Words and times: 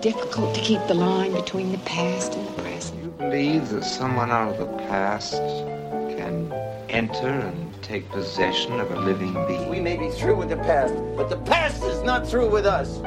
difficult 0.00 0.54
to 0.54 0.60
keep 0.60 0.80
the 0.86 0.94
line 0.94 1.32
between 1.32 1.72
the 1.72 1.78
past 1.78 2.34
and 2.34 2.46
the 2.46 2.62
present. 2.62 3.02
You 3.02 3.10
believe 3.10 3.68
that 3.70 3.82
someone 3.82 4.30
out 4.30 4.52
of 4.52 4.58
the 4.58 4.76
past 4.84 5.32
can 6.16 6.52
enter 6.88 7.26
and 7.26 7.82
take 7.82 8.08
possession 8.10 8.78
of 8.78 8.92
a 8.92 9.00
living 9.00 9.32
being? 9.48 9.68
We 9.68 9.80
may 9.80 9.96
be 9.96 10.08
through 10.10 10.36
with 10.36 10.50
the 10.50 10.56
past, 10.56 10.94
but 11.16 11.28
the 11.28 11.38
past 11.38 11.82
is 11.82 12.00
not 12.02 12.28
through 12.28 12.48
with 12.48 12.64
us. 12.64 12.98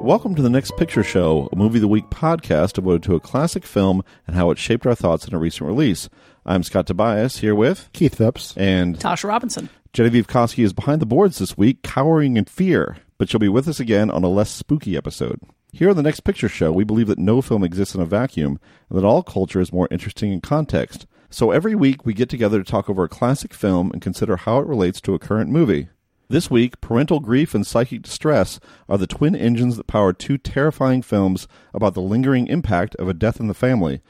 Welcome 0.00 0.36
to 0.36 0.42
the 0.42 0.48
Next 0.48 0.76
Picture 0.76 1.02
Show, 1.02 1.48
a 1.50 1.56
movie 1.56 1.78
of 1.78 1.82
the 1.82 1.88
week 1.88 2.08
podcast 2.10 2.74
devoted 2.74 3.02
to 3.02 3.16
a 3.16 3.20
classic 3.20 3.66
film 3.66 4.04
and 4.26 4.36
how 4.36 4.52
it 4.52 4.58
shaped 4.58 4.86
our 4.86 4.94
thoughts 4.94 5.26
in 5.26 5.34
a 5.34 5.38
recent 5.38 5.66
release. 5.66 6.08
I'm 6.46 6.62
Scott 6.62 6.86
Tobias 6.86 7.38
here 7.38 7.56
with 7.56 7.90
Keith 7.92 8.14
Phipps 8.14 8.56
and 8.56 8.96
Tasha 8.98 9.28
Robinson. 9.28 9.68
Genevieve 9.92 10.26
Koski 10.26 10.64
is 10.64 10.72
behind 10.72 11.00
the 11.00 11.06
boards 11.06 11.38
this 11.38 11.56
week, 11.56 11.82
cowering 11.82 12.36
in 12.36 12.44
fear, 12.44 12.98
but 13.16 13.28
she'll 13.28 13.40
be 13.40 13.48
with 13.48 13.66
us 13.66 13.80
again 13.80 14.10
on 14.10 14.22
a 14.22 14.28
less 14.28 14.50
spooky 14.50 14.96
episode. 14.96 15.40
Here 15.72 15.90
on 15.90 15.96
the 15.96 16.02
Next 16.02 16.20
Picture 16.20 16.48
Show, 16.48 16.72
we 16.72 16.84
believe 16.84 17.08
that 17.08 17.18
no 17.18 17.42
film 17.42 17.64
exists 17.64 17.94
in 17.94 18.00
a 18.00 18.06
vacuum 18.06 18.60
and 18.88 18.98
that 18.98 19.04
all 19.04 19.22
culture 19.22 19.60
is 19.60 19.72
more 19.72 19.88
interesting 19.90 20.32
in 20.32 20.40
context. 20.40 21.06
So 21.30 21.50
every 21.50 21.74
week 21.74 22.06
we 22.06 22.14
get 22.14 22.28
together 22.28 22.58
to 22.58 22.70
talk 22.70 22.88
over 22.88 23.04
a 23.04 23.08
classic 23.08 23.52
film 23.52 23.90
and 23.92 24.00
consider 24.00 24.36
how 24.36 24.58
it 24.58 24.66
relates 24.66 25.00
to 25.02 25.14
a 25.14 25.18
current 25.18 25.50
movie. 25.50 25.88
This 26.28 26.50
week, 26.50 26.80
parental 26.80 27.20
grief 27.20 27.54
and 27.54 27.66
psychic 27.66 28.02
distress 28.02 28.60
are 28.88 28.98
the 28.98 29.06
twin 29.06 29.34
engines 29.34 29.76
that 29.78 29.86
power 29.86 30.12
two 30.12 30.36
terrifying 30.36 31.00
films 31.00 31.48
about 31.72 31.94
the 31.94 32.02
lingering 32.02 32.46
impact 32.46 32.94
of 32.96 33.08
a 33.08 33.14
death 33.14 33.40
in 33.40 33.48
the 33.48 33.54
family. 33.54 34.02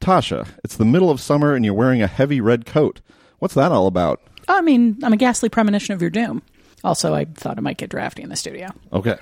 Tasha, 0.00 0.48
it's 0.62 0.76
the 0.76 0.84
middle 0.84 1.10
of 1.10 1.20
summer 1.20 1.54
and 1.54 1.64
you're 1.64 1.74
wearing 1.74 2.02
a 2.02 2.06
heavy 2.06 2.40
red 2.40 2.66
coat. 2.66 3.00
What's 3.38 3.54
that 3.54 3.72
all 3.72 3.86
about? 3.86 4.20
I 4.48 4.60
mean, 4.60 4.98
I'm 5.02 5.12
a 5.12 5.16
ghastly 5.16 5.48
premonition 5.48 5.94
of 5.94 6.00
your 6.00 6.10
doom. 6.10 6.42
Also, 6.84 7.14
I 7.14 7.26
thought 7.26 7.58
it 7.58 7.62
might 7.62 7.78
get 7.78 7.90
drafty 7.90 8.22
in 8.22 8.28
the 8.28 8.36
studio. 8.36 8.70
Okay. 8.92 9.16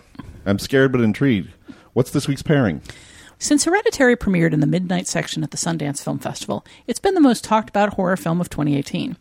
I'm 0.47 0.59
scared 0.59 0.93
but 0.93 1.01
intrigued. 1.03 1.51
What's 1.93 2.11
this 2.11 2.27
week's 2.27 2.43
pairing? 2.43 2.81
Since 3.39 3.65
Hereditary 3.65 4.17
premiered 4.17 4.53
in 4.53 4.61
the 4.61 4.67
midnight 4.67 5.07
section 5.07 5.43
at 5.43 5.51
the 5.51 5.57
Sundance 5.57 6.03
Film 6.03 6.19
Festival, 6.19 6.65
it's 6.87 6.99
been 6.99 7.15
the 7.15 7.21
most 7.21 7.43
talked 7.43 7.71
about 7.71 7.95
horror 7.95 8.17
film 8.17 8.41
of 8.41 8.51
2018. 8.51 9.17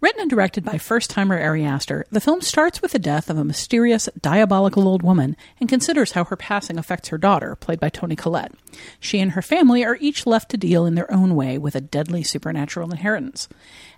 Written 0.00 0.20
and 0.20 0.30
directed 0.30 0.64
by 0.64 0.76
first 0.76 1.10
timer 1.10 1.40
Ari 1.40 1.64
Aster, 1.64 2.04
the 2.10 2.20
film 2.20 2.40
starts 2.40 2.82
with 2.82 2.92
the 2.92 2.98
death 2.98 3.30
of 3.30 3.38
a 3.38 3.44
mysterious, 3.44 4.08
diabolical 4.20 4.86
old 4.86 5.02
woman 5.02 5.36
and 5.58 5.68
considers 5.68 6.12
how 6.12 6.24
her 6.24 6.36
passing 6.36 6.78
affects 6.78 7.08
her 7.08 7.18
daughter, 7.18 7.56
played 7.56 7.80
by 7.80 7.88
Toni 7.88 8.14
Collette. 8.14 8.52
She 9.00 9.20
and 9.20 9.32
her 9.32 9.42
family 9.42 9.84
are 9.84 9.96
each 9.98 10.26
left 10.26 10.50
to 10.50 10.56
deal 10.56 10.84
in 10.84 10.94
their 10.94 11.10
own 11.10 11.34
way 11.34 11.56
with 11.56 11.74
a 11.74 11.80
deadly 11.80 12.22
supernatural 12.22 12.90
inheritance. 12.90 13.48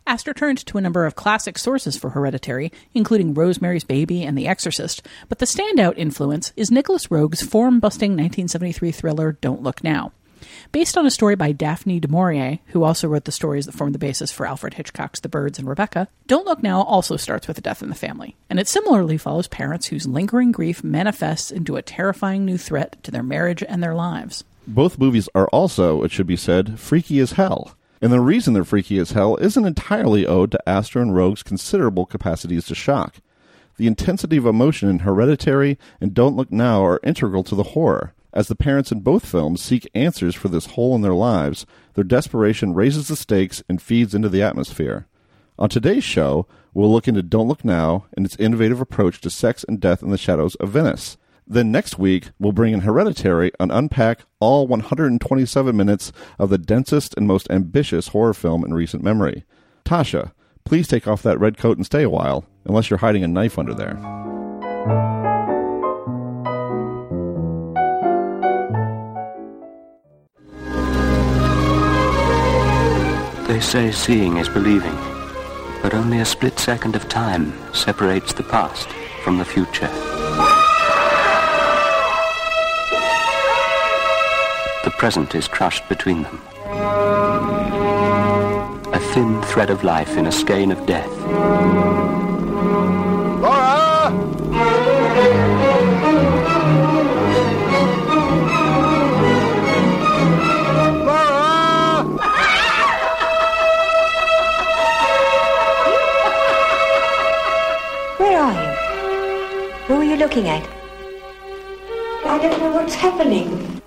Aster 0.06 0.32
turned 0.32 0.64
to 0.66 0.78
a 0.78 0.80
number 0.80 1.04
of 1.04 1.16
classic 1.16 1.58
sources 1.58 1.96
for 1.96 2.10
Hereditary, 2.10 2.72
including 2.94 3.34
Rosemary's 3.34 3.84
Baby 3.84 4.22
and 4.22 4.38
The 4.38 4.46
Exorcist, 4.46 5.04
but 5.28 5.38
the 5.38 5.46
standout 5.46 5.98
influence 5.98 6.52
is 6.56 6.70
Nicolas 6.70 7.10
Roeg's 7.10 7.42
form 7.42 7.80
busting 7.80 8.12
1973 8.12 8.92
thriller 8.92 9.32
Don't 9.32 9.62
Look 9.62 9.82
Now. 9.82 10.12
Based 10.72 10.96
on 10.98 11.06
a 11.06 11.10
story 11.10 11.34
by 11.34 11.52
Daphne 11.52 12.00
du 12.00 12.08
Maurier, 12.08 12.58
who 12.68 12.82
also 12.82 13.08
wrote 13.08 13.24
the 13.24 13.32
stories 13.32 13.66
that 13.66 13.74
formed 13.74 13.94
the 13.94 13.98
basis 13.98 14.30
for 14.32 14.46
Alfred 14.46 14.74
Hitchcock's 14.74 15.20
The 15.20 15.28
Birds 15.28 15.58
and 15.58 15.68
Rebecca, 15.68 16.08
Don't 16.26 16.46
Look 16.46 16.62
Now 16.62 16.82
also 16.82 17.16
starts 17.16 17.48
with 17.48 17.58
a 17.58 17.62
death 17.62 17.82
in 17.82 17.88
the 17.88 17.94
family, 17.94 18.36
and 18.50 18.58
it 18.58 18.68
similarly 18.68 19.18
follows 19.18 19.48
parents 19.48 19.86
whose 19.86 20.06
lingering 20.06 20.52
grief 20.52 20.84
manifests 20.84 21.50
into 21.50 21.76
a 21.76 21.82
terrifying 21.82 22.44
new 22.44 22.58
threat 22.58 23.02
to 23.02 23.10
their 23.10 23.22
marriage 23.22 23.62
and 23.62 23.82
their 23.82 23.94
lives. 23.94 24.44
Both 24.66 24.98
movies 24.98 25.28
are 25.34 25.48
also, 25.48 26.02
it 26.02 26.10
should 26.10 26.26
be 26.26 26.36
said, 26.36 26.78
freaky 26.78 27.20
as 27.20 27.32
hell. 27.32 27.74
And 28.00 28.12
the 28.12 28.20
reason 28.20 28.54
they're 28.54 28.64
freaky 28.64 28.98
as 28.98 29.12
hell 29.12 29.36
isn't 29.36 29.64
entirely 29.64 30.26
owed 30.26 30.52
to 30.52 30.68
Aster 30.68 31.00
and 31.00 31.14
Roeg's 31.14 31.42
considerable 31.42 32.06
capacities 32.06 32.66
to 32.66 32.74
shock. 32.74 33.16
The 33.76 33.86
intensity 33.86 34.36
of 34.36 34.46
emotion 34.46 34.88
in 34.88 35.00
Hereditary 35.00 35.78
and 36.00 36.12
Don't 36.12 36.36
Look 36.36 36.52
Now 36.52 36.84
are 36.84 37.00
integral 37.02 37.44
to 37.44 37.54
the 37.54 37.62
horror. 37.62 38.12
As 38.32 38.48
the 38.48 38.56
parents 38.56 38.92
in 38.92 39.00
both 39.00 39.24
films 39.24 39.62
seek 39.62 39.88
answers 39.94 40.34
for 40.34 40.48
this 40.48 40.66
hole 40.66 40.94
in 40.94 41.00
their 41.00 41.14
lives, 41.14 41.64
their 41.94 42.04
desperation 42.04 42.74
raises 42.74 43.08
the 43.08 43.16
stakes 43.16 43.62
and 43.68 43.80
feeds 43.80 44.14
into 44.14 44.28
the 44.28 44.42
atmosphere. 44.42 45.06
On 45.58 45.68
today's 45.68 46.04
show, 46.04 46.46
we'll 46.74 46.92
look 46.92 47.08
into 47.08 47.22
Don't 47.22 47.48
Look 47.48 47.64
Now 47.64 48.06
and 48.16 48.26
its 48.26 48.36
innovative 48.36 48.80
approach 48.80 49.20
to 49.22 49.30
sex 49.30 49.64
and 49.66 49.80
death 49.80 50.02
in 50.02 50.10
the 50.10 50.18
shadows 50.18 50.54
of 50.56 50.70
Venice. 50.70 51.16
Then 51.46 51.72
next 51.72 51.98
week, 51.98 52.30
we'll 52.38 52.52
bring 52.52 52.74
in 52.74 52.80
Hereditary 52.80 53.50
and 53.58 53.72
unpack 53.72 54.20
all 54.38 54.66
127 54.66 55.74
minutes 55.74 56.12
of 56.38 56.50
the 56.50 56.58
densest 56.58 57.14
and 57.16 57.26
most 57.26 57.50
ambitious 57.50 58.08
horror 58.08 58.34
film 58.34 58.62
in 58.62 58.74
recent 58.74 59.02
memory. 59.02 59.44
Tasha, 59.86 60.32
please 60.64 60.86
take 60.86 61.08
off 61.08 61.22
that 61.22 61.40
red 61.40 61.56
coat 61.56 61.78
and 61.78 61.86
stay 61.86 62.02
a 62.02 62.10
while, 62.10 62.44
unless 62.66 62.90
you're 62.90 62.98
hiding 62.98 63.24
a 63.24 63.28
knife 63.28 63.58
under 63.58 63.72
there. 63.72 63.96
They 73.48 73.60
say 73.60 73.90
seeing 73.92 74.36
is 74.36 74.46
believing, 74.50 74.94
but 75.80 75.94
only 75.94 76.20
a 76.20 76.24
split 76.26 76.58
second 76.58 76.94
of 76.94 77.08
time 77.08 77.54
separates 77.72 78.34
the 78.34 78.42
past 78.42 78.86
from 79.24 79.38
the 79.38 79.44
future. 79.46 79.88
The 84.84 84.90
present 84.98 85.34
is 85.34 85.48
crushed 85.48 85.88
between 85.88 86.24
them. 86.24 86.42
A 88.92 89.00
thin 89.14 89.40
thread 89.44 89.70
of 89.70 89.82
life 89.82 90.18
in 90.18 90.26
a 90.26 90.32
skein 90.32 90.70
of 90.70 90.84
death. 90.84 91.97
Looking 110.28 110.48
at? 110.48 110.68
I 112.26 112.38
don't 112.42 112.60
know 112.60 112.72
what's 112.72 112.94
happening. 112.94 113.80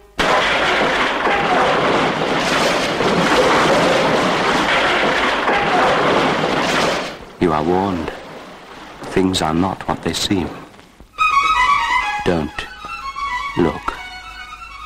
You 7.40 7.54
are 7.54 7.64
warned. 7.64 8.12
Things 9.14 9.44
are 9.44 9.54
not 9.54 9.88
what 9.88 10.02
they 10.02 10.14
seem. 10.14 10.50
Don't 12.26 12.50
look 13.60 13.94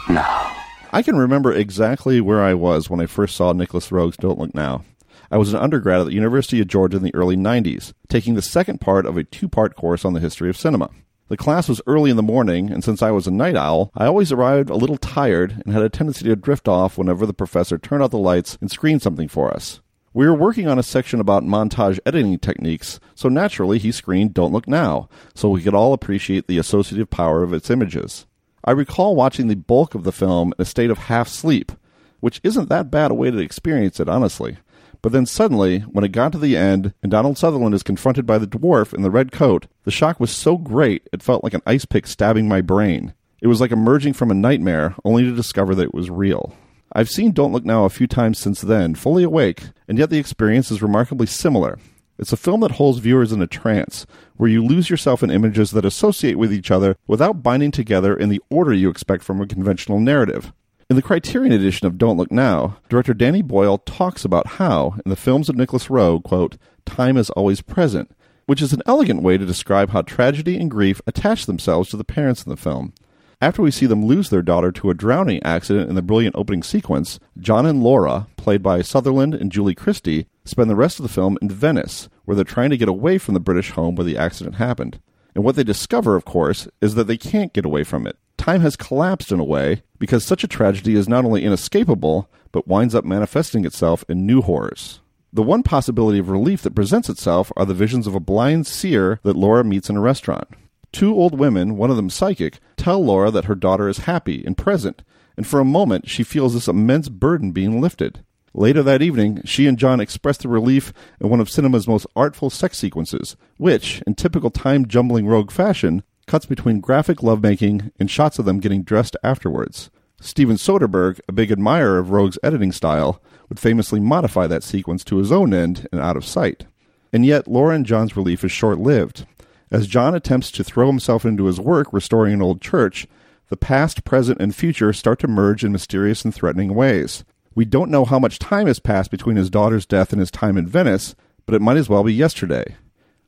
now. 0.09 0.53
I 0.91 1.01
can 1.01 1.15
remember 1.15 1.53
exactly 1.53 2.19
where 2.19 2.43
I 2.43 2.53
was 2.53 2.89
when 2.89 2.99
I 2.99 3.05
first 3.05 3.33
saw 3.33 3.53
Nicolas 3.53 3.93
Roeg's 3.93 4.17
Don't 4.17 4.39
Look 4.39 4.53
Now. 4.53 4.83
I 5.31 5.37
was 5.37 5.53
an 5.53 5.61
undergrad 5.61 6.01
at 6.01 6.07
the 6.07 6.13
University 6.15 6.59
of 6.59 6.67
Georgia 6.67 6.97
in 6.97 7.03
the 7.03 7.15
early 7.15 7.37
90s, 7.37 7.93
taking 8.09 8.33
the 8.35 8.41
second 8.41 8.81
part 8.81 9.05
of 9.05 9.15
a 9.15 9.23
two 9.23 9.47
part 9.47 9.77
course 9.77 10.03
on 10.03 10.11
the 10.11 10.19
history 10.19 10.49
of 10.49 10.57
cinema. 10.57 10.89
The 11.27 11.37
class 11.37 11.67
was 11.67 11.81
early 11.87 12.11
in 12.11 12.17
the 12.17 12.23
morning, 12.23 12.69
and 12.69 12.83
since 12.83 13.01
I 13.01 13.09
was 13.09 13.25
a 13.25 13.31
night 13.31 13.55
owl, 13.55 13.91
I 13.95 14.05
always 14.05 14.31
arrived 14.31 14.69
a 14.69 14.75
little 14.75 14.97
tired 14.97 15.59
and 15.65 15.73
had 15.73 15.81
a 15.81 15.89
tendency 15.89 16.25
to 16.25 16.35
drift 16.35 16.67
off 16.67 16.99
whenever 16.99 17.25
the 17.25 17.33
professor 17.33 17.79
turned 17.79 18.03
out 18.03 18.11
the 18.11 18.19
lights 18.19 18.59
and 18.61 18.69
screened 18.69 19.01
something 19.01 19.27
for 19.27 19.51
us. 19.51 19.81
We 20.13 20.27
were 20.27 20.35
working 20.35 20.67
on 20.67 20.77
a 20.77 20.83
section 20.83 21.19
about 21.19 21.43
montage 21.43 21.99
editing 22.05 22.37
techniques, 22.37 22.99
so 23.15 23.27
naturally 23.27 23.79
he 23.79 23.91
screened 23.91 24.35
Don't 24.35 24.53
Look 24.53 24.67
Now, 24.67 25.09
so 25.33 25.49
we 25.49 25.63
could 25.63 25.73
all 25.73 25.93
appreciate 25.93 26.45
the 26.45 26.59
associative 26.59 27.09
power 27.09 27.41
of 27.41 27.53
its 27.53 27.71
images. 27.71 28.27
I 28.63 28.71
recall 28.71 29.15
watching 29.15 29.47
the 29.47 29.55
bulk 29.55 29.95
of 29.95 30.03
the 30.03 30.11
film 30.11 30.53
in 30.57 30.61
a 30.61 30.65
state 30.65 30.91
of 30.91 30.99
half 30.99 31.27
sleep, 31.27 31.71
which 32.19 32.39
isn't 32.43 32.69
that 32.69 32.91
bad 32.91 33.09
a 33.09 33.15
way 33.15 33.31
to 33.31 33.39
experience 33.39 33.99
it, 33.99 34.07
honestly. 34.07 34.57
But 35.05 35.11
then 35.11 35.27
suddenly, 35.27 35.81
when 35.81 36.03
it 36.03 36.11
got 36.11 36.31
to 36.31 36.39
the 36.39 36.57
end 36.57 36.95
and 37.03 37.11
Donald 37.11 37.37
Sutherland 37.37 37.75
is 37.75 37.83
confronted 37.83 38.25
by 38.25 38.39
the 38.39 38.47
dwarf 38.47 38.91
in 38.91 39.03
the 39.03 39.11
red 39.11 39.31
coat, 39.31 39.67
the 39.83 39.91
shock 39.91 40.19
was 40.19 40.31
so 40.31 40.57
great 40.57 41.07
it 41.13 41.21
felt 41.21 41.43
like 41.43 41.53
an 41.53 41.61
ice 41.67 41.85
pick 41.85 42.07
stabbing 42.07 42.47
my 42.47 42.59
brain. 42.59 43.13
It 43.39 43.45
was 43.45 43.61
like 43.61 43.69
emerging 43.69 44.13
from 44.13 44.31
a 44.31 44.33
nightmare, 44.33 44.95
only 45.05 45.21
to 45.21 45.35
discover 45.35 45.75
that 45.75 45.83
it 45.83 45.93
was 45.93 46.09
real. 46.09 46.55
I've 46.91 47.11
seen 47.11 47.33
Don't 47.33 47.53
Look 47.53 47.63
Now 47.63 47.85
a 47.85 47.89
few 47.91 48.07
times 48.07 48.39
since 48.39 48.61
then, 48.61 48.95
fully 48.95 49.21
awake, 49.21 49.65
and 49.87 49.99
yet 49.99 50.09
the 50.09 50.17
experience 50.17 50.71
is 50.71 50.81
remarkably 50.81 51.27
similar. 51.27 51.77
It's 52.17 52.33
a 52.33 52.37
film 52.37 52.61
that 52.61 52.71
holds 52.71 52.97
viewers 52.97 53.31
in 53.31 53.43
a 53.43 53.45
trance, 53.45 54.07
where 54.37 54.49
you 54.49 54.65
lose 54.65 54.89
yourself 54.89 55.21
in 55.21 55.29
images 55.29 55.69
that 55.69 55.85
associate 55.85 56.39
with 56.39 56.51
each 56.51 56.71
other 56.71 56.97
without 57.05 57.43
binding 57.43 57.69
together 57.69 58.17
in 58.17 58.29
the 58.29 58.41
order 58.49 58.73
you 58.73 58.89
expect 58.89 59.23
from 59.23 59.39
a 59.39 59.45
conventional 59.45 59.99
narrative. 59.99 60.51
In 60.87 60.95
the 60.95 61.01
Criterion 61.01 61.51
edition 61.51 61.87
of 61.87 61.97
Don't 61.97 62.15
Look 62.15 62.31
Now, 62.31 62.77
director 62.89 63.15
Danny 63.15 63.41
Boyle 63.41 63.79
talks 63.79 64.23
about 64.23 64.45
how, 64.45 64.97
in 65.03 65.09
the 65.09 65.15
films 65.15 65.49
of 65.49 65.55
Nicolas 65.55 65.87
Roeg, 65.87 66.23
quote, 66.23 66.57
time 66.85 67.17
is 67.17 67.31
always 67.31 67.63
present, 67.63 68.11
which 68.45 68.61
is 68.61 68.71
an 68.71 68.83
elegant 68.85 69.23
way 69.23 69.35
to 69.35 69.47
describe 69.47 69.89
how 69.89 70.03
tragedy 70.03 70.57
and 70.57 70.69
grief 70.69 71.01
attach 71.07 71.47
themselves 71.47 71.89
to 71.89 71.97
the 71.97 72.03
parents 72.03 72.43
in 72.43 72.51
the 72.51 72.55
film. 72.55 72.93
After 73.41 73.63
we 73.63 73.71
see 73.71 73.87
them 73.87 74.05
lose 74.05 74.29
their 74.29 74.43
daughter 74.43 74.71
to 74.73 74.91
a 74.91 74.93
drowning 74.93 75.41
accident 75.41 75.89
in 75.89 75.95
the 75.95 76.03
brilliant 76.03 76.35
opening 76.35 76.61
sequence, 76.61 77.19
John 77.39 77.65
and 77.65 77.81
Laura, 77.81 78.27
played 78.37 78.61
by 78.61 78.83
Sutherland 78.83 79.33
and 79.33 79.51
Julie 79.51 79.73
Christie, 79.73 80.27
spend 80.43 80.69
the 80.69 80.75
rest 80.75 80.99
of 80.99 81.03
the 81.03 81.09
film 81.09 81.39
in 81.41 81.49
Venice, 81.49 82.09
where 82.25 82.35
they're 82.35 82.43
trying 82.43 82.69
to 82.69 82.77
get 82.77 82.89
away 82.89 83.17
from 83.17 83.33
the 83.33 83.39
British 83.39 83.71
home 83.71 83.95
where 83.95 84.05
the 84.05 84.19
accident 84.19 84.57
happened. 84.57 84.99
And 85.33 85.43
what 85.43 85.55
they 85.55 85.63
discover, 85.63 86.15
of 86.15 86.25
course, 86.25 86.67
is 86.79 86.93
that 86.93 87.05
they 87.05 87.17
can't 87.17 87.53
get 87.53 87.65
away 87.65 87.83
from 87.83 88.05
it. 88.05 88.19
Time 88.37 88.61
has 88.61 88.75
collapsed 88.75 89.31
in 89.31 89.39
a 89.39 89.43
way 89.43 89.83
because 89.97 90.23
such 90.23 90.43
a 90.43 90.47
tragedy 90.47 90.95
is 90.95 91.07
not 91.07 91.25
only 91.25 91.43
inescapable, 91.43 92.29
but 92.51 92.67
winds 92.67 92.95
up 92.95 93.05
manifesting 93.05 93.65
itself 93.65 94.03
in 94.07 94.25
new 94.25 94.41
horrors. 94.41 95.01
The 95.33 95.43
one 95.43 95.63
possibility 95.63 96.19
of 96.19 96.29
relief 96.29 96.61
that 96.61 96.75
presents 96.75 97.09
itself 97.09 97.51
are 97.57 97.65
the 97.65 97.73
visions 97.73 98.07
of 98.07 98.15
a 98.15 98.19
blind 98.19 98.67
seer 98.67 99.19
that 99.23 99.35
Laura 99.35 99.63
meets 99.63 99.89
in 99.89 99.97
a 99.97 100.01
restaurant. 100.01 100.47
Two 100.93 101.13
old 101.13 101.37
women, 101.37 101.75
one 101.75 101.89
of 101.89 101.97
them 101.97 102.09
psychic, 102.09 102.59
tell 102.77 103.03
Laura 103.03 103.29
that 103.31 103.45
her 103.45 103.55
daughter 103.55 103.89
is 103.89 103.99
happy 103.99 104.45
and 104.45 104.57
present, 104.57 105.03
and 105.35 105.45
for 105.45 105.59
a 105.59 105.65
moment 105.65 106.07
she 106.07 106.23
feels 106.23 106.53
this 106.53 106.69
immense 106.69 107.09
burden 107.09 107.51
being 107.51 107.81
lifted. 107.81 108.23
Later 108.53 108.81
that 108.83 109.01
evening, 109.01 109.41
she 109.43 109.67
and 109.67 109.77
John 109.77 109.99
express 109.99 110.37
their 110.37 110.49
relief 110.49 110.93
in 111.19 111.27
one 111.27 111.41
of 111.41 111.49
cinema's 111.49 111.89
most 111.89 112.07
artful 112.15 112.49
sex 112.49 112.77
sequences, 112.77 113.35
which, 113.57 114.01
in 114.07 114.15
typical 114.15 114.49
time 114.49 114.87
jumbling 114.87 115.25
Roeg 115.25 115.51
fashion, 115.51 116.03
cuts 116.27 116.45
between 116.45 116.79
graphic 116.79 117.21
lovemaking 117.21 117.91
and 117.99 118.09
shots 118.09 118.39
of 118.39 118.45
them 118.45 118.59
getting 118.59 118.83
dressed 118.83 119.15
afterwards. 119.23 119.89
Steven 120.19 120.55
Soderbergh, 120.55 121.19
a 121.27 121.31
big 121.33 121.51
admirer 121.51 121.99
of 121.99 122.09
Roeg's 122.09 122.39
editing 122.41 122.71
style, 122.71 123.21
would 123.49 123.59
famously 123.59 123.99
modify 123.99 124.47
that 124.47 124.63
sequence 124.63 125.03
to 125.03 125.17
his 125.17 125.31
own 125.31 125.53
end 125.53 125.87
and 125.91 126.01
out 126.01 126.17
of 126.17 126.25
sight. 126.25 126.65
And 127.13 127.25
yet, 127.25 127.47
Laura 127.47 127.75
and 127.75 127.85
John's 127.85 128.17
relief 128.17 128.43
is 128.43 128.51
short 128.51 128.79
lived. 128.79 129.25
As 129.71 129.87
John 129.87 130.15
attempts 130.15 130.51
to 130.51 130.63
throw 130.63 130.87
himself 130.87 131.25
into 131.25 131.45
his 131.45 131.59
work 131.59 131.91
restoring 131.91 132.33
an 132.33 132.41
old 132.41 132.61
church, 132.61 133.07
the 133.49 133.57
past, 133.57 134.03
present, 134.03 134.41
and 134.41 134.55
future 134.55 134.91
start 134.93 135.19
to 135.19 135.27
merge 135.27 135.63
in 135.63 135.71
mysterious 135.71 136.25
and 136.25 136.33
threatening 136.33 136.73
ways. 136.73 137.23
We 137.53 137.65
don't 137.65 137.91
know 137.91 138.05
how 138.05 138.19
much 138.19 138.39
time 138.39 138.67
has 138.67 138.79
passed 138.79 139.11
between 139.11 139.37
his 139.37 139.49
daughter's 139.49 139.85
death 139.85 140.11
and 140.11 140.19
his 140.19 140.31
time 140.31 140.57
in 140.57 140.67
Venice, 140.67 141.15
but 141.45 141.55
it 141.55 141.61
might 141.61 141.77
as 141.77 141.87
well 141.87 142.03
be 142.03 142.13
yesterday. 142.13 142.75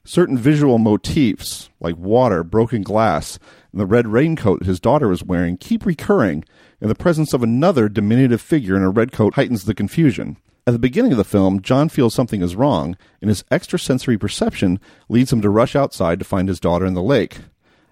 Certain 0.08 0.38
visual 0.38 0.78
motifs, 0.78 1.70
like 1.82 1.98
water, 1.98 2.42
broken 2.42 2.82
glass, 2.82 3.38
and 3.74 3.82
the 3.82 3.86
red 3.86 4.08
raincoat 4.08 4.64
his 4.64 4.80
daughter 4.80 5.12
is 5.12 5.22
wearing, 5.22 5.58
keep 5.58 5.86
recurring, 5.86 6.46
and 6.80 6.90
the 6.90 6.96
presence 6.96 7.34
of 7.34 7.44
another 7.44 7.90
diminutive 7.90 8.40
figure 8.40 8.78
in 8.78 8.84
a 8.84 8.90
red 8.90 9.12
coat 9.12 9.34
heightens 9.34 9.66
the 9.66 9.74
confusion. 9.74 10.38
At 10.66 10.72
the 10.72 10.80
beginning 10.80 11.12
of 11.12 11.18
the 11.18 11.26
film, 11.26 11.62
John 11.62 11.90
feels 11.90 12.14
something 12.14 12.42
is 12.42 12.56
wrong, 12.56 12.96
and 13.22 13.28
his 13.28 13.44
extrasensory 13.52 14.18
perception 14.18 14.80
leads 15.10 15.34
him 15.34 15.42
to 15.42 15.50
rush 15.50 15.76
outside 15.76 16.20
to 16.20 16.26
find 16.26 16.48
his 16.48 16.62
daughter 16.62 16.86
in 16.86 16.94
the 16.94 17.04
lake. 17.04 17.40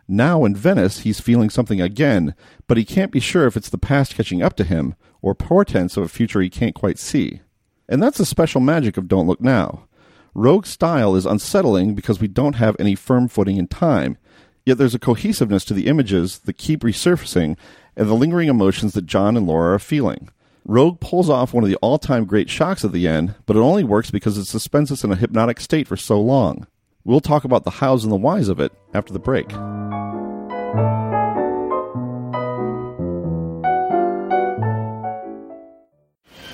Now 0.07 0.45
in 0.45 0.55
Venice, 0.55 0.99
he's 0.99 1.19
feeling 1.19 1.49
something 1.49 1.81
again, 1.81 2.33
but 2.65 2.77
he 2.77 2.85
can't 2.85 3.11
be 3.11 3.19
sure 3.19 3.45
if 3.45 3.57
it's 3.57 3.69
the 3.69 3.77
past 3.77 4.15
catching 4.15 4.41
up 4.41 4.55
to 4.55 4.63
him 4.63 4.95
or 5.21 5.35
portents 5.35 5.97
of 5.97 6.03
a 6.05 6.07
future 6.07 6.39
he 6.39 6.49
can't 6.49 6.75
quite 6.75 6.97
see. 6.97 7.41
And 7.89 8.01
that's 8.01 8.19
the 8.19 8.25
special 8.25 8.61
magic 8.61 8.95
of 8.95 9.09
Don't 9.09 9.27
Look 9.27 9.41
Now. 9.41 9.89
Roeg's 10.35 10.69
style 10.69 11.15
is 11.15 11.25
unsettling 11.25 11.95
because 11.95 12.19
we 12.19 12.27
don't 12.27 12.55
have 12.55 12.75
any 12.77 12.93
firm 12.93 13.29
footing 13.29 13.55
in 13.55 13.67
time, 13.67 14.17
yet 14.65 14.77
there's 14.77 14.93
a 14.93 14.99
cohesiveness 14.99 15.63
to 15.63 15.73
the 15.73 15.87
images 15.87 16.39
that 16.39 16.57
keep 16.57 16.81
resurfacing 16.81 17.55
and 17.95 18.09
the 18.09 18.13
lingering 18.13 18.49
emotions 18.49 18.93
that 18.93 19.05
John 19.05 19.37
and 19.37 19.47
Laura 19.47 19.75
are 19.75 19.79
feeling. 19.79 20.29
Roeg 20.67 20.99
pulls 20.99 21.29
off 21.29 21.53
one 21.53 21.63
of 21.63 21.69
the 21.69 21.77
all 21.77 21.97
time 21.97 22.25
great 22.25 22.49
shocks 22.49 22.83
at 22.83 22.91
the 22.91 23.07
end, 23.07 23.35
but 23.45 23.55
it 23.55 23.61
only 23.61 23.85
works 23.85 24.11
because 24.11 24.37
it 24.37 24.43
suspends 24.43 24.91
us 24.91 25.05
in 25.05 25.11
a 25.11 25.15
hypnotic 25.15 25.61
state 25.61 25.87
for 25.87 25.95
so 25.95 26.19
long. 26.19 26.67
We'll 27.05 27.21
talk 27.21 27.45
about 27.45 27.63
the 27.63 27.71
hows 27.71 28.03
and 28.03 28.11
the 28.11 28.17
whys 28.17 28.49
of 28.49 28.59
it 28.59 28.73
after 28.93 29.13
the 29.13 29.19
break. 29.19 29.47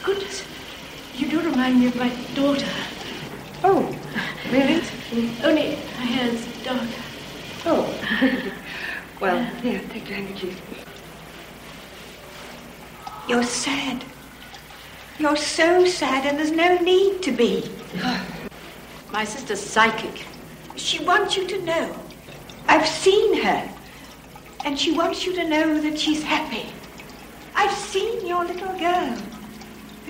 Goodness, 0.04 0.44
you 1.16 1.30
do 1.32 1.42
remind 1.42 1.80
me 1.80 1.88
of 1.88 1.96
my 1.96 2.16
daughter. 2.36 2.68
Only 5.44 5.76
her 5.76 6.06
hair's 6.06 6.64
darker. 6.64 6.88
Oh. 7.66 8.52
well, 9.20 9.38
uh, 9.38 9.62
here, 9.62 9.80
take 9.90 10.10
your 10.10 10.18
handkerchief. 10.18 10.60
You're 13.28 13.44
sad. 13.44 14.04
You're 15.20 15.36
so 15.36 15.86
sad, 15.86 16.26
and 16.26 16.40
there's 16.40 16.52
no 16.52 16.78
need 16.78 17.22
to 17.22 17.32
be. 17.32 17.70
My 19.12 19.24
sister's 19.24 19.60
psychic. 19.60 20.26
She 20.76 21.04
wants 21.04 21.38
you 21.38 21.48
to 21.50 21.62
know. 21.62 21.96
I've 22.68 22.88
seen 22.88 23.44
her. 23.44 23.70
And 24.66 24.80
she 24.80 24.92
wants 24.92 25.24
you 25.26 25.36
to 25.36 25.48
know 25.48 25.80
that 25.82 26.00
she's 26.00 26.24
happy. 26.24 26.68
I've 27.54 27.78
seen 27.78 28.26
your 28.26 28.44
little 28.44 28.76
girl 28.80 29.18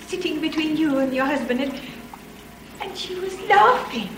sitting 0.08 0.40
between 0.40 0.78
you 0.78 1.00
and 1.00 1.14
your 1.14 1.26
husband, 1.26 1.60
and, 1.62 1.74
and 2.82 2.98
she 2.98 3.16
was 3.16 3.38
laughing. 3.42 4.10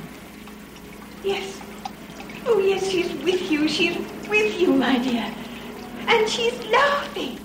Yes. 1.24 1.62
Oh, 2.46 2.60
yes, 2.60 2.90
she's 2.90 3.14
with 3.24 3.50
you. 3.50 3.66
She's 3.70 3.96
with 4.28 4.60
you, 4.60 4.74
my 4.74 5.00
dear. 5.00 5.34
And 6.08 6.28
she's 6.30 6.54
laughing. 6.66 7.40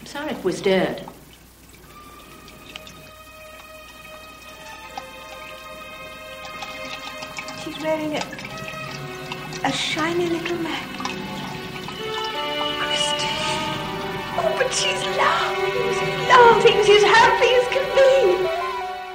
I'm 0.00 0.06
sorry 0.06 0.32
Sarek 0.32 0.42
was 0.42 0.60
dead. 0.60 1.08
She's 7.62 7.78
wearing 7.80 8.16
a, 8.16 8.22
a 9.64 9.72
shiny 9.72 10.28
little. 10.28 10.58
Christus. 12.82 13.32
Oh, 14.34 14.54
but 14.58 14.72
she's 14.74 15.02
laughing. 15.16 15.72
She's 15.94 16.28
laughing. 16.28 16.84
She's 16.84 17.04
happy 17.04 17.54
as 17.54 17.68
can 17.68 17.86
be. 17.94 18.41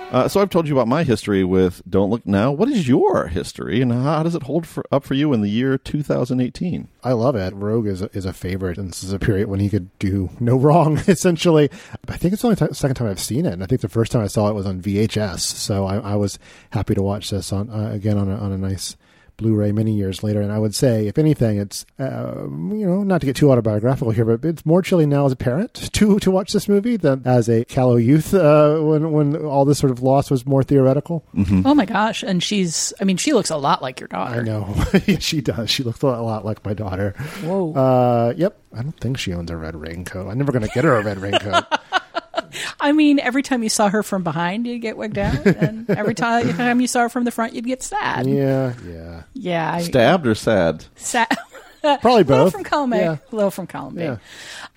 Uh, 0.09 0.25
so 0.25 0.39
I've 0.39 0.49
told 0.49 0.69
you 0.69 0.73
about 0.73 0.87
my 0.87 1.03
history 1.03 1.43
with 1.43 1.81
Don't 1.87 2.09
Look 2.09 2.25
Now. 2.25 2.49
What 2.49 2.69
is 2.69 2.87
your 2.87 3.27
history, 3.27 3.81
and 3.81 3.91
how 3.91 4.23
does 4.23 4.35
it 4.35 4.43
hold 4.43 4.65
for, 4.65 4.85
up 4.89 5.03
for 5.03 5.15
you 5.15 5.33
in 5.33 5.41
the 5.41 5.49
year 5.49 5.77
2018? 5.77 6.87
I 7.03 7.11
love 7.11 7.35
it. 7.35 7.53
Roeg 7.53 7.87
is 7.89 8.01
a, 8.01 8.09
is 8.13 8.25
a 8.25 8.31
favorite, 8.31 8.77
and 8.77 8.89
this 8.89 9.03
is 9.03 9.11
a 9.11 9.19
period 9.19 9.49
when 9.49 9.59
he 9.59 9.69
could 9.69 9.89
do 9.99 10.29
no 10.39 10.55
wrong. 10.55 10.97
Essentially, 11.09 11.69
I 12.07 12.15
think 12.15 12.31
it's 12.31 12.41
the 12.41 12.47
only 12.47 12.55
t- 12.55 12.73
second 12.73 12.95
time 12.95 13.09
I've 13.09 13.19
seen 13.19 13.45
it, 13.45 13.51
and 13.51 13.61
I 13.63 13.65
think 13.65 13.81
the 13.81 13.89
first 13.89 14.13
time 14.13 14.21
I 14.21 14.27
saw 14.27 14.47
it 14.47 14.55
was 14.55 14.65
on 14.65 14.81
VHS. 14.81 15.39
So 15.41 15.85
I, 15.85 15.97
I 15.97 16.15
was 16.15 16.39
happy 16.69 16.95
to 16.95 17.01
watch 17.03 17.29
this 17.29 17.51
on 17.51 17.69
uh, 17.69 17.89
again 17.91 18.17
on 18.17 18.29
a, 18.29 18.37
on 18.37 18.53
a 18.53 18.57
nice 18.57 18.95
Blu-ray 19.37 19.71
many 19.71 19.93
years 19.93 20.23
later. 20.23 20.41
And 20.41 20.51
I 20.51 20.59
would 20.59 20.73
say, 20.75 21.07
if 21.07 21.17
anything, 21.17 21.57
it's 21.57 21.85
uh, 21.99 22.43
you 22.43 22.85
know 22.85 23.03
not 23.03 23.21
to 23.21 23.27
get 23.27 23.35
too 23.35 23.51
autobiographical 23.51 24.11
here, 24.11 24.25
but 24.25 24.43
it's 24.43 24.65
more 24.65 24.81
chilling 24.81 25.09
now 25.09 25.25
as 25.25 25.31
a 25.31 25.35
parent 25.35 25.73
to 25.93 26.19
to 26.19 26.31
watch 26.31 26.53
this 26.53 26.67
movie 26.67 26.97
than 26.97 27.21
as 27.25 27.47
a 27.47 27.63
callow 27.65 27.95
youth 27.95 28.33
uh, 28.33 28.79
when 28.79 29.11
when 29.11 29.35
all 29.35 29.63
this 29.65 29.77
sort 29.79 29.91
of 29.91 30.01
loss 30.01 30.31
was 30.31 30.45
more 30.45 30.63
theoretical. 30.63 31.23
Oh 31.65 31.75
my 31.75 31.85
gosh! 31.85 32.23
And 32.23 32.41
she's, 32.41 32.93
I 32.99 33.03
mean, 33.03 33.17
she 33.17 33.33
looks 33.33 33.49
a 33.49 33.57
lot 33.57 33.81
like 33.81 33.99
your 33.99 34.07
daughter. 34.07 34.41
I 34.41 34.43
know, 34.43 34.75
she 35.19 35.41
does. 35.41 35.69
She 35.69 35.83
looks 35.83 36.01
a 36.01 36.07
lot 36.07 36.43
like 36.43 36.65
my 36.65 36.73
daughter. 36.73 37.11
Whoa. 37.43 37.73
Uh, 37.73 38.33
yep. 38.35 38.57
I 38.73 38.81
don't 38.81 38.99
think 38.99 39.17
she 39.17 39.33
owns 39.33 39.49
a 39.49 39.57
red 39.57 39.75
raincoat. 39.75 40.27
I'm 40.27 40.37
never 40.37 40.51
going 40.51 40.63
to 40.63 40.73
get 40.73 40.83
her 40.83 40.95
a 40.95 41.03
red 41.03 41.19
raincoat. 41.19 41.63
I 42.79 42.91
mean, 42.91 43.19
every 43.19 43.43
time 43.43 43.63
you 43.63 43.69
saw 43.69 43.89
her 43.89 44.03
from 44.03 44.23
behind, 44.23 44.65
you'd 44.67 44.79
get 44.79 44.97
wigged 44.97 45.17
out, 45.17 45.45
and 45.45 45.89
every 45.89 46.13
time, 46.15 46.47
time 46.55 46.79
you 46.81 46.87
saw 46.87 47.01
her 47.01 47.09
from 47.09 47.23
the 47.23 47.31
front, 47.31 47.53
you'd 47.53 47.65
get 47.65 47.83
sad. 47.83 48.27
yeah, 48.27 48.73
yeah. 48.87 49.23
Yeah, 49.33 49.73
I, 49.73 49.81
Stabbed 49.81 50.27
or 50.27 50.35
sad? 50.35 50.85
sad. 50.95 51.27
Probably 52.01 52.23
both. 52.23 52.29
A 52.29 52.33
little 52.43 52.51
from 52.51 52.63
column 52.63 52.93
A, 52.93 52.97
Yeah. 52.97 53.17
a 53.31 53.35
little 53.35 53.51
from 53.51 53.67
column 53.67 53.95
B. 53.95 54.01
Yeah. 54.03 54.17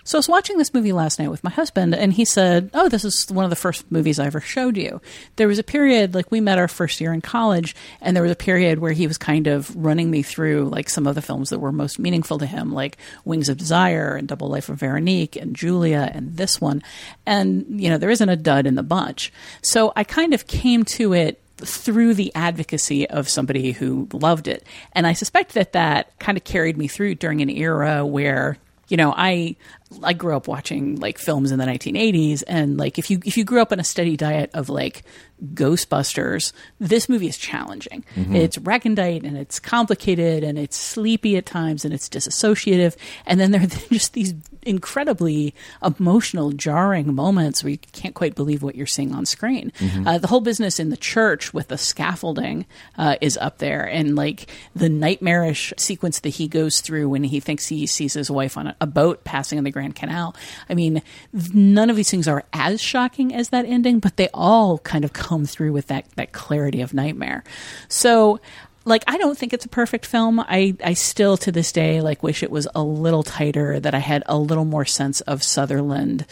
So 0.05 0.19
I 0.19 0.21
was 0.21 0.29
watching 0.29 0.57
this 0.59 0.75
movie 0.75 0.93
last 0.93 1.19
night 1.21 1.31
with 1.31 1.45
my 1.45 1.51
husband, 1.51 1.95
and 1.95 2.13
he 2.13 2.25
said, 2.25 2.71
"Oh, 2.75 2.89
this 2.89 3.05
is 3.05 3.31
one 3.31 3.45
of 3.45 3.51
the 3.51 3.57
first 3.57 3.91
movies 3.93 4.19
I 4.19 4.27
ever 4.27 4.41
showed 4.41 4.77
you." 4.77 5.01
There 5.37 5.47
was 5.47 5.59
a 5.59 5.63
period, 5.63 6.15
like 6.15 6.31
we 6.33 6.41
met 6.41 6.59
our 6.59 6.67
first 6.69 7.01
year 7.01 7.13
in 7.13 7.21
college, 7.21 7.77
and 8.01 8.17
there 8.17 8.23
was 8.23 8.33
a 8.33 8.37
period 8.37 8.79
where 8.81 8.93
he 8.93 9.07
was 9.07 9.19
kind 9.19 9.47
of 9.47 9.75
running 9.77 10.11
me 10.11 10.23
through 10.23 10.69
like 10.69 10.89
some 10.91 11.07
of 11.07 11.15
the 11.15 11.23
films 11.23 11.51
that 11.51 11.61
were 11.61 11.71
most 11.73 11.99
meaningful 11.99 12.39
to 12.39 12.47
him, 12.47 12.73
like 12.73 12.97
Wings 13.25 13.49
of 13.49 13.57
Desire 13.59 14.17
and 14.17 14.27
Double 14.27 14.49
Life 14.49 14.69
of 14.69 14.79
Veronique 14.81 15.37
and 15.37 15.55
Julia 15.55 16.11
and 16.13 16.37
this 16.37 16.61
one, 16.61 16.83
and 17.27 17.65
you 17.81 17.89
know 17.89 17.99
there 17.99 18.11
isn't 18.11 18.29
a 18.29 18.37
dud 18.37 18.67
in 18.67 18.75
the 18.75 18.83
bunch. 18.83 19.33
So 19.63 19.93
I 19.95 20.03
kind 20.05 20.35
of 20.35 20.47
came 20.47 20.85
to 20.87 21.13
it 21.13 21.41
through 21.61 22.15
the 22.15 22.35
advocacy 22.35 23.09
of 23.09 23.29
somebody 23.29 23.73
who 23.73 24.09
loved 24.13 24.49
it. 24.49 24.67
And 24.93 25.07
I 25.07 25.13
suspect 25.13 25.55
that 25.55 25.73
that 25.73 26.19
kind 26.19 26.37
of 26.39 26.45
carried 26.45 26.77
me 26.77 26.89
through 26.89 27.17
during 27.17 27.41
an 27.41 27.51
era 27.51 28.05
where, 28.05 28.57
you 28.89 28.97
know, 28.97 29.15
I 29.17 29.57
I 30.03 30.13
grew 30.13 30.37
up 30.37 30.49
watching 30.49 30.97
like 30.97 31.19
films 31.19 31.53
in 31.53 31.59
the 31.59 31.65
1980s 31.65 32.43
and 32.47 32.77
like 32.77 32.99
if 32.99 33.11
you 33.11 33.21
if 33.25 33.37
you 33.37 33.45
grew 33.45 33.61
up 33.61 33.73
on 33.73 33.81
a 33.81 33.85
steady 33.85 34.17
diet 34.17 34.51
of 34.55 34.69
like 34.69 35.05
Ghostbusters, 35.55 36.53
this 36.79 37.09
movie 37.09 37.29
is 37.29 37.39
challenging. 37.39 38.05
It's 38.35 38.59
recondite 38.59 39.25
and 39.25 39.37
it's 39.37 39.59
complicated 39.59 40.45
and 40.45 40.59
it's 40.59 40.77
sleepy 40.77 41.37
at 41.37 41.47
times 41.47 41.85
and 41.85 41.95
it's 41.95 42.09
disassociative 42.09 42.97
and 43.27 43.41
then 43.41 43.51
there 43.51 43.63
are 43.63 43.67
just 43.91 44.13
these 44.13 44.35
incredibly 44.63 45.55
emotional, 45.85 46.53
jarring 46.53 47.15
moments 47.15 47.63
where 47.65 47.71
you 47.71 47.79
can't 47.93 48.15
quite 48.15 48.35
believe 48.35 48.63
what 48.63 48.75
you're 48.75 48.87
seeing 48.87 49.15
on 49.15 49.25
screen. 49.27 49.73
Uh, 50.07 50.19
the 50.19 50.27
whole 50.27 50.41
business 50.41 50.79
in 50.79 50.91
the 50.91 50.97
church 50.97 51.55
with 51.55 51.69
the 51.69 51.79
scaffolding 51.79 52.67
uh, 52.99 53.17
is 53.21 53.37
up 53.39 53.59
there, 53.59 53.85
and 53.85 54.17
like 54.17 54.51
the 54.75 54.89
nightmarish 54.89 55.73
sequence 55.79 56.21
that 56.21 56.31
he 56.31 56.49
goes 56.49 56.81
through 56.81 57.09
when 57.09 57.25
he 57.25 57.41
thinks 57.41 57.67
he 57.67 57.87
sees 57.87 58.15
his 58.15 58.31
wife 58.31 58.57
on 58.57 58.69
a, 58.69 58.77
a 58.81 58.87
boat 58.87 59.25
passing 59.25 59.59
in 59.59 59.65
the 59.65 59.71
Grand 59.71 59.95
Canal. 59.97 60.35
I 60.69 60.75
mean, 60.75 61.03
none 61.33 61.91
of 61.91 61.97
these 61.97 62.11
things 62.11 62.29
are 62.29 62.45
as 62.53 62.81
shocking 62.81 63.35
as 63.35 63.49
that 63.51 63.65
ending, 63.65 63.99
but 63.99 64.17
they 64.17 64.29
all 64.35 64.79
kind 64.79 65.05
of 65.05 65.13
come 65.31 65.47
through 65.47 65.73
with 65.73 65.87
that 65.87 66.05
that 66.17 66.33
clarity 66.33 66.81
of 66.81 66.93
nightmare. 66.93 67.45
So 67.89 68.41
like 68.85 69.05
I 69.07 69.17
don't 69.17 69.39
think 69.39 69.53
it's 69.53 69.65
a 69.65 69.69
perfect 69.69 70.05
film. 70.05 70.41
I 70.41 70.75
I 70.85 70.95
still 70.95 71.37
to 71.39 71.53
this 71.53 71.71
day 71.71 72.01
like 72.01 72.23
wish 72.23 72.43
it 72.43 72.51
was 72.51 72.67
a 72.75 72.83
little 72.83 73.23
tighter 73.23 73.79
that 73.79 73.95
I 73.95 74.01
had 74.01 74.25
a 74.27 74.37
little 74.37 74.65
more 74.65 74.85
sense 74.85 75.21
of 75.23 75.43
Sutherland 75.43 76.27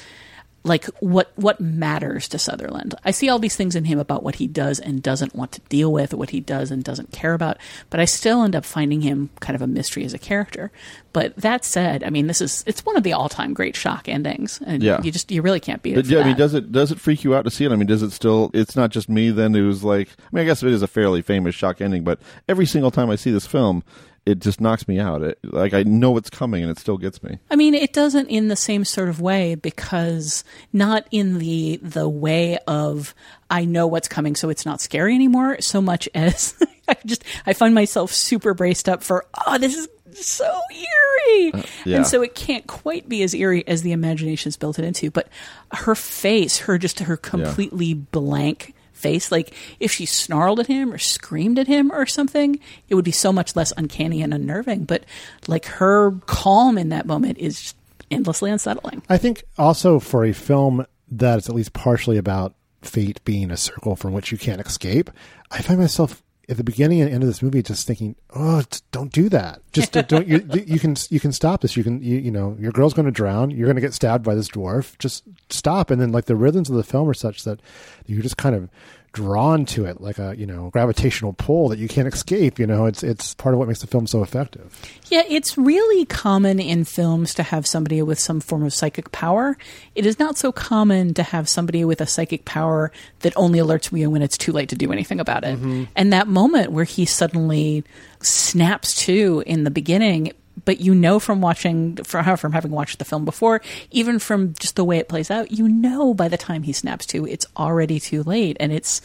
like 0.64 0.86
what 1.00 1.30
what 1.36 1.60
matters 1.60 2.28
to 2.28 2.38
Sutherland. 2.38 2.94
I 3.04 3.10
see 3.12 3.28
all 3.28 3.38
these 3.38 3.56
things 3.56 3.74
in 3.76 3.84
him 3.84 3.98
about 3.98 4.22
what 4.22 4.34
he 4.36 4.46
does 4.46 4.78
and 4.80 5.02
doesn't 5.02 5.34
want 5.34 5.52
to 5.52 5.60
deal 5.68 5.92
with, 5.92 6.12
what 6.12 6.30
he 6.30 6.40
does 6.40 6.70
and 6.70 6.82
doesn't 6.84 7.12
care 7.12 7.32
about, 7.32 7.58
but 7.90 8.00
I 8.00 8.04
still 8.04 8.42
end 8.42 8.56
up 8.56 8.64
finding 8.64 9.00
him 9.02 9.30
kind 9.40 9.54
of 9.54 9.62
a 9.62 9.66
mystery 9.66 10.04
as 10.04 10.12
a 10.12 10.18
character. 10.18 10.70
But 11.12 11.34
that 11.36 11.64
said, 11.64 12.04
I 12.04 12.10
mean, 12.10 12.26
this 12.26 12.40
is 12.40 12.64
it's 12.66 12.84
one 12.84 12.96
of 12.96 13.02
the 13.02 13.12
all-time 13.12 13.54
great 13.54 13.76
shock 13.76 14.08
endings, 14.08 14.60
and 14.66 14.82
Yeah. 14.82 15.00
you 15.02 15.10
just 15.12 15.30
you 15.30 15.42
really 15.42 15.60
can't 15.60 15.82
beat 15.82 15.92
it. 15.92 15.96
But 15.96 16.06
yeah, 16.06 16.20
I 16.20 16.24
mean, 16.24 16.36
does 16.36 16.54
it 16.54 16.70
does 16.72 16.92
it 16.92 17.00
freak 17.00 17.24
you 17.24 17.34
out 17.34 17.44
to 17.44 17.50
see 17.50 17.64
it? 17.64 17.72
I 17.72 17.76
mean, 17.76 17.86
does 17.86 18.02
it 18.02 18.10
still? 18.10 18.50
It's 18.52 18.76
not 18.76 18.90
just 18.90 19.08
me 19.08 19.30
then 19.30 19.54
who's 19.54 19.84
like. 19.84 20.08
I 20.18 20.22
mean, 20.32 20.42
I 20.42 20.44
guess 20.46 20.62
it 20.62 20.70
is 20.72 20.82
a 20.82 20.86
fairly 20.88 21.22
famous 21.22 21.54
shock 21.54 21.80
ending, 21.80 22.04
but 22.04 22.20
every 22.48 22.66
single 22.66 22.90
time 22.90 23.10
I 23.10 23.16
see 23.16 23.30
this 23.30 23.46
film, 23.46 23.84
it 24.28 24.40
just 24.40 24.61
knocks 24.61 24.87
me 24.87 24.99
out. 24.99 25.23
It, 25.23 25.38
like 25.42 25.73
I 25.73 25.85
know 25.85 26.11
what's 26.11 26.28
coming, 26.28 26.62
and 26.62 26.70
it 26.70 26.78
still 26.78 26.99
gets 26.99 27.23
me. 27.23 27.38
I 27.50 27.56
mean, 27.56 27.73
it 27.75 27.94
doesn't 27.94 28.28
in 28.28 28.49
the 28.49 28.56
same 28.56 28.85
sort 28.85 29.08
of 29.08 29.23
way 29.23 29.54
because 29.54 30.44
not 30.70 31.06
in 31.11 31.38
the 31.38 31.80
the 31.82 32.08
way 32.08 32.58
of 32.66 33.14
I 33.49 33.64
know 33.64 33.87
what's 33.87 34.06
coming, 34.06 34.37
so 34.37 34.50
it's 34.50 34.66
not 34.66 34.82
scary 34.82 35.14
anymore. 35.14 35.61
So 35.61 35.80
much 35.80 36.11
as 36.14 36.54
I 36.87 36.97
just 37.06 37.25
I 37.47 37.54
find 37.54 37.75
myself 37.75 38.12
super 38.12 38.52
braced 38.52 38.88
up 38.88 39.02
for 39.02 39.25
oh, 39.47 39.56
this 39.56 39.75
is 39.75 39.88
so 40.12 40.61
eerie, 40.70 41.52
uh, 41.52 41.62
yeah. 41.87 41.97
and 41.97 42.06
so 42.06 42.20
it 42.23 42.35
can't 42.35 42.66
quite 42.66 43.08
be 43.08 43.23
as 43.23 43.32
eerie 43.35 43.66
as 43.66 43.80
the 43.80 43.92
imagination's 43.92 44.58
built 44.58 44.78
it 44.78 44.85
into. 44.85 45.11
But 45.11 45.28
her 45.73 45.94
face, 45.94 46.58
her 46.58 46.76
just 46.76 47.00
her 47.00 47.16
completely 47.16 47.94
blank 47.94 48.75
face. 48.98 49.32
Like 49.32 49.54
if 49.80 49.92
she 49.92 50.06
snarled 50.06 50.60
at 50.60 50.66
him 50.66 50.92
or 50.92 50.98
screamed 50.98 51.58
at 51.58 51.66
him 51.66 51.90
or 51.92 52.06
something, 52.06 52.58
it 52.88 52.94
would 52.94 53.04
be 53.04 53.12
so 53.12 53.32
much 53.32 53.56
less 53.56 53.72
uncanny 53.76 54.22
and 54.22 54.34
unnerving. 54.34 54.84
But 54.84 55.04
like 55.46 55.66
her 55.66 56.12
calm 56.26 56.76
in 56.76 56.90
that 56.90 57.06
moment 57.06 57.38
is 57.38 57.74
endlessly 58.10 58.50
unsettling. 58.50 59.02
I 59.08 59.18
think 59.18 59.44
also 59.56 59.98
for 59.98 60.24
a 60.24 60.32
film 60.32 60.86
that 61.10 61.38
is 61.38 61.48
at 61.48 61.54
least 61.54 61.72
partially 61.72 62.18
about 62.18 62.54
fate 62.82 63.20
being 63.24 63.50
a 63.50 63.56
circle 63.56 63.96
from 63.96 64.12
which 64.12 64.32
you 64.32 64.38
can't 64.38 64.60
escape, 64.60 65.10
I 65.50 65.62
find 65.62 65.80
myself 65.80 66.22
at 66.48 66.56
the 66.56 66.64
beginning 66.64 67.00
and 67.02 67.10
end 67.12 67.22
of 67.22 67.28
this 67.28 67.42
movie 67.42 67.62
just 67.62 67.86
thinking, 67.86 68.16
"Oh, 68.34 68.62
don't 68.90 69.12
do 69.12 69.28
that. 69.28 69.60
Just 69.72 69.92
don't- 69.92 70.26
you, 70.26 70.48
you 70.66 70.78
can 70.78 70.96
you 71.10 71.20
can 71.20 71.30
stop 71.32 71.60
this. 71.60 71.76
You 71.76 71.84
can 71.84 72.02
you, 72.02 72.18
you 72.18 72.30
know 72.30 72.56
your 72.58 72.72
girl's 72.72 72.94
going 72.94 73.06
to 73.06 73.12
drown. 73.12 73.50
You're 73.50 73.66
going 73.66 73.76
to 73.76 73.82
get 73.82 73.92
stabbed 73.94 74.24
by 74.24 74.34
this 74.34 74.48
dwarf. 74.48 74.96
Just 74.98 75.24
stop." 75.50 75.90
And 75.90 76.00
then 76.00 76.10
like 76.12 76.24
the 76.24 76.36
rhythms 76.36 76.70
of 76.70 76.76
the 76.76 76.82
film 76.84 77.08
are 77.08 77.14
such 77.14 77.44
that 77.44 77.60
you're 78.06 78.22
just 78.22 78.36
kind 78.38 78.54
of 78.54 78.70
drawn 79.12 79.64
to 79.64 79.84
it 79.84 80.00
like 80.00 80.18
a 80.18 80.34
you 80.36 80.46
know 80.46 80.70
gravitational 80.70 81.32
pull 81.32 81.68
that 81.68 81.78
you 81.78 81.88
can't 81.88 82.06
escape 82.06 82.58
you 82.58 82.66
know 82.66 82.86
it's 82.86 83.02
it's 83.02 83.34
part 83.34 83.54
of 83.54 83.58
what 83.58 83.66
makes 83.66 83.80
the 83.80 83.86
film 83.86 84.06
so 84.06 84.22
effective 84.22 84.80
Yeah, 85.10 85.22
it's 85.26 85.56
really 85.56 86.04
common 86.04 86.60
in 86.60 86.84
films 86.84 87.32
to 87.34 87.42
have 87.42 87.66
somebody 87.66 88.02
with 88.02 88.18
some 88.18 88.40
form 88.40 88.62
of 88.62 88.74
psychic 88.74 89.10
power. 89.10 89.56
It 89.94 90.04
is 90.04 90.18
not 90.18 90.36
so 90.36 90.52
common 90.52 91.14
to 91.14 91.22
have 91.22 91.48
somebody 91.48 91.84
with 91.84 92.02
a 92.02 92.06
psychic 92.06 92.44
power 92.44 92.92
that 93.20 93.32
only 93.34 93.58
alerts 93.58 93.96
you 93.96 94.10
when 94.10 94.20
it's 94.20 94.36
too 94.36 94.52
late 94.52 94.68
to 94.68 94.76
do 94.76 94.92
anything 94.92 95.18
about 95.18 95.44
it. 95.44 95.56
Mm-hmm. 95.56 95.84
And 95.96 96.12
that 96.12 96.28
moment 96.28 96.72
where 96.72 96.84
he 96.84 97.06
suddenly 97.06 97.84
snaps 98.20 98.94
to 99.06 99.42
in 99.46 99.64
the 99.64 99.70
beginning, 99.70 100.32
but 100.64 100.80
you 100.80 100.94
know 100.94 101.18
from 101.18 101.40
watching 101.40 101.96
from, 101.96 102.36
from 102.36 102.52
having 102.52 102.70
watched 102.70 102.98
the 102.98 103.04
film 103.04 103.24
before, 103.24 103.60
even 103.90 104.18
from 104.18 104.54
just 104.54 104.76
the 104.76 104.84
way 104.84 104.98
it 104.98 105.08
plays 105.08 105.30
out, 105.30 105.50
you 105.52 105.68
know 105.68 106.14
by 106.14 106.28
the 106.28 106.36
time 106.36 106.62
he 106.62 106.72
snaps 106.72 107.06
to, 107.06 107.26
it's 107.26 107.46
already 107.56 108.00
too 108.00 108.22
late, 108.22 108.56
and 108.60 108.72
it's 108.72 109.00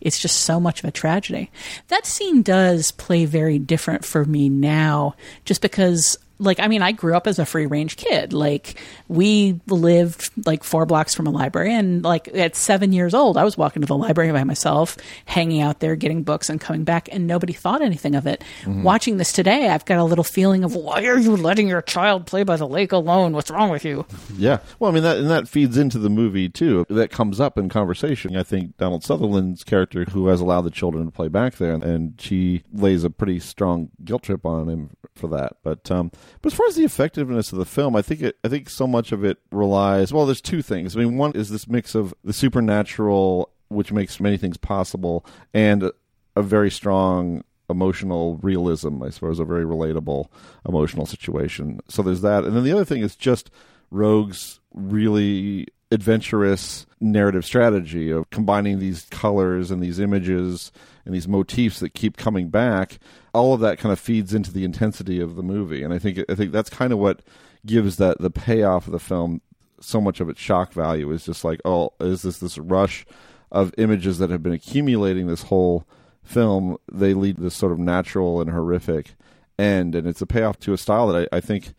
it's 0.00 0.18
just 0.18 0.40
so 0.40 0.60
much 0.60 0.82
of 0.82 0.88
a 0.88 0.92
tragedy. 0.92 1.50
That 1.88 2.06
scene 2.06 2.42
does 2.42 2.92
play 2.92 3.24
very 3.24 3.58
different 3.58 4.04
for 4.04 4.24
me 4.24 4.48
now, 4.48 5.14
just 5.44 5.62
because. 5.62 6.18
Like, 6.38 6.60
I 6.60 6.68
mean, 6.68 6.82
I 6.82 6.92
grew 6.92 7.14
up 7.14 7.26
as 7.26 7.38
a 7.38 7.46
free 7.46 7.66
range 7.66 7.96
kid. 7.96 8.32
Like, 8.32 8.80
we 9.08 9.60
lived 9.66 10.30
like 10.46 10.62
four 10.62 10.86
blocks 10.86 11.14
from 11.14 11.26
a 11.26 11.30
library. 11.30 11.74
And 11.74 12.02
like 12.04 12.28
at 12.34 12.54
seven 12.54 12.92
years 12.92 13.14
old, 13.14 13.36
I 13.36 13.44
was 13.44 13.56
walking 13.56 13.82
to 13.82 13.86
the 13.86 13.96
library 13.96 14.32
by 14.32 14.44
myself, 14.44 14.96
hanging 15.24 15.60
out 15.60 15.80
there, 15.80 15.96
getting 15.96 16.22
books 16.22 16.48
and 16.48 16.60
coming 16.60 16.84
back. 16.84 17.08
And 17.10 17.26
nobody 17.26 17.52
thought 17.52 17.82
anything 17.82 18.14
of 18.14 18.26
it. 18.26 18.42
Mm-hmm. 18.62 18.82
Watching 18.82 19.16
this 19.16 19.32
today, 19.32 19.68
I've 19.68 19.84
got 19.84 19.98
a 19.98 20.04
little 20.04 20.24
feeling 20.24 20.64
of 20.64 20.74
why 20.74 21.04
are 21.06 21.18
you 21.18 21.36
letting 21.36 21.68
your 21.68 21.82
child 21.82 22.26
play 22.26 22.42
by 22.44 22.56
the 22.56 22.68
lake 22.68 22.92
alone? 22.92 23.32
What's 23.32 23.50
wrong 23.50 23.70
with 23.70 23.84
you? 23.84 24.06
Yeah. 24.36 24.58
Well, 24.78 24.90
I 24.90 24.94
mean 24.94 25.02
that 25.02 25.16
and 25.16 25.30
that 25.30 25.48
feeds 25.48 25.76
into 25.76 25.98
the 25.98 26.10
movie 26.10 26.48
too. 26.48 26.86
That 26.88 27.10
comes 27.10 27.40
up 27.40 27.58
in 27.58 27.68
conversation. 27.68 28.36
I 28.36 28.42
think 28.42 28.76
Donald 28.76 29.02
Sutherland's 29.02 29.64
character, 29.64 30.04
who 30.04 30.28
has 30.28 30.40
allowed 30.40 30.62
the 30.62 30.70
children 30.70 31.04
to 31.06 31.10
play 31.10 31.28
back 31.28 31.56
there, 31.56 31.72
and 31.72 32.14
she 32.20 32.62
lays 32.72 33.04
a 33.04 33.10
pretty 33.10 33.40
strong 33.40 33.90
guilt 34.04 34.22
trip 34.22 34.46
on 34.46 34.68
him 34.68 34.90
for 35.18 35.28
that. 35.28 35.56
But 35.62 35.90
um, 35.90 36.10
but 36.40 36.52
as 36.52 36.56
far 36.56 36.66
as 36.66 36.76
the 36.76 36.84
effectiveness 36.84 37.52
of 37.52 37.58
the 37.58 37.64
film, 37.64 37.96
I 37.96 38.02
think 38.02 38.22
it, 38.22 38.38
I 38.44 38.48
think 38.48 38.70
so 38.70 38.86
much 38.86 39.12
of 39.12 39.24
it 39.24 39.38
relies. 39.50 40.12
Well, 40.12 40.26
there's 40.26 40.40
two 40.40 40.62
things. 40.62 40.96
I 40.96 41.00
mean, 41.00 41.16
one 41.16 41.32
is 41.32 41.50
this 41.50 41.68
mix 41.68 41.94
of 41.94 42.14
the 42.24 42.32
supernatural, 42.32 43.50
which 43.68 43.92
makes 43.92 44.20
many 44.20 44.36
things 44.36 44.56
possible, 44.56 45.26
and 45.52 45.90
a 46.36 46.42
very 46.42 46.70
strong 46.70 47.42
emotional 47.70 48.38
realism, 48.42 49.02
I 49.02 49.10
suppose, 49.10 49.38
a 49.38 49.44
very 49.44 49.64
relatable 49.64 50.28
emotional 50.66 51.04
situation. 51.04 51.80
So 51.88 52.02
there's 52.02 52.22
that. 52.22 52.44
And 52.44 52.56
then 52.56 52.64
the 52.64 52.72
other 52.72 52.84
thing 52.84 53.02
is 53.02 53.16
just 53.16 53.50
Roeg's 53.90 54.60
really 54.72 55.66
adventurous 55.90 56.86
narrative 57.00 57.44
strategy 57.44 58.10
of 58.10 58.28
combining 58.30 58.78
these 58.78 59.06
colors 59.10 59.70
and 59.70 59.82
these 59.82 59.98
images 59.98 60.70
and 61.04 61.14
these 61.14 61.28
motifs 61.28 61.80
that 61.80 61.94
keep 61.94 62.16
coming 62.16 62.50
back. 62.50 62.98
All 63.32 63.54
of 63.54 63.60
that 63.60 63.78
kind 63.78 63.92
of 63.92 63.98
feeds 63.98 64.34
into 64.34 64.52
the 64.52 64.64
intensity 64.64 65.20
of 65.20 65.36
the 65.36 65.42
movie. 65.42 65.82
And 65.82 65.94
I 65.94 65.98
think 65.98 66.18
I 66.28 66.34
think 66.34 66.52
that's 66.52 66.70
kind 66.70 66.92
of 66.92 66.98
what 66.98 67.22
gives 67.64 67.96
that 67.96 68.18
the 68.20 68.30
payoff 68.30 68.86
of 68.86 68.92
the 68.92 68.98
film 68.98 69.40
so 69.80 70.00
much 70.00 70.20
of 70.20 70.28
its 70.28 70.40
shock 70.40 70.72
value 70.72 71.10
is 71.10 71.24
just 71.24 71.44
like, 71.44 71.60
oh, 71.64 71.92
is 72.00 72.22
this 72.22 72.38
this 72.38 72.58
rush 72.58 73.06
of 73.50 73.72
images 73.78 74.18
that 74.18 74.30
have 74.30 74.42
been 74.42 74.52
accumulating 74.52 75.26
this 75.26 75.42
whole 75.42 75.86
film? 76.22 76.76
They 76.92 77.14
lead 77.14 77.38
this 77.38 77.54
sort 77.54 77.72
of 77.72 77.78
natural 77.78 78.40
and 78.40 78.50
horrific 78.50 79.14
end, 79.58 79.94
and 79.94 80.06
it's 80.06 80.22
a 80.22 80.26
payoff 80.26 80.58
to 80.60 80.72
a 80.72 80.78
style 80.78 81.08
that 81.08 81.28
I, 81.32 81.36
I 81.36 81.40
think 81.40 81.74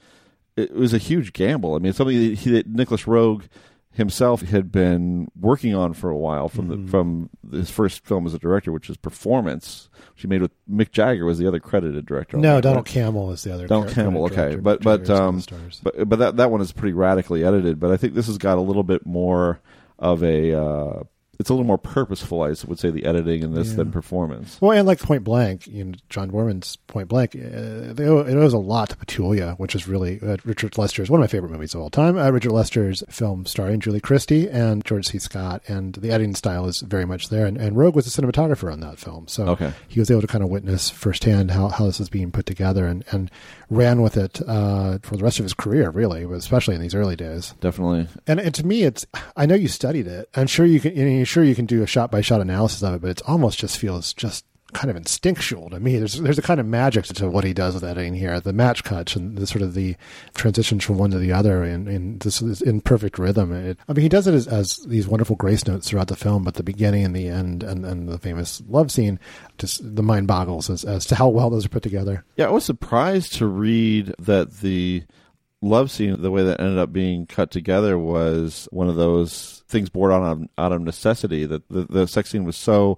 it 0.58 0.74
was 0.74 0.94
a 0.94 0.98
huge 0.98 1.34
gamble. 1.34 1.76
I 1.76 1.80
mean, 1.80 1.88
it's 1.88 1.98
something 1.98 2.18
that, 2.18 2.36
he, 2.40 2.52
that 2.52 2.68
Nicolas 2.68 3.04
Roeg 3.04 3.44
himself 3.92 4.42
had 4.44 4.72
been 4.72 5.28
working 5.40 5.74
on 5.76 5.94
for 5.94 6.10
a 6.10 6.18
while 6.18 6.48
from 6.48 6.68
the, 6.68 6.90
from 6.92 7.30
his 7.52 7.70
first 7.70 8.06
film 8.06 8.26
as 8.26 8.34
a 8.34 8.40
director, 8.40 8.72
which 8.72 8.90
is 8.90 8.98
Performance, 8.98 9.90
which 10.14 10.22
he 10.22 10.28
made 10.28 10.42
with 10.42 10.52
Mick 10.70 10.92
Jagger 10.92 11.26
was 11.26 11.38
the 11.40 11.48
other 11.48 11.60
credited 11.60 12.06
director. 12.06 12.38
no 12.38 12.62
donald 12.62 12.88
right? 12.88 12.96
Cammell 13.06 13.34
is 13.34 13.44
the 13.44 13.54
other 13.54 13.68
Donald 13.68 13.90
character- 13.92 14.12
Cammell, 14.18 14.26
okay, 14.28 14.36
director. 14.36 14.62
but 14.62 14.82
but 14.84 15.10
of 15.10 15.20
um, 15.20 15.44
but 15.84 16.08
but 16.10 16.20
that 16.20 16.38
that 16.38 16.52
one 16.52 16.62
is 16.62 16.72
pretty 16.72 16.94
radically 16.94 17.44
edited. 17.44 17.80
But 17.80 17.92
I 17.92 17.98
think 17.98 18.14
this 18.14 18.28
has 18.28 18.38
got 18.38 18.58
a 18.58 18.62
little 18.62 18.84
bit 18.84 19.06
more 19.06 19.60
of 19.98 20.24
a. 20.24 20.54
Uh, 20.54 21.04
it's 21.40 21.50
a 21.50 21.54
little 21.54 21.66
more 21.66 21.78
purposeful, 21.78 22.42
I 22.44 22.50
would 22.68 22.80
say, 22.80 22.90
the 22.92 23.06
editing 23.06 23.44
in 23.44 23.54
this 23.54 23.74
than 23.74 23.92
performance. 23.94 24.60
Well, 24.60 24.78
and 24.78 24.86
like 24.86 25.00
Point 25.00 25.24
Blank, 25.24 25.68
you 25.68 25.86
know, 25.86 25.94
John 26.10 26.30
Boorman's 26.32 26.76
Point 26.88 27.08
Blank, 27.08 27.34
uh, 27.36 28.02
owe, 28.04 28.20
it 28.28 28.36
owes 28.36 28.52
a 28.52 28.58
lot 28.58 28.90
to 28.90 28.98
Petulia, 28.98 29.56
which 29.58 29.74
is 29.74 29.88
really 29.88 30.20
uh, 30.22 30.36
Richard 30.44 30.78
Lester's 30.78 31.10
one 31.10 31.22
of 31.22 31.24
my 31.24 31.28
favorite 31.28 31.52
movies 31.54 31.74
of 31.74 31.80
all 31.80 31.90
time. 31.90 32.18
Uh, 32.18 32.30
Richard 32.30 32.52
Lester's 32.52 33.04
film 33.10 33.46
starring 33.46 33.80
Julie 33.80 34.02
Christie 34.02 34.50
and 34.50 34.84
George 34.84 35.08
C. 35.08 35.18
Scott, 35.18 35.62
and 35.70 35.94
the 35.96 36.12
editing 36.12 36.36
style 36.36 36.66
is 36.68 36.82
very 36.82 37.06
much 37.06 37.30
there. 37.30 37.46
And, 37.46 37.58
and 37.58 37.78
Roeg 37.78 37.94
was 37.94 38.06
a 38.06 38.22
cinematographer 38.22 38.70
on 38.72 38.82
that 38.82 39.00
film, 39.00 39.28
so 39.30 39.48
Okay. 39.48 39.72
he 39.88 40.02
was 40.02 40.12
able 40.12 40.22
to 40.22 40.28
kind 40.28 40.44
of 40.44 40.50
witness 40.50 40.90
firsthand 40.90 41.52
how, 41.52 41.70
how 41.70 41.86
this 41.86 42.02
is 42.02 42.10
being 42.10 42.32
put 42.32 42.46
together, 42.48 42.86
and, 42.86 43.06
and 43.12 43.32
ran 43.70 44.02
with 44.02 44.18
it 44.18 44.42
uh, 44.46 44.98
for 45.04 45.16
the 45.16 45.24
rest 45.24 45.40
of 45.40 45.46
his 45.46 45.54
career, 45.54 45.90
really, 45.90 46.24
especially 46.36 46.76
in 46.76 46.82
these 46.82 46.96
early 46.96 47.16
days. 47.16 47.54
Definitely. 47.62 48.08
And, 48.28 48.42
and 48.42 48.54
to 48.56 48.66
me, 48.66 48.84
it's 48.84 49.06
I 49.38 49.46
know 49.46 49.56
you 49.56 49.70
studied 49.70 50.06
it. 50.08 50.28
I'm 50.36 50.48
sure 50.48 50.66
you 50.66 50.82
can. 50.82 50.98
You 50.98 51.06
know, 51.06 51.24
sure 51.30 51.44
you 51.44 51.56
can 51.56 51.66
do 51.66 51.84
a 51.84 51.88
shot 51.88 52.12
by 52.12 52.22
shot 52.22 52.42
analysis 52.42 52.84
of 52.84 52.96
it, 52.96 53.02
but 53.02 53.12
it 53.12 53.22
almost 53.28 53.60
just 53.60 53.78
feels 53.78 54.14
just 54.14 54.46
kind 54.74 54.90
of 54.90 54.96
instinctual 54.96 55.70
to 55.70 55.80
me. 55.80 55.98
There's 55.98 56.20
there's 56.20 56.38
a 56.38 56.44
kind 56.44 56.60
of 56.60 56.66
magic 56.66 57.06
to 57.06 57.30
what 57.30 57.44
he 57.44 57.54
does 57.54 57.74
with 57.74 57.84
editing 57.84 58.14
here. 58.14 58.40
The 58.40 58.54
match 58.54 58.84
cuts 58.84 59.16
and 59.16 59.38
the 59.38 59.48
sort 59.48 59.62
of 59.62 59.74
the 59.74 59.96
transitions 60.36 60.84
from 60.84 60.98
one 60.98 61.12
to 61.12 61.18
the 61.18 61.32
other 61.32 61.64
in 61.64 61.88
in 61.88 62.20
this 62.20 62.42
is 62.42 62.62
in 62.62 62.82
perfect 62.82 63.18
rhythm. 63.18 63.52
It, 63.54 63.80
I 63.88 63.94
mean, 63.94 64.04
he 64.04 64.10
does 64.10 64.28
it 64.28 64.34
as, 64.34 64.48
as 64.48 64.78
these 64.88 65.08
wonderful 65.08 65.36
grace 65.36 65.66
notes 65.66 65.90
throughout 65.90 66.08
the 66.08 66.16
film, 66.16 66.44
but 66.44 66.56
the 66.56 66.64
beginning 66.64 67.04
and 67.06 67.16
the 67.16 67.28
end 67.28 67.64
and, 67.64 67.86
and 67.86 68.08
the 68.08 68.20
famous 68.20 68.62
love 68.68 68.92
scene, 68.92 69.20
just 69.58 69.96
the 69.96 70.04
mind 70.04 70.28
boggles 70.28 70.70
as, 70.70 70.84
as 70.86 71.06
to 71.08 71.16
how 71.16 71.30
well 71.30 71.50
those 71.50 71.66
are 71.66 71.70
put 71.70 71.84
together. 71.84 72.24
Yeah, 72.36 72.48
I 72.48 72.52
was 72.52 72.66
surprised 72.66 73.34
to 73.36 73.48
read 73.48 74.14
that 74.20 74.58
the 74.60 75.04
love 75.62 75.92
scene, 75.92 76.22
the 76.22 76.32
way 76.32 76.44
that 76.44 76.60
ended 76.60 76.78
up 76.78 76.94
being 76.94 77.26
cut 77.26 77.52
together, 77.52 77.98
was 77.98 78.68
one 78.72 78.90
of 78.90 78.96
those 78.96 79.64
things 79.68 79.90
born 79.90 80.12
out 80.12 80.24
of, 80.24 80.48
out 80.58 80.72
of 80.72 80.82
necessity. 80.82 81.46
That 81.46 81.68
the, 81.70 81.86
the 81.90 82.08
sex 82.08 82.30
scene 82.30 82.46
was 82.46 82.58
so 82.58 82.98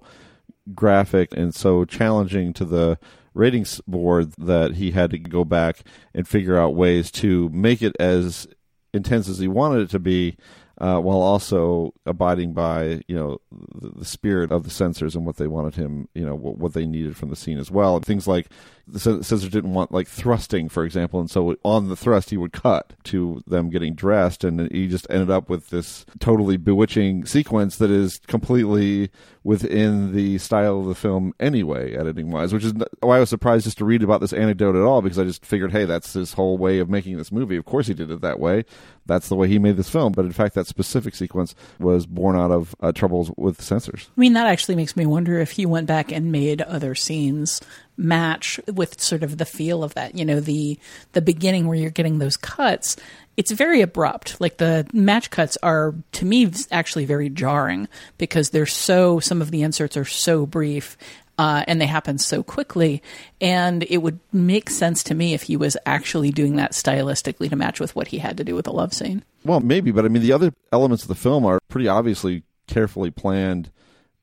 graphic 0.74 1.36
and 1.36 1.54
so 1.54 1.84
challenging 1.84 2.52
to 2.54 2.64
the 2.64 2.98
ratings 3.34 3.80
board 3.86 4.32
that 4.38 4.74
he 4.74 4.90
had 4.90 5.10
to 5.10 5.18
go 5.18 5.44
back 5.44 5.78
and 6.14 6.28
figure 6.28 6.58
out 6.58 6.74
ways 6.74 7.10
to 7.10 7.48
make 7.48 7.82
it 7.82 7.96
as 7.98 8.46
intense 8.92 9.28
as 9.28 9.38
he 9.38 9.48
wanted 9.48 9.82
it 9.82 9.90
to 9.90 9.98
be. 9.98 10.36
uh, 10.78 10.98
while 10.98 11.20
also 11.20 11.92
abiding 12.06 12.52
by 12.54 13.00
you 13.06 13.14
know 13.14 13.38
the, 13.74 13.90
the, 13.90 14.04
spirit 14.04 14.50
of 14.50 14.64
the 14.64 14.70
censors 14.70 15.14
and 15.14 15.24
what 15.26 15.36
they 15.36 15.46
wanted 15.46 15.74
him 15.74 16.08
you 16.14 16.24
know 16.24 16.34
what, 16.34 16.56
what 16.58 16.72
they 16.72 16.86
needed 16.86 17.16
from 17.16 17.28
the 17.30 17.36
scene 17.36 17.58
as 17.58 17.70
well. 17.70 17.96
And 17.96 18.04
things 18.04 18.26
like 18.26 18.48
the 18.86 18.98
censors 18.98 19.48
didn't 19.48 19.74
want 19.74 19.92
like 19.92 20.08
thrusting, 20.08 20.68
for 20.68 20.84
example, 20.84 21.20
and 21.20 21.30
so 21.30 21.56
on 21.64 21.88
the 21.88 21.96
thrust 21.96 22.30
he 22.30 22.36
would 22.36 22.52
cut 22.52 22.94
to 23.04 23.42
them 23.46 23.70
getting 23.70 23.94
dressed, 23.94 24.44
and 24.44 24.70
he 24.72 24.88
just 24.88 25.06
ended 25.08 25.30
up 25.30 25.48
with 25.48 25.70
this 25.70 26.04
totally 26.18 26.56
bewitching 26.56 27.24
sequence 27.24 27.76
that 27.76 27.90
is 27.90 28.18
completely 28.26 29.10
within 29.44 30.12
the 30.14 30.38
style 30.38 30.80
of 30.80 30.86
the 30.86 30.94
film 30.94 31.32
anyway, 31.40 31.94
editing 31.94 32.30
wise. 32.30 32.52
Which 32.52 32.64
is 32.64 32.74
why 33.00 33.16
I 33.16 33.20
was 33.20 33.30
surprised 33.30 33.64
just 33.64 33.78
to 33.78 33.84
read 33.84 34.02
about 34.02 34.20
this 34.20 34.32
anecdote 34.32 34.76
at 34.76 34.82
all, 34.82 35.02
because 35.02 35.18
I 35.18 35.24
just 35.24 35.44
figured, 35.44 35.72
hey, 35.72 35.84
that's 35.84 36.12
his 36.12 36.32
whole 36.34 36.58
way 36.58 36.78
of 36.78 36.88
making 36.88 37.16
this 37.16 37.32
movie. 37.32 37.56
Of 37.56 37.64
course 37.64 37.86
he 37.86 37.94
did 37.94 38.10
it 38.10 38.20
that 38.20 38.40
way. 38.40 38.64
That's 39.06 39.28
the 39.28 39.34
way 39.36 39.48
he 39.48 39.58
made 39.58 39.76
this 39.76 39.90
film. 39.90 40.12
But 40.12 40.24
in 40.24 40.32
fact, 40.32 40.54
that 40.54 40.66
specific 40.66 41.14
sequence 41.14 41.54
was 41.80 42.06
born 42.06 42.36
out 42.36 42.52
of 42.52 42.74
uh, 42.80 42.92
troubles 42.92 43.32
with 43.36 43.60
censors. 43.60 44.10
I 44.16 44.20
mean, 44.20 44.34
that 44.34 44.46
actually 44.46 44.76
makes 44.76 44.96
me 44.96 45.06
wonder 45.06 45.38
if 45.38 45.52
he 45.52 45.66
went 45.66 45.86
back 45.86 46.12
and 46.12 46.30
made 46.30 46.62
other 46.62 46.94
scenes 46.94 47.60
match 47.96 48.58
with 48.72 49.00
sort 49.00 49.22
of 49.22 49.38
the 49.38 49.44
feel 49.44 49.84
of 49.84 49.94
that. 49.94 50.16
You 50.16 50.24
know, 50.24 50.40
the 50.40 50.78
the 51.12 51.22
beginning 51.22 51.66
where 51.66 51.76
you're 51.76 51.90
getting 51.90 52.18
those 52.18 52.36
cuts. 52.36 52.96
It's 53.36 53.50
very 53.50 53.80
abrupt. 53.80 54.40
Like 54.40 54.58
the 54.58 54.86
match 54.92 55.30
cuts 55.30 55.56
are 55.62 55.94
to 56.12 56.24
me 56.26 56.50
actually 56.70 57.06
very 57.06 57.30
jarring 57.30 57.88
because 58.18 58.50
they're 58.50 58.66
so 58.66 59.20
some 59.20 59.40
of 59.40 59.50
the 59.50 59.62
inserts 59.62 59.96
are 59.96 60.04
so 60.04 60.44
brief 60.44 60.98
uh, 61.38 61.64
and 61.66 61.80
they 61.80 61.86
happen 61.86 62.18
so 62.18 62.42
quickly. 62.42 63.02
And 63.40 63.84
it 63.88 63.98
would 63.98 64.20
make 64.32 64.70
sense 64.70 65.02
to 65.04 65.14
me 65.14 65.34
if 65.34 65.42
he 65.42 65.56
was 65.56 65.76
actually 65.86 66.30
doing 66.30 66.56
that 66.56 66.72
stylistically 66.72 67.48
to 67.50 67.56
match 67.56 67.80
with 67.80 67.96
what 67.96 68.08
he 68.08 68.18
had 68.18 68.36
to 68.36 68.44
do 68.44 68.54
with 68.54 68.66
the 68.66 68.72
love 68.72 68.92
scene. 68.92 69.24
Well, 69.44 69.60
maybe, 69.60 69.90
but 69.90 70.04
I 70.04 70.08
mean, 70.08 70.22
the 70.22 70.32
other 70.32 70.52
elements 70.70 71.02
of 71.02 71.08
the 71.08 71.14
film 71.14 71.44
are 71.44 71.58
pretty 71.68 71.88
obviously 71.88 72.44
carefully 72.66 73.10
planned 73.10 73.70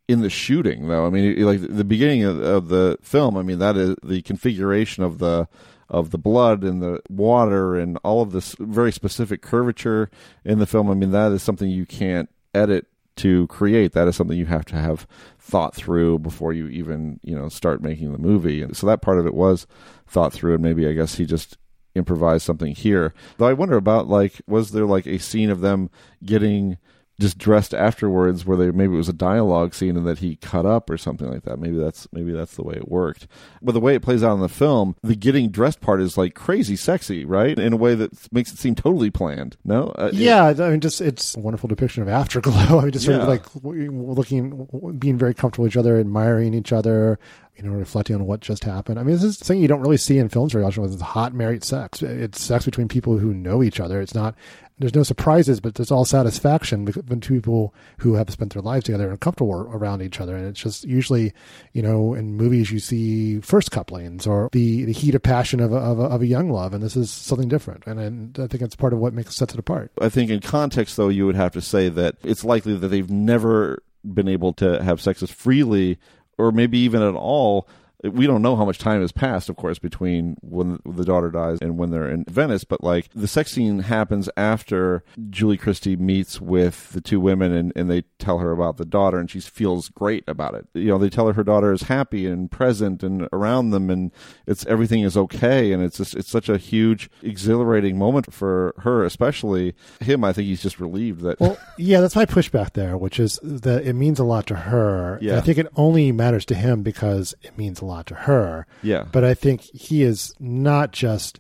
in 0.10 0.22
the 0.22 0.30
shooting, 0.30 0.88
though. 0.88 1.06
I 1.06 1.12
mean, 1.12 1.40
like 1.46 1.62
the 1.62 1.84
beginning 1.84 2.24
of, 2.24 2.42
of, 2.42 2.70
the 2.70 2.98
film. 3.00 3.38
I 3.38 3.44
mean, 3.44 3.60
that 3.60 3.78
is 3.78 3.96
the 4.04 4.24
configuration 4.24 5.04
of 5.04 5.20
the 5.20 5.48
of 5.88 6.10
the 6.10 6.18
blood 6.18 6.64
and 6.64 6.82
the 6.82 7.00
water 7.10 7.76
and 7.76 7.98
all 8.04 8.24
of 8.24 8.32
this 8.32 8.56
very 8.60 8.92
specific 8.92 9.44
curvature 9.44 10.10
in 10.44 10.58
the 10.58 10.66
film. 10.66 10.90
I 10.90 10.96
mean, 10.96 11.12
that 11.12 11.32
is 11.32 11.44
something 11.44 11.70
you 11.70 11.86
can't 11.86 12.28
edit 12.56 12.88
to 13.18 13.46
create. 13.48 13.92
That 13.92 14.08
is 14.08 14.16
something 14.16 14.38
you 14.38 14.48
have 14.48 14.66
to 14.66 14.76
have 14.76 15.06
thought 15.38 15.76
through 15.76 16.20
before 16.20 16.54
you 16.54 16.68
even 16.70 17.20
you 17.22 17.36
know 17.36 17.48
start 17.48 17.84
making 17.84 18.12
the 18.12 18.18
movie. 18.18 18.64
And 18.64 18.76
so 18.76 18.88
that 18.88 19.04
part 19.04 19.20
of 19.20 19.28
it 19.28 19.36
was 19.36 19.68
thought 20.08 20.34
through, 20.34 20.56
and 20.56 20.64
maybe 20.64 20.88
I 20.88 20.94
guess 20.94 21.16
he 21.16 21.26
just 21.28 21.60
improvised 21.94 22.46
something 22.48 22.74
here. 22.74 23.14
Though 23.38 23.48
I 23.48 23.54
wonder 23.54 23.78
about 23.78 24.08
like 24.08 24.42
was 24.48 24.72
there 24.72 24.88
like 24.88 25.06
a 25.06 25.20
scene 25.20 25.52
of 25.52 25.62
them 25.62 25.92
getting 26.26 26.80
just 27.20 27.38
dressed 27.38 27.74
afterwards 27.74 28.46
where 28.46 28.58
they 28.58 28.72
maybe 28.72 28.94
it 28.94 28.98
was 28.98 29.10
a 29.10 29.14
dialogue 29.14 29.74
scene 29.74 29.98
and 29.98 30.08
that 30.08 30.20
he 30.20 30.38
cut 30.38 30.66
up 30.66 30.90
or 30.90 30.98
something 30.98 31.30
like 31.30 31.44
that. 31.44 31.60
Maybe 31.60 31.78
that's 31.78 32.08
maybe 32.12 32.32
that's 32.32 32.56
the 32.56 32.64
way 32.64 32.76
it 32.76 32.88
worked. 32.88 33.28
But 33.62 33.74
the 33.74 33.80
way 33.80 33.94
it 33.96 34.02
plays 34.02 34.24
out 34.24 34.34
in 34.34 34.40
the 34.40 34.50
film 34.50 34.96
the 35.04 35.16
getting 35.16 35.50
dressed 35.50 35.82
part 35.82 36.02
is 36.02 36.18
like 36.18 36.34
crazy 36.34 36.76
sexy 36.76 37.26
right? 37.26 37.60
In 37.60 37.74
a 37.74 37.78
way 37.78 37.96
that 37.96 38.32
makes 38.32 38.52
it 38.52 38.58
seem 38.58 38.76
totally 38.76 39.12
planned. 39.12 39.58
No? 39.64 39.90
Uh, 39.90 40.10
yeah 40.14 40.50
it, 40.50 40.60
i 40.60 40.70
mean 40.70 40.80
just 40.80 41.02
it's 41.02 41.36
a 41.36 41.40
wonderful 41.40 41.68
depiction 41.68 42.02
of 42.02 42.10
afterglow. 42.10 42.54
I 42.80 42.84
mean 42.84 42.92
just 42.92 43.06
sort 43.06 43.18
yeah. 43.18 43.24
of 43.24 43.28
like 43.28 43.44
looking 43.64 44.96
being 44.98 45.18
very 45.18 45.34
comfortable 45.34 45.64
with 45.64 45.74
each 45.74 45.78
other 45.78 46.00
admiring 46.00 46.54
each 46.54 46.72
other 46.72 47.20
you 47.60 47.70
know, 47.70 47.76
reflecting 47.76 48.16
on 48.16 48.26
what 48.26 48.40
just 48.40 48.64
happened. 48.64 48.98
I 48.98 49.04
mean, 49.04 49.16
this 49.16 49.24
is 49.24 49.38
something 49.38 49.62
you 49.62 49.68
don't 49.68 49.82
really 49.82 49.98
see 49.98 50.18
in 50.18 50.30
films 50.30 50.54
very 50.54 50.64
often. 50.64 50.86
It's 50.86 51.02
hot 51.02 51.34
married 51.34 51.64
sex. 51.64 52.02
It's 52.02 52.42
sex 52.42 52.64
between 52.64 52.88
people 52.88 53.18
who 53.18 53.34
know 53.34 53.62
each 53.62 53.82
other. 53.82 54.00
It's 54.00 54.16
not 54.16 54.36
there's 54.80 54.96
no 54.96 55.04
surprises, 55.04 55.60
but 55.60 55.76
there's 55.76 55.92
all 55.92 56.06
satisfaction 56.06 56.88
when 56.88 57.20
two 57.20 57.36
people 57.36 57.74
who 57.98 58.14
have 58.14 58.30
spent 58.30 58.54
their 58.54 58.62
lives 58.62 58.86
together 58.86 59.10
and 59.10 59.20
comfortable 59.20 59.54
around 59.54 60.02
each 60.02 60.22
other. 60.22 60.38
And 60.38 60.48
it's 60.48 60.62
just 60.62 60.86
usually, 60.86 61.34
you 61.74 61.82
know, 61.82 62.14
in 62.14 62.38
movies 62.38 62.72
you 62.72 62.80
see 62.80 63.42
first 63.42 63.72
couplings 63.72 64.26
or 64.26 64.48
the, 64.54 64.86
the 64.86 64.94
heat 64.94 65.16
of 65.16 65.22
passion 65.22 65.60
of 65.60 65.74
a, 65.74 65.78
of, 65.78 66.00
a, 66.00 66.04
of 66.04 66.22
a 66.22 66.28
young 66.28 66.50
love, 66.50 66.74
and 66.74 66.82
this 66.82 66.96
is 66.96 67.12
something 67.12 67.50
different. 67.50 67.86
And, 67.86 68.00
and 68.00 68.40
I 68.40 68.48
think 68.48 68.64
it's 68.64 68.76
part 68.76 68.94
of 68.94 69.00
what 69.00 69.14
makes 69.14 69.36
sets 69.36 69.54
it 69.54 69.60
apart. 69.60 69.92
I 70.02 70.08
think 70.08 70.32
in 70.32 70.40
context, 70.40 70.96
though, 70.96 71.10
you 71.10 71.26
would 71.26 71.36
have 71.36 71.52
to 71.54 71.62
say 71.62 71.90
that 71.90 72.16
it's 72.24 72.46
likely 72.46 72.76
that 72.78 72.88
they've 72.88 73.10
never 73.10 73.84
been 74.06 74.30
able 74.30 74.54
to 74.54 74.82
have 74.82 75.02
sex 75.02 75.22
as 75.22 75.30
freely 75.30 76.00
or 76.40 76.52
maybe 76.52 76.80
even 76.80 77.02
at 77.02 77.14
all 77.14 77.68
we 78.04 78.26
don't 78.26 78.42
know 78.42 78.56
how 78.56 78.66
much 78.66 78.78
time 78.78 79.02
has 79.02 79.12
passed, 79.12 79.50
of 79.50 79.58
course, 79.58 79.78
between 79.78 80.38
when 80.42 80.80
the 80.86 81.04
daughter 81.04 81.30
dies 81.30 81.58
and 81.62 81.78
when 81.78 81.92
they're 81.92 82.10
in 82.10 82.24
Venice, 82.30 82.64
but 82.64 82.84
like 82.84 83.10
the 83.14 83.28
sex 83.28 83.52
scene 83.52 83.80
happens 83.80 84.30
after 84.38 85.04
Julie 85.30 85.58
Christie 85.58 85.98
meets 85.98 86.40
with 86.40 86.92
the 86.92 87.02
two 87.02 87.20
women 87.20 87.52
and, 87.52 87.74
and 87.76 87.90
they 87.90 88.04
tell 88.18 88.40
her 88.40 88.52
about 88.52 88.78
the 88.78 88.86
daughter 88.86 89.20
and 89.20 89.30
she 89.30 89.42
feels 89.42 89.90
great 89.90 90.24
about 90.28 90.56
it. 90.56 90.68
You 90.74 90.88
know, 90.88 90.98
they 90.98 91.10
tell 91.10 91.28
her 91.28 91.34
her 91.34 91.44
daughter 91.44 91.74
is 91.74 91.84
happy 91.84 92.26
and 92.26 92.50
present 92.50 93.04
and 93.04 93.28
around 93.34 93.72
them 93.72 93.90
and 93.90 94.12
it's 94.48 94.66
everything 94.68 95.02
is 95.02 95.18
okay 95.18 95.74
and 95.74 95.84
it's 95.84 95.98
just, 95.98 96.16
it's 96.16 96.30
such 96.30 96.48
a 96.48 96.58
huge 96.58 97.10
exhilarating 97.22 97.98
moment 97.98 98.34
for 98.34 98.74
her, 98.80 99.04
especially 99.04 99.76
him. 100.00 100.24
I 100.24 100.32
think 100.32 100.48
he's 100.48 100.62
just 100.62 100.80
relieved 100.80 101.22
that. 101.22 101.40
Well, 101.40 101.58
yeah, 101.78 102.00
that's 102.00 102.16
my 102.16 102.26
pushback 102.26 102.74
there, 102.74 102.98
which 102.98 103.20
is 103.20 103.40
that 103.44 103.86
it 103.86 103.94
means 103.94 104.20
a 104.20 104.24
lot 104.24 104.48
to 104.48 104.56
her. 104.56 105.20
Yeah. 105.22 105.38
I 105.38 105.42
think 105.42 105.58
it 105.58 105.68
only 105.76 106.14
matters 106.14 106.46
to 106.46 106.56
him 106.56 106.82
because 106.82 107.36
it 107.42 107.58
means 107.58 107.82
a 107.82 107.86
lot 107.86 107.89
to 108.08 108.16
her. 108.16 108.66
Yeah. 108.82 109.06
But 109.12 109.24
I 109.24 109.34
think 109.34 109.62
he 109.62 110.04
is 110.04 110.34
not 110.40 110.92
just 110.92 111.40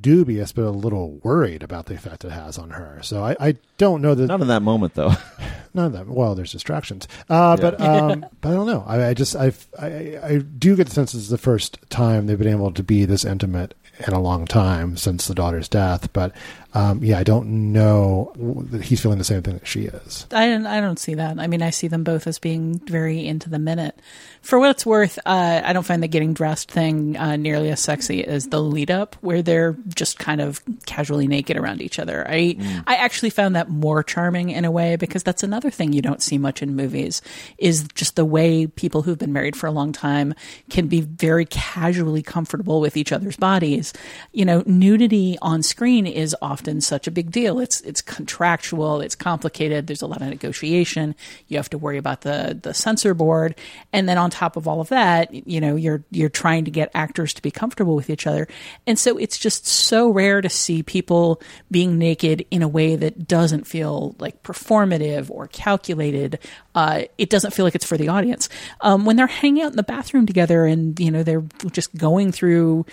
dubious, 0.00 0.52
but 0.52 0.64
a 0.64 0.70
little 0.70 1.20
worried 1.22 1.62
about 1.62 1.86
the 1.86 1.94
effect 1.94 2.24
it 2.24 2.30
has 2.30 2.58
on 2.58 2.70
her. 2.70 3.00
So 3.02 3.24
I, 3.24 3.36
I 3.40 3.56
don't 3.78 4.02
know 4.02 4.14
that. 4.14 4.26
Not 4.26 4.40
in 4.40 4.48
that 4.48 4.62
moment, 4.62 4.94
though. 4.94 5.12
Not 5.74 5.86
in 5.86 5.92
that. 5.92 6.08
Well, 6.08 6.34
there's 6.34 6.52
distractions. 6.52 7.06
Uh, 7.28 7.56
yeah. 7.56 7.70
But 7.70 7.80
um, 7.80 8.26
but 8.40 8.50
I 8.50 8.54
don't 8.54 8.66
know. 8.66 8.84
I, 8.86 9.08
I 9.08 9.14
just 9.14 9.36
I, 9.36 9.52
I 9.78 10.18
I 10.22 10.38
do 10.38 10.74
get 10.74 10.88
the 10.88 10.92
sense 10.92 11.12
this 11.12 11.22
is 11.22 11.28
the 11.28 11.38
first 11.38 11.78
time 11.90 12.26
they've 12.26 12.38
been 12.38 12.48
able 12.48 12.72
to 12.72 12.82
be 12.82 13.04
this 13.04 13.24
intimate 13.24 13.74
in 14.06 14.12
a 14.12 14.20
long 14.20 14.46
time 14.46 14.96
since 14.96 15.26
the 15.28 15.34
daughter's 15.34 15.68
death. 15.68 16.12
But 16.12 16.32
um, 16.72 17.02
yeah, 17.02 17.18
I 17.18 17.24
don't 17.24 17.72
know 17.72 18.32
that 18.36 18.82
he's 18.82 19.00
feeling 19.00 19.18
the 19.18 19.24
same 19.24 19.42
thing 19.42 19.54
that 19.54 19.66
she 19.66 19.86
is. 19.86 20.26
I 20.30 20.46
don't, 20.46 20.66
I 20.66 20.80
don't 20.80 21.00
see 21.00 21.14
that. 21.14 21.38
I 21.40 21.48
mean, 21.48 21.62
I 21.62 21.70
see 21.70 21.88
them 21.88 22.04
both 22.04 22.28
as 22.28 22.38
being 22.38 22.78
very 22.78 23.26
into 23.26 23.50
the 23.50 23.58
minute. 23.58 23.98
For 24.42 24.58
what 24.58 24.70
it's 24.70 24.86
worth, 24.86 25.18
uh, 25.26 25.62
I 25.64 25.72
don't 25.72 25.84
find 25.84 26.02
the 26.02 26.08
getting 26.08 26.32
dressed 26.32 26.70
thing 26.70 27.16
uh, 27.16 27.36
nearly 27.36 27.70
as 27.70 27.80
sexy 27.80 28.24
as 28.24 28.48
the 28.48 28.62
lead 28.62 28.90
up, 28.90 29.16
where 29.20 29.42
they're 29.42 29.76
just 29.94 30.18
kind 30.18 30.40
of 30.40 30.62
casually 30.86 31.26
naked 31.26 31.56
around 31.56 31.82
each 31.82 31.98
other. 31.98 32.26
I 32.26 32.56
mm. 32.58 32.84
I 32.86 32.94
actually 32.94 33.30
found 33.30 33.56
that 33.56 33.68
more 33.68 34.02
charming 34.04 34.50
in 34.50 34.64
a 34.64 34.70
way 34.70 34.94
because 34.94 35.24
that's 35.24 35.42
another 35.42 35.70
thing 35.70 35.92
you 35.92 36.02
don't 36.02 36.22
see 36.22 36.38
much 36.38 36.62
in 36.62 36.76
movies 36.76 37.20
is 37.58 37.86
just 37.94 38.14
the 38.14 38.24
way 38.24 38.66
people 38.68 39.02
who've 39.02 39.18
been 39.18 39.32
married 39.32 39.56
for 39.56 39.66
a 39.66 39.72
long 39.72 39.92
time 39.92 40.34
can 40.70 40.86
be 40.86 41.00
very 41.00 41.44
casually 41.46 42.22
comfortable 42.22 42.80
with 42.80 42.96
each 42.96 43.12
other's 43.12 43.36
bodies. 43.36 43.92
You 44.32 44.44
know, 44.44 44.62
nudity 44.66 45.36
on 45.42 45.62
screen 45.62 46.06
is 46.06 46.34
often 46.40 46.59
often 46.60 46.80
such 46.82 47.06
a 47.06 47.10
big 47.10 47.30
deal. 47.30 47.58
It's 47.58 47.80
it's 47.80 48.02
contractual, 48.02 49.00
it's 49.00 49.14
complicated. 49.14 49.86
There's 49.86 50.02
a 50.02 50.06
lot 50.06 50.20
of 50.20 50.28
negotiation. 50.28 51.14
You 51.48 51.56
have 51.56 51.70
to 51.70 51.78
worry 51.78 51.96
about 51.96 52.20
the 52.20 52.58
the 52.60 52.74
censor 52.74 53.14
board, 53.14 53.54
and 53.94 54.06
then 54.06 54.18
on 54.18 54.30
top 54.30 54.56
of 54.56 54.68
all 54.68 54.82
of 54.82 54.90
that, 54.90 55.32
you 55.32 55.58
know, 55.58 55.74
you're 55.74 56.04
you're 56.10 56.28
trying 56.28 56.66
to 56.66 56.70
get 56.70 56.90
actors 56.92 57.32
to 57.34 57.42
be 57.42 57.50
comfortable 57.50 57.94
with 57.94 58.10
each 58.10 58.26
other, 58.26 58.46
and 58.86 58.98
so 58.98 59.16
it's 59.16 59.38
just 59.38 59.66
so 59.66 60.10
rare 60.10 60.42
to 60.42 60.50
see 60.50 60.82
people 60.82 61.40
being 61.70 61.96
naked 61.96 62.44
in 62.50 62.60
a 62.62 62.68
way 62.68 62.94
that 62.94 63.26
doesn't 63.26 63.66
feel 63.66 64.14
like 64.18 64.42
performative 64.42 65.30
or 65.30 65.46
calculated. 65.46 66.38
Uh, 66.74 67.02
it 67.18 67.30
doesn't 67.30 67.52
feel 67.52 67.64
like 67.64 67.74
it's 67.74 67.84
for 67.84 67.96
the 67.96 68.08
audience. 68.08 68.48
Um, 68.80 69.04
when 69.04 69.16
they're 69.16 69.26
hanging 69.26 69.62
out 69.62 69.72
in 69.72 69.76
the 69.76 69.82
bathroom 69.82 70.26
together, 70.26 70.66
and 70.66 70.98
you 71.00 71.10
know 71.10 71.22
they're 71.22 71.44
just 71.72 71.94
going 71.96 72.32
through 72.32 72.86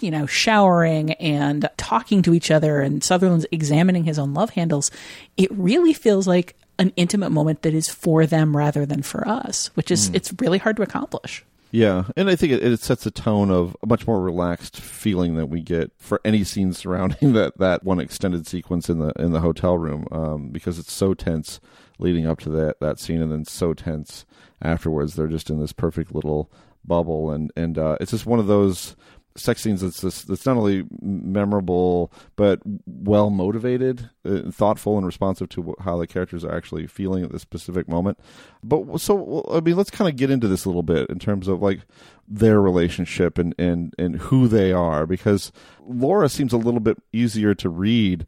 you 0.00 0.10
know, 0.10 0.26
showering 0.26 1.12
and 1.14 1.68
talking 1.76 2.22
to 2.22 2.34
each 2.34 2.50
other, 2.50 2.80
and 2.80 3.02
Sutherland's 3.02 3.46
examining 3.50 4.04
his 4.04 4.18
own 4.18 4.34
love 4.34 4.50
handles, 4.50 4.90
it 5.36 5.50
really 5.52 5.92
feels 5.92 6.26
like 6.26 6.56
an 6.78 6.92
intimate 6.96 7.30
moment 7.30 7.62
that 7.62 7.74
is 7.74 7.88
for 7.88 8.26
them 8.26 8.56
rather 8.56 8.86
than 8.86 9.02
for 9.02 9.26
us, 9.26 9.68
which 9.74 9.90
is 9.90 10.10
mm. 10.10 10.14
it's 10.14 10.32
really 10.40 10.58
hard 10.58 10.76
to 10.76 10.82
accomplish. 10.82 11.44
Yeah, 11.70 12.04
and 12.16 12.28
I 12.28 12.36
think 12.36 12.52
it, 12.52 12.62
it, 12.62 12.80
sets 12.80 13.06
a 13.06 13.10
tone 13.10 13.50
of 13.50 13.74
a 13.82 13.86
much 13.86 14.06
more 14.06 14.20
relaxed 14.20 14.76
feeling 14.76 15.36
that 15.36 15.46
we 15.46 15.62
get 15.62 15.90
for 15.96 16.20
any 16.22 16.44
scene 16.44 16.74
surrounding 16.74 17.32
that, 17.34 17.56
that 17.58 17.82
one 17.82 17.98
extended 17.98 18.46
sequence 18.46 18.90
in 18.90 18.98
the 18.98 19.12
in 19.18 19.32
the 19.32 19.40
hotel 19.40 19.78
room, 19.78 20.06
um, 20.12 20.48
because 20.50 20.78
it's 20.78 20.92
so 20.92 21.14
tense 21.14 21.60
leading 21.98 22.26
up 22.26 22.40
to 22.40 22.50
that 22.50 22.80
that 22.80 22.98
scene, 22.98 23.20
and 23.22 23.32
then 23.32 23.44
so 23.44 23.74
tense 23.74 24.24
afterwards. 24.60 25.14
They're 25.14 25.26
just 25.28 25.50
in 25.50 25.60
this 25.60 25.72
perfect 25.72 26.14
little 26.14 26.50
bubble, 26.84 27.30
and 27.30 27.52
and 27.56 27.78
uh, 27.78 27.96
it's 28.00 28.10
just 28.10 28.26
one 28.26 28.38
of 28.38 28.46
those 28.46 28.96
sex 29.36 29.62
scenes 29.62 29.80
that's 29.80 30.00
this, 30.02 30.22
that's 30.22 30.44
not 30.44 30.56
only 30.56 30.84
memorable 31.00 32.12
but 32.36 32.60
well 32.86 33.30
motivated, 33.30 34.10
uh, 34.24 34.50
thoughtful, 34.50 34.96
and 34.96 35.06
responsive 35.06 35.48
to 35.50 35.74
how 35.80 35.96
the 35.96 36.06
characters 36.06 36.44
are 36.44 36.54
actually 36.54 36.86
feeling 36.86 37.24
at 37.24 37.32
this 37.32 37.42
specific 37.42 37.88
moment. 37.88 38.18
But 38.62 39.00
so 39.00 39.44
I 39.50 39.60
mean, 39.60 39.76
let's 39.76 39.90
kind 39.90 40.08
of 40.08 40.16
get 40.16 40.30
into 40.30 40.48
this 40.48 40.64
a 40.64 40.68
little 40.68 40.82
bit 40.82 41.08
in 41.08 41.18
terms 41.18 41.48
of 41.48 41.62
like 41.62 41.80
their 42.28 42.60
relationship 42.60 43.38
and 43.38 43.54
and 43.58 43.94
and 43.98 44.16
who 44.16 44.48
they 44.48 44.72
are 44.72 45.06
because 45.06 45.52
Laura 45.86 46.28
seems 46.28 46.52
a 46.52 46.58
little 46.58 46.80
bit 46.80 46.98
easier 47.12 47.54
to 47.54 47.68
read 47.68 48.26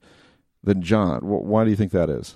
than 0.63 0.83
John. 0.83 1.21
Why 1.23 1.65
do 1.65 1.71
you 1.71 1.77
think 1.77 1.93
that 1.93 2.11
is? 2.11 2.35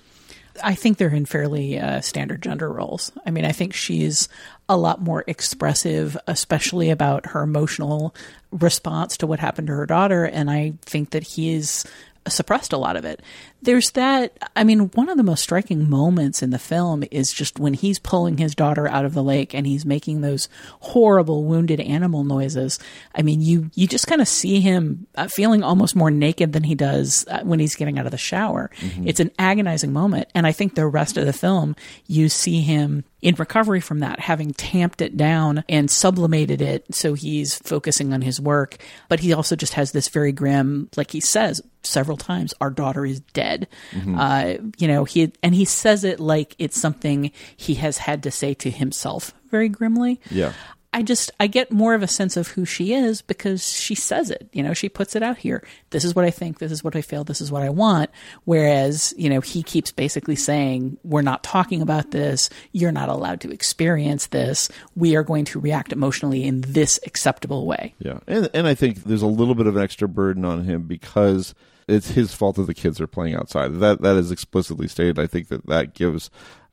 I 0.63 0.75
think 0.75 0.97
they're 0.97 1.09
in 1.09 1.25
fairly 1.25 1.79
uh, 1.79 2.01
standard 2.01 2.41
gender 2.41 2.71
roles. 2.71 3.11
I 3.25 3.31
mean, 3.31 3.45
I 3.45 3.51
think 3.51 3.73
she's 3.73 4.29
a 4.67 4.77
lot 4.77 5.01
more 5.01 5.23
expressive, 5.27 6.17
especially 6.27 6.89
about 6.89 7.27
her 7.27 7.41
emotional 7.41 8.15
response 8.51 9.17
to 9.17 9.27
what 9.27 9.39
happened 9.39 9.67
to 9.67 9.73
her 9.73 9.85
daughter. 9.85 10.25
And 10.25 10.49
I 10.49 10.73
think 10.81 11.11
that 11.11 11.23
he 11.23 11.53
is 11.53 11.85
suppressed 12.27 12.73
a 12.73 12.77
lot 12.77 12.95
of 12.95 13.05
it. 13.05 13.21
There's 13.61 13.91
that, 13.91 14.37
I 14.55 14.63
mean, 14.63 14.89
one 14.91 15.09
of 15.09 15.17
the 15.17 15.23
most 15.23 15.43
striking 15.43 15.89
moments 15.89 16.41
in 16.41 16.49
the 16.49 16.59
film 16.59 17.03
is 17.11 17.33
just 17.33 17.59
when 17.59 17.73
he's 17.73 17.99
pulling 17.99 18.37
his 18.37 18.55
daughter 18.55 18.87
out 18.87 19.05
of 19.05 19.13
the 19.13 19.23
lake 19.23 19.53
and 19.53 19.67
he's 19.67 19.85
making 19.85 20.21
those 20.21 20.47
horrible 20.79 21.43
wounded 21.43 21.81
animal 21.81 22.23
noises. 22.23 22.79
I 23.13 23.21
mean, 23.21 23.41
you, 23.41 23.69
you 23.75 23.87
just 23.87 24.07
kind 24.07 24.21
of 24.21 24.27
see 24.27 24.61
him 24.61 25.07
uh, 25.15 25.27
feeling 25.27 25.63
almost 25.63 25.95
more 25.95 26.11
naked 26.11 26.53
than 26.53 26.63
he 26.63 26.75
does 26.75 27.25
uh, 27.27 27.41
when 27.43 27.59
he's 27.59 27.75
getting 27.75 27.99
out 27.99 28.05
of 28.05 28.11
the 28.11 28.17
shower. 28.17 28.71
Mm-hmm. 28.77 29.07
It's 29.07 29.19
an 29.19 29.31
agonizing 29.37 29.91
moment. 29.91 30.29
And 30.33 30.47
I 30.47 30.51
think 30.51 30.75
the 30.75 30.87
rest 30.87 31.17
of 31.17 31.25
the 31.25 31.33
film, 31.33 31.75
you 32.07 32.29
see 32.29 32.61
him 32.61 33.03
in 33.21 33.35
recovery 33.35 33.81
from 33.81 33.99
that, 33.99 34.19
having 34.21 34.53
tamped 34.53 35.01
it 35.01 35.17
down 35.17 35.65
and 35.67 35.91
sublimated 35.91 36.61
it 36.61 36.95
so 36.95 37.13
he's 37.13 37.57
focusing 37.57 38.13
on 38.13 38.21
his 38.21 38.39
work. 38.39 38.77
But 39.09 39.19
he 39.19 39.33
also 39.33 39.57
just 39.57 39.73
has 39.73 39.91
this 39.91 40.07
very 40.07 40.31
grim, 40.31 40.89
like 40.95 41.11
he 41.11 41.19
says 41.19 41.61
several 41.83 42.17
times, 42.17 42.53
our 42.61 42.69
daughter 42.69 43.05
is 43.05 43.19
dead. 43.19 43.67
Mm-hmm. 43.91 44.17
Uh, 44.17 44.69
you 44.77 44.87
know, 44.87 45.03
he, 45.03 45.31
and 45.41 45.55
he 45.55 45.65
says 45.65 46.03
it 46.03 46.19
like 46.19 46.55
it's 46.59 46.79
something 46.79 47.31
he 47.55 47.75
has 47.75 47.99
had 47.99 48.23
to 48.23 48.31
say 48.31 48.53
to 48.55 48.69
himself 48.69 49.33
very 49.49 49.69
grimly. 49.69 50.19
Yeah. 50.29 50.53
I 50.91 51.03
just 51.03 51.29
I 51.39 51.45
get 51.45 51.71
more 51.71 51.93
of 51.93 52.01
a 52.01 52.07
sense 52.07 52.35
of 52.35 52.47
who 52.49 52.65
she 52.65 52.93
is 52.93 53.21
because 53.21 53.69
she 53.69 53.93
says 53.93 54.31
it. 54.31 54.49
You 54.51 54.63
know, 54.63 54.73
she 54.73 54.89
puts 54.89 55.15
it 55.15 55.21
out 55.21 55.37
here. 55.37 55.63
This 55.91 56.03
is 56.03 56.15
what 56.15 56.25
I 56.25 56.31
think. 56.31 56.57
This 56.57 56.71
is 56.71 56.83
what 56.83 56.95
I 56.95 57.01
feel. 57.01 57.23
This 57.23 57.41
is 57.41 57.51
what 57.51 57.61
I 57.61 57.69
want. 57.69 58.09
Whereas, 58.45 59.13
you 59.15 59.29
know, 59.29 59.39
he 59.39 59.61
keeps 59.61 59.91
basically 59.91 60.35
saying, 60.35 60.97
"We're 61.03 61.21
not 61.21 61.43
talking 61.43 61.83
about 61.83 62.09
this. 62.09 62.49
You're 62.71 62.91
not 62.91 63.07
allowed 63.07 63.41
to 63.41 63.51
experience 63.51 64.27
this. 64.27 64.69
We 64.95 65.15
are 65.15 65.23
going 65.23 65.45
to 65.45 65.59
react 65.59 65.91
emotionally 65.91 66.43
in 66.43 66.61
this 66.61 66.99
acceptable 67.05 67.67
way." 67.67 67.93
Yeah, 67.99 68.19
and 68.25 68.49
and 68.55 68.65
I 68.65 68.73
think 68.73 69.03
there's 69.03 69.21
a 69.21 69.27
little 69.27 69.55
bit 69.55 69.67
of 69.67 69.75
an 69.75 69.83
extra 69.83 70.07
burden 70.07 70.43
on 70.43 70.63
him 70.63 70.83
because 70.83 71.53
it's 71.87 72.11
his 72.11 72.33
fault 72.33 72.55
that 72.55 72.67
the 72.67 72.73
kids 72.73 72.99
are 72.99 73.07
playing 73.07 73.35
outside. 73.35 73.75
That 73.75 74.01
that 74.01 74.15
is 74.15 74.31
explicitly 74.31 74.87
stated. 74.87 75.19
I 75.19 75.27
think 75.27 75.49
that 75.49 75.67
that 75.67 75.93
gives 75.93 76.31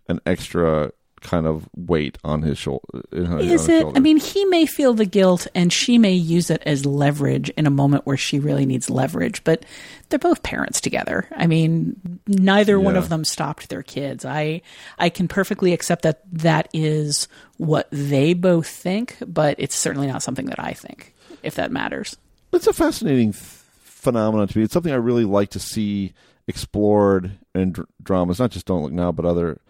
an 0.08 0.20
extra 0.24 0.92
kind 1.20 1.46
of 1.46 1.68
weight 1.76 2.18
on 2.24 2.42
his 2.42 2.58
shoulder. 2.58 3.02
Is 3.12 3.68
it? 3.68 3.86
I 3.94 4.00
mean, 4.00 4.18
he 4.18 4.44
may 4.46 4.66
feel 4.66 4.94
the 4.94 5.06
guilt, 5.06 5.46
and 5.54 5.72
she 5.72 5.98
may 5.98 6.12
use 6.12 6.50
it 6.50 6.62
as 6.66 6.84
leverage 6.84 7.48
in 7.50 7.66
a 7.66 7.70
moment 7.70 8.06
where 8.06 8.16
she 8.16 8.38
really 8.38 8.66
needs 8.66 8.90
leverage. 8.90 9.42
But 9.44 9.64
they're 10.08 10.18
both 10.18 10.42
parents 10.42 10.80
together. 10.80 11.28
I 11.36 11.46
mean, 11.46 12.20
neither 12.26 12.72
yeah. 12.72 12.84
one 12.84 12.96
of 12.96 13.08
them 13.08 13.24
stopped 13.24 13.68
their 13.68 13.82
kids. 13.82 14.24
I 14.24 14.62
I 14.98 15.08
can 15.08 15.28
perfectly 15.28 15.72
accept 15.72 16.02
that 16.02 16.22
that 16.32 16.68
is 16.72 17.28
what 17.56 17.88
they 17.90 18.34
both 18.34 18.68
think, 18.68 19.16
but 19.26 19.56
it's 19.58 19.74
certainly 19.74 20.06
not 20.06 20.22
something 20.22 20.46
that 20.46 20.60
I 20.60 20.72
think. 20.72 21.14
If 21.42 21.54
that 21.56 21.70
matters, 21.70 22.16
it's 22.52 22.66
a 22.66 22.72
fascinating 22.72 23.32
th- 23.32 23.42
phenomenon 23.42 24.48
to 24.48 24.58
me. 24.58 24.64
It's 24.64 24.72
something 24.72 24.92
I 24.92 24.96
really 24.96 25.24
like 25.24 25.50
to 25.50 25.60
see 25.60 26.12
explored 26.48 27.32
in 27.54 27.72
dr- 27.72 27.88
dramas, 28.02 28.38
not 28.38 28.50
just 28.50 28.66
Don't 28.66 28.82
Look 28.82 28.92
Now, 28.92 29.12
but 29.12 29.24
other 29.24 29.60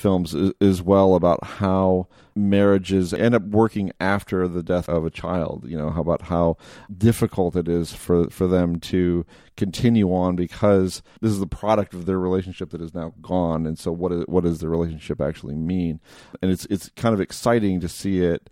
films 0.00 0.34
as 0.60 0.82
well 0.82 1.14
about 1.14 1.44
how 1.44 2.08
marriages 2.34 3.12
end 3.12 3.34
up 3.34 3.42
working 3.42 3.92
after 4.00 4.48
the 4.48 4.62
death 4.62 4.88
of 4.88 5.04
a 5.04 5.10
child. 5.10 5.64
You 5.68 5.76
know, 5.76 5.90
how 5.90 6.00
about 6.00 6.22
how 6.22 6.56
difficult 6.96 7.54
it 7.54 7.68
is 7.68 7.92
for 7.92 8.30
for 8.30 8.46
them 8.46 8.80
to 8.80 9.24
continue 9.56 10.12
on 10.14 10.36
because 10.36 11.02
this 11.20 11.30
is 11.30 11.38
the 11.38 11.46
product 11.46 11.92
of 11.94 12.06
their 12.06 12.18
relationship 12.18 12.70
that 12.70 12.80
is 12.80 12.94
now 12.94 13.12
gone. 13.20 13.66
And 13.66 13.78
so, 13.78 13.92
what 13.92 14.12
is 14.12 14.24
what 14.26 14.44
does 14.44 14.60
the 14.60 14.68
relationship 14.68 15.20
actually 15.20 15.54
mean? 15.54 16.00
And 16.42 16.50
it's 16.50 16.66
it's 16.66 16.90
kind 16.96 17.14
of 17.14 17.20
exciting 17.20 17.80
to 17.80 17.88
see 17.88 18.22
it 18.24 18.50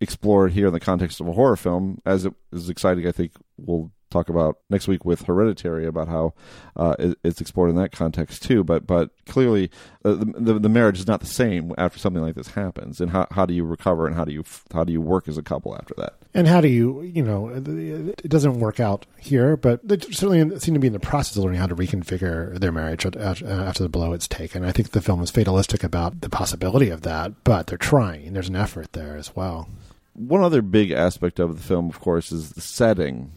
explored 0.00 0.52
here 0.52 0.68
in 0.68 0.72
the 0.72 0.80
context 0.80 1.20
of 1.20 1.28
a 1.28 1.32
horror 1.32 1.56
film, 1.56 2.00
as 2.04 2.24
it 2.24 2.34
is 2.52 2.68
exciting. 2.68 3.06
I 3.06 3.12
think 3.12 3.32
will 3.56 3.90
talk 4.10 4.28
about 4.28 4.58
next 4.68 4.88
week 4.88 5.04
with 5.04 5.22
Hereditary 5.22 5.86
about 5.86 6.08
how 6.08 6.34
uh, 6.76 6.94
it, 6.98 7.18
it's 7.24 7.40
explored 7.40 7.70
in 7.70 7.76
that 7.76 7.92
context 7.92 8.42
too. 8.42 8.64
But 8.64 8.86
but 8.86 9.10
clearly, 9.26 9.70
uh, 10.04 10.14
the, 10.14 10.24
the, 10.24 10.58
the 10.58 10.68
marriage 10.68 10.98
is 10.98 11.06
not 11.06 11.20
the 11.20 11.26
same 11.26 11.72
after 11.78 11.98
something 11.98 12.22
like 12.22 12.34
this 12.34 12.48
happens. 12.48 13.00
And 13.00 13.10
how 13.10 13.26
how 13.30 13.46
do 13.46 13.54
you 13.54 13.64
recover 13.64 14.06
and 14.06 14.16
how 14.16 14.24
do 14.24 14.32
you 14.32 14.44
how 14.72 14.84
do 14.84 14.92
you 14.92 15.00
work 15.00 15.28
as 15.28 15.38
a 15.38 15.42
couple 15.42 15.74
after 15.74 15.94
that? 15.98 16.14
And 16.34 16.46
how 16.46 16.60
do 16.60 16.68
you 16.68 17.02
you 17.02 17.22
know 17.22 17.48
it 17.48 18.28
doesn't 18.28 18.60
work 18.60 18.80
out 18.80 19.06
here, 19.18 19.56
but 19.56 19.86
they 19.86 19.98
certainly 19.98 20.58
seem 20.58 20.74
to 20.74 20.80
be 20.80 20.88
in 20.88 20.92
the 20.92 21.00
process 21.00 21.36
of 21.36 21.44
learning 21.44 21.60
how 21.60 21.66
to 21.66 21.76
reconfigure 21.76 22.58
their 22.58 22.72
marriage 22.72 23.06
after 23.06 23.82
the 23.82 23.88
blow 23.88 24.12
it's 24.12 24.28
taken. 24.28 24.64
I 24.64 24.72
think 24.72 24.90
the 24.90 25.00
film 25.00 25.22
is 25.22 25.30
fatalistic 25.30 25.84
about 25.84 26.20
the 26.20 26.28
possibility 26.28 26.90
of 26.90 27.02
that, 27.02 27.44
but 27.44 27.66
they're 27.66 27.78
trying. 27.78 28.32
There's 28.32 28.48
an 28.48 28.56
effort 28.56 28.92
there 28.92 29.16
as 29.16 29.34
well. 29.34 29.68
One 30.14 30.42
other 30.42 30.60
big 30.60 30.90
aspect 30.90 31.38
of 31.38 31.56
the 31.56 31.62
film, 31.62 31.88
of 31.88 32.00
course, 32.00 32.32
is 32.32 32.50
the 32.50 32.60
setting 32.60 33.32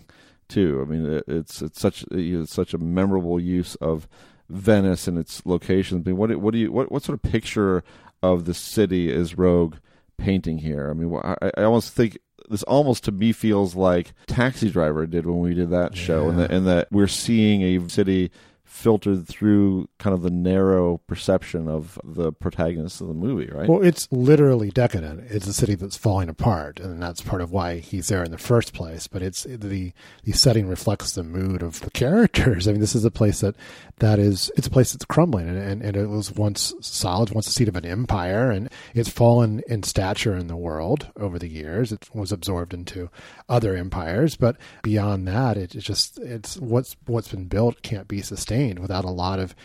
too. 0.54 0.86
I 0.86 0.90
mean, 0.90 1.06
it, 1.06 1.24
it's 1.28 1.62
it's 1.62 1.80
such 1.80 2.06
it's 2.12 2.54
such 2.54 2.74
a 2.74 2.78
memorable 2.78 3.40
use 3.40 3.76
of 3.76 4.08
Venice 4.50 5.08
and 5.08 5.18
its 5.18 5.46
locations. 5.46 6.06
I 6.06 6.10
mean, 6.10 6.18
what 6.18 6.36
what 6.38 6.54
do 6.54 6.60
you 6.60 6.72
what 6.72 6.92
what 6.92 7.04
sort 7.04 7.16
of 7.24 7.32
picture 7.32 7.84
of 8.22 8.46
the 8.46 8.54
city 8.54 9.12
is 9.12 9.34
Roeg 9.34 9.76
painting 10.18 10.60
here? 10.60 10.90
I 10.90 10.94
mean, 10.94 11.14
I, 11.24 11.52
I 11.58 11.64
almost 11.64 11.94
think 11.94 12.20
this 12.50 12.64
almost 12.64 13.04
to 13.06 13.12
me 13.12 13.32
feels 13.32 13.76
like 13.76 14.14
Taxi 14.28 14.70
Driver 14.70 15.08
did 15.08 15.26
when 15.26 15.40
we 15.40 15.54
did 15.54 15.72
that 15.72 15.98
show, 15.98 16.24
yeah. 16.24 16.30
and 16.30 16.40
that 16.40 16.52
and 16.52 16.68
that 16.68 16.88
we're 16.92 17.08
seeing 17.08 17.62
a 17.64 17.90
city 17.90 18.32
filtered 18.74 19.28
through 19.28 19.88
kind 20.00 20.16
of 20.16 20.24
the 20.24 20.32
narrow 20.32 20.98
perception 21.06 21.68
of 21.68 22.00
the 22.04 22.34
protagonist 22.34 23.02
of 23.02 23.08
the 23.08 23.14
movie, 23.14 23.46
right? 23.54 23.70
Well, 23.70 23.84
it's 23.84 24.08
literally 24.12 24.72
decadent. 24.72 25.30
It's 25.30 25.46
a 25.46 25.54
city 25.54 25.76
that's 25.76 25.96
falling 25.96 26.28
apart, 26.28 26.80
and 26.80 27.02
that's 27.02 27.22
part 27.22 27.44
of 27.44 27.52
why 27.52 27.78
he's 27.78 28.08
there 28.08 28.24
in 28.24 28.32
the 28.32 28.38
first 28.40 28.74
place. 28.74 29.08
But 29.08 29.22
it's 29.22 29.44
the 29.44 29.94
the 30.24 30.32
setting 30.32 30.68
reflects 30.68 31.12
the 31.12 31.24
mood 31.24 31.62
of 31.62 31.82
the 31.82 31.92
characters. 32.04 32.68
I 32.68 32.72
mean, 32.72 32.82
this 32.82 32.96
is 32.96 33.06
a 33.06 33.12
place 33.12 33.42
that 33.42 33.56
that 34.00 34.18
is 34.18 34.52
it's 34.58 34.68
a 34.68 34.72
place 34.72 34.92
that's 34.92 35.06
crumbling, 35.06 35.48
and, 35.48 35.58
and, 35.58 35.82
and 35.84 35.96
it 35.96 36.08
was 36.08 36.32
once 36.32 36.74
solid, 36.82 37.30
once 37.30 37.46
the 37.46 37.52
seat 37.52 37.68
of 37.68 37.76
an 37.76 37.86
empire, 37.86 38.50
and 38.50 38.72
it's 38.96 39.10
fallen 39.10 39.62
in 39.68 39.84
stature 39.84 40.36
in 40.36 40.48
the 40.48 40.58
world 40.58 41.12
over 41.16 41.38
the 41.38 41.48
years. 41.48 41.92
It 41.92 42.10
was 42.12 42.32
absorbed 42.32 42.74
into 42.74 43.12
other 43.48 43.76
empires, 43.76 44.36
but 44.36 44.58
beyond 44.82 45.28
that, 45.28 45.58
it, 45.58 45.70
just 45.70 46.18
it's 46.18 46.58
what's 46.58 46.96
what's 47.06 47.28
been 47.28 47.46
built 47.46 47.84
can't 47.84 48.08
be 48.08 48.22
sustained 48.22 48.63
without 48.72 49.06
a 49.06 49.10
lot 49.10 49.40
of 49.40 49.56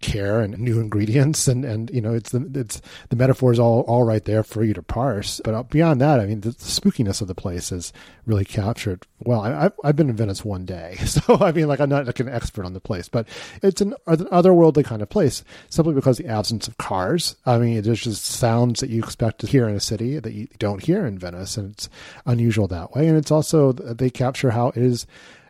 care 0.00 0.40
and 0.40 0.58
new 0.58 0.80
ingredients. 0.80 1.48
And 1.48 1.64
and 1.64 1.90
you 1.90 2.00
know 2.00 2.14
it's 2.14 2.30
the 2.30 2.50
it's 2.54 2.80
the 3.08 3.16
metaphor 3.16 3.52
is 3.52 3.58
all 3.58 3.82
all 3.82 4.04
right 4.04 4.24
there 4.24 4.42
for 4.42 4.64
you 4.64 4.74
to 4.74 4.82
parse. 4.82 5.40
But 5.44 5.54
uh, 5.54 5.62
beyond 5.64 6.00
that 6.00 6.20
i 6.20 6.26
mean 6.26 6.40
the, 6.40 6.50
the 6.50 6.56
spookiness 6.56 7.20
of 7.20 7.28
the 7.28 7.34
place 7.34 7.72
is 7.72 7.92
really 8.26 8.44
captured 8.44 9.06
well 9.20 9.40
I, 9.40 9.62
have 9.62 9.72
I've 9.84 9.96
been 9.96 10.10
in 10.10 10.16
venice 10.16 10.44
one 10.44 10.64
day. 10.64 10.96
So 11.08 11.38
i 11.40 11.52
mean 11.52 11.68
like 11.68 11.80
i'm 11.80 11.88
not 11.88 12.06
like 12.06 12.20
an 12.20 12.28
expert 12.28 12.64
on 12.64 12.74
the 12.74 12.80
place 12.80 13.08
but 13.08 13.26
it's 13.62 13.80
an 13.80 13.94
otherworldly 14.06 14.84
kind 14.84 15.02
of 15.02 15.08
place 15.08 15.42
simply 15.68 15.94
because 15.94 16.18
the 16.18 16.26
absence 16.26 16.68
of 16.68 16.76
cars. 16.78 17.36
I 17.46 17.58
mean 17.58 17.82
there's 17.82 18.02
just 18.02 18.24
sounds 18.24 18.80
that 18.80 18.90
you 18.90 19.02
expect 19.02 19.40
to 19.40 19.46
hear 19.46 19.68
in 19.68 19.74
a 19.74 19.80
city 19.80 20.18
that 20.18 20.32
you 20.32 20.48
don't 20.58 20.84
hear 20.84 21.06
in 21.06 21.18
venice 21.18 21.56
and 21.56 21.72
it's 21.72 21.88
unusual 22.26 22.68
that 22.68 22.94
way. 22.94 23.08
And 23.08 23.16
it's 23.16 23.30
also 23.30 23.72
they 23.72 24.10
capture 24.10 24.50
how 24.50 24.68
it 24.68 24.76
is 24.76 25.06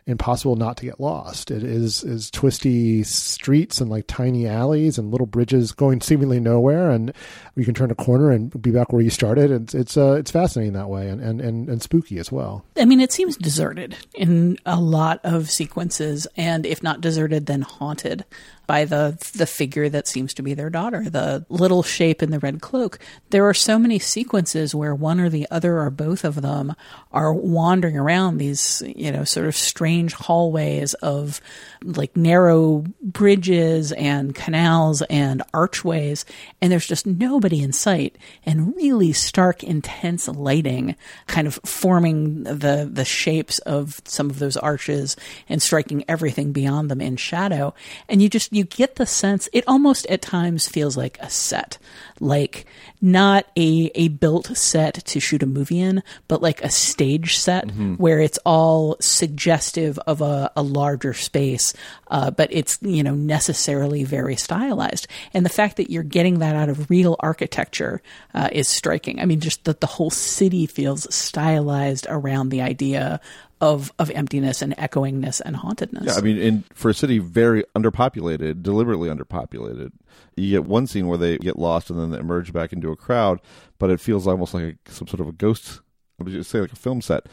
impossible 0.09 0.55
not 0.55 0.77
to 0.77 0.85
get 0.85 0.99
lost. 0.99 1.51
It 1.51 1.63
is 1.63 2.03
is 2.03 2.31
twisty 2.31 3.03
streets 3.03 3.79
and 3.79 3.89
like 3.89 4.07
tiny 4.07 4.47
alleys 4.47 4.97
and 4.97 5.11
little 5.11 5.27
bridges 5.27 5.71
going 5.71 6.01
seemingly 6.01 6.39
nowhere, 6.39 6.89
and 6.89 7.13
you 7.55 7.63
can 7.63 7.73
turn 7.73 7.91
a 7.91 7.95
corner 7.95 8.31
and 8.31 8.61
be 8.61 8.71
back 8.71 8.91
where 8.91 9.01
you 9.01 9.09
started. 9.09 9.51
And 9.51 9.73
it's 9.73 9.95
uh, 9.95 10.13
it's 10.13 10.31
fascinating 10.31 10.73
that 10.73 10.89
way 10.89 11.07
and, 11.07 11.21
and, 11.21 11.39
and, 11.39 11.69
and 11.69 11.81
spooky 11.81 12.17
as 12.17 12.31
well. 12.31 12.65
I 12.77 12.85
mean, 12.85 12.99
it 12.99 13.11
seems 13.11 13.37
deserted 13.37 13.95
in 14.15 14.57
a 14.65 14.79
lot 14.79 15.19
of 15.23 15.49
sequences, 15.49 16.27
and 16.35 16.65
if 16.65 16.81
not 16.81 17.01
deserted, 17.01 17.45
then 17.45 17.61
haunted 17.61 18.25
by 18.69 18.85
the 18.85 19.17
the 19.35 19.47
figure 19.47 19.89
that 19.89 20.07
seems 20.07 20.31
to 20.31 20.43
be 20.43 20.53
their 20.53 20.69
daughter, 20.69 21.09
the 21.09 21.43
little 21.49 21.81
shape 21.81 22.21
in 22.21 22.29
the 22.29 22.37
red 22.37 22.61
cloak. 22.61 22.99
There 23.31 23.49
are 23.49 23.53
so 23.55 23.79
many 23.79 23.97
sequences 23.97 24.75
where 24.75 24.93
one 24.93 25.19
or 25.19 25.27
the 25.27 25.47
other 25.49 25.79
or 25.79 25.89
both 25.89 26.23
of 26.23 26.43
them 26.43 26.75
are 27.11 27.33
wandering 27.33 27.97
around 27.97 28.37
these, 28.37 28.83
you 28.95 29.11
know, 29.11 29.23
sort 29.23 29.47
of 29.47 29.55
strange 29.55 30.13
hallways 30.13 30.93
of 30.93 31.41
like 31.81 32.15
narrow 32.15 32.83
bridges 33.01 33.91
and 33.93 34.35
canals 34.35 35.01
and 35.09 35.41
archways, 35.51 36.23
and 36.61 36.71
there's 36.71 36.85
just 36.85 37.07
nobody 37.07 37.63
in 37.63 37.73
sight, 37.73 38.19
and 38.45 38.75
really 38.75 39.13
stark, 39.13 39.63
intense 39.63 40.27
lighting 40.27 40.95
kind 41.25 41.47
of 41.47 41.55
forming 41.65 42.43
the 42.43 42.87
the 42.93 43.03
shapes 43.05 43.57
of 43.59 43.99
some 44.05 44.29
of 44.29 44.37
those 44.37 44.57
arches 44.57 45.15
and 45.47 45.59
striking 45.59 46.05
everything 46.07 46.51
beyond 46.51 46.91
them 46.91 47.01
in 47.01 47.15
shadow. 47.15 47.73
And 48.07 48.21
you 48.21 48.29
just 48.29 48.53
you 48.59 48.65
get 48.65 48.95
the 48.95 49.05
sense 49.05 49.47
it 49.53 49.63
almost 49.67 50.05
at 50.07 50.21
times 50.21 50.67
feels 50.67 50.95
like 50.97 51.17
a 51.21 51.29
set, 51.29 51.77
like 52.19 52.65
not 53.01 53.45
a 53.55 53.89
a 53.95 54.09
built 54.09 54.47
set 54.57 54.95
to 55.05 55.19
shoot 55.19 55.41
a 55.41 55.45
movie 55.45 55.79
in, 55.79 56.03
but 56.27 56.41
like 56.41 56.61
a 56.63 56.69
stage 56.69 57.37
set 57.37 57.67
Mm-hmm. 57.67 57.95
where 57.95 58.19
it's 58.19 58.39
all 58.45 58.95
suggestive 58.99 59.97
of 60.07 60.21
a, 60.21 60.51
a 60.55 60.61
larger 60.61 61.13
space, 61.13 61.73
uh, 62.09 62.29
but 62.31 62.49
it's 62.51 62.77
you 62.81 63.03
know 63.03 63.15
necessarily 63.15 64.03
very 64.03 64.35
stylized. 64.35 65.07
And 65.33 65.45
the 65.45 65.49
fact 65.49 65.77
that 65.77 65.89
you're 65.89 66.03
getting 66.03 66.39
that 66.39 66.55
out 66.55 66.69
of 66.69 66.89
real 66.89 67.15
architecture 67.19 68.01
uh, 68.33 68.49
is 68.51 68.67
striking. 68.67 69.19
I 69.21 69.25
mean, 69.25 69.39
just 69.39 69.63
that 69.65 69.79
the 69.81 69.87
whole 69.87 70.09
city 70.11 70.65
feels 70.65 71.07
stylized 71.13 72.05
around 72.09 72.49
the 72.49 72.61
idea 72.61 73.21
of 73.61 73.91
of 73.99 74.09
emptiness 74.11 74.61
and 74.61 74.75
echoingness 74.77 75.41
and 75.43 75.55
hauntedness. 75.55 76.05
Yeah, 76.05 76.15
I 76.15 76.21
mean, 76.21 76.37
in 76.37 76.63
for 76.73 76.89
a 76.89 76.93
city 76.93 77.19
very 77.19 77.63
underpopulated, 77.75 78.63
deliberately 78.63 79.09
underpopulated, 79.09 79.91
you 80.35 80.51
get 80.51 80.65
one 80.65 80.87
scene 80.87 81.07
where 81.07 81.17
they 81.17 81.37
get 81.37 81.59
lost 81.59 81.89
and 81.89 81.99
then 81.99 82.11
they 82.11 82.19
emerge 82.19 82.53
back 82.53 82.73
into 82.73 82.91
a 82.91 82.95
crowd, 82.95 83.41
but 83.77 83.89
it 83.89 83.99
feels 83.99 84.27
almost 84.27 84.53
like 84.53 84.77
a, 84.87 84.91
some 84.91 85.07
sort 85.07 85.19
of 85.19 85.27
a 85.27 85.33
ghost. 85.33 85.81
Did 86.23 86.33
you 86.33 86.43
say? 86.43 86.61
Like 86.61 86.73
a 86.73 86.77
film 86.77 87.01
set. 87.01 87.27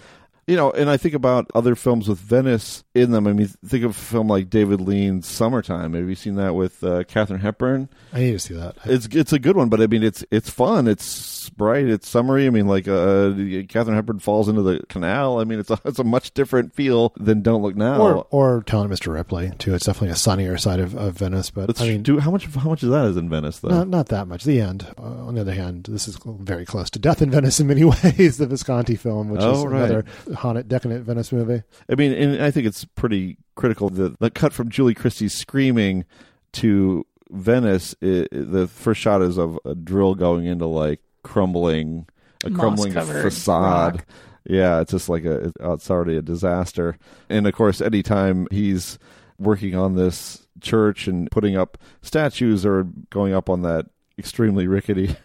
You 0.47 0.55
know, 0.55 0.71
and 0.71 0.89
I 0.89 0.97
think 0.97 1.15
about 1.15 1.51
other 1.57 1.75
films 1.75 2.09
with 2.09 2.19
Venice 2.21 2.85
in 2.95 3.11
them. 3.11 3.27
I 3.27 3.33
mean, 3.33 3.49
think 3.67 3.83
of 3.85 3.91
a 3.91 3.95
film 3.95 4.29
like 4.29 4.49
David 4.49 4.81
Lean's 4.81 5.27
Summertime. 5.27 5.95
Have 5.95 6.09
you 6.09 6.15
seen 6.15 6.37
that 6.37 6.55
with 6.55 6.85
uh, 6.85 7.03
Katharine 7.03 7.41
Hepburn? 7.41 7.89
I 8.13 8.21
need 8.21 8.33
to 8.33 8.39
see 8.39 8.55
that. 8.55 8.77
It's 8.85 9.07
it's 9.07 9.33
a 9.33 9.41
good 9.41 9.57
one, 9.57 9.69
but 9.69 9.81
I 9.81 9.89
mean, 9.89 10.05
it's 10.05 10.25
it's 10.31 10.49
fun. 10.49 10.87
It's 10.87 11.51
bright. 11.51 11.87
It's 11.89 12.09
summery. 12.09 12.47
I 12.47 12.51
mean, 12.51 12.69
like 12.69 12.87
uh, 12.87 13.33
Katharine 13.69 13.97
Hepburn 13.97 14.21
falls 14.21 14.49
into 14.49 14.63
the 14.63 14.87
canal. 14.89 15.41
I 15.41 15.45
mean, 15.45 15.59
it's 15.59 15.71
a 15.71 15.81
it's 15.85 15.99
a 15.99 16.05
much 16.05 16.33
different 16.33 16.73
feel 16.75 17.13
than 17.17 17.43
Don't 17.43 17.63
Look 17.63 17.75
Now. 17.75 18.01
Or, 18.01 18.27
or 18.31 18.63
Talented 18.63 18.97
Mr. 18.97 19.13
Ripley 19.13 19.51
too. 19.59 19.75
It's 19.75 19.87
definitely 19.87 20.11
a 20.11 20.17
sunnier 20.17 20.57
side 20.59 20.79
of, 20.79 20.95
of 20.97 21.15
Venice, 21.15 21.51
but 21.51 21.67
Let's 21.69 21.81
I 21.81 21.89
mean, 21.89 22.05
do 22.05 22.21
how 22.21 22.31
much 22.31 22.47
how 22.47 22.71
much 22.71 22.85
of 22.85 22.91
that 22.91 23.07
is 23.07 23.17
in 23.17 23.29
Venice 23.29 23.59
though? 23.59 23.71
not, 23.71 23.89
not 23.89 24.07
that 24.11 24.29
much. 24.29 24.45
The 24.45 24.61
end. 24.61 24.87
Uh, 24.97 25.27
on 25.27 25.35
the 25.35 25.41
other 25.41 25.55
hand, 25.55 25.89
this 25.91 26.07
is 26.07 26.17
very 26.25 26.65
close 26.65 26.89
to 26.91 27.01
Death 27.01 27.21
in 27.21 27.33
Venice 27.33 27.59
in 27.59 27.67
many 27.67 27.83
ways. 28.05 28.39
The 28.39 28.47
Visconti 28.47 28.95
film, 28.95 29.29
which 29.31 29.41
is 29.41 29.45
Oh, 29.45 29.67
right. 29.67 29.79
another 29.91 30.05
haunted, 30.37 30.69
decadent 30.69 31.05
Venice 31.05 31.33
movie. 31.33 31.63
I 31.91 31.95
mean, 31.95 32.13
and 32.13 32.43
I 32.43 32.51
think 32.51 32.67
it's 32.67 32.85
pretty 32.85 33.37
critical 33.55 33.89
that 33.91 34.19
the 34.19 34.31
cut 34.31 34.53
from 34.53 34.69
Julie 34.69 34.95
Christie's 34.95 35.35
screaming 35.35 36.05
to 36.53 37.05
Venice. 37.31 37.95
i 38.03 38.27
the 38.31 38.69
first 38.71 39.01
shot 39.01 39.23
is 39.23 39.39
of 39.39 39.59
a 39.65 39.75
drill 39.75 40.15
going 40.15 40.47
into 40.47 40.67
like 40.67 41.01
crumbling, 41.23 42.07
a 42.45 42.51
crumbling 42.51 42.93
facade. 42.93 43.97
rock. 43.97 44.07
Yeah, 44.49 44.81
it's 44.81 44.93
just 44.93 45.09
like 45.09 45.25
a 45.25 45.53
oh, 45.61 45.73
it's 45.73 45.91
already 45.91 46.17
a 46.17 46.23
disaster. 46.23 46.97
And 47.29 47.47
of 47.47 47.55
course, 47.55 47.81
anytime 47.81 48.47
he's 48.51 48.99
working 49.39 49.75
on 49.75 49.97
this 49.97 50.47
church 50.61 51.09
and 51.09 51.31
putting 51.31 51.57
up 51.57 51.77
statues 52.03 52.65
or 52.65 52.85
going 53.11 53.35
up 53.35 53.51
on 53.51 53.63
that 53.63 53.87
extremely 54.19 54.67
rickety 54.67 55.17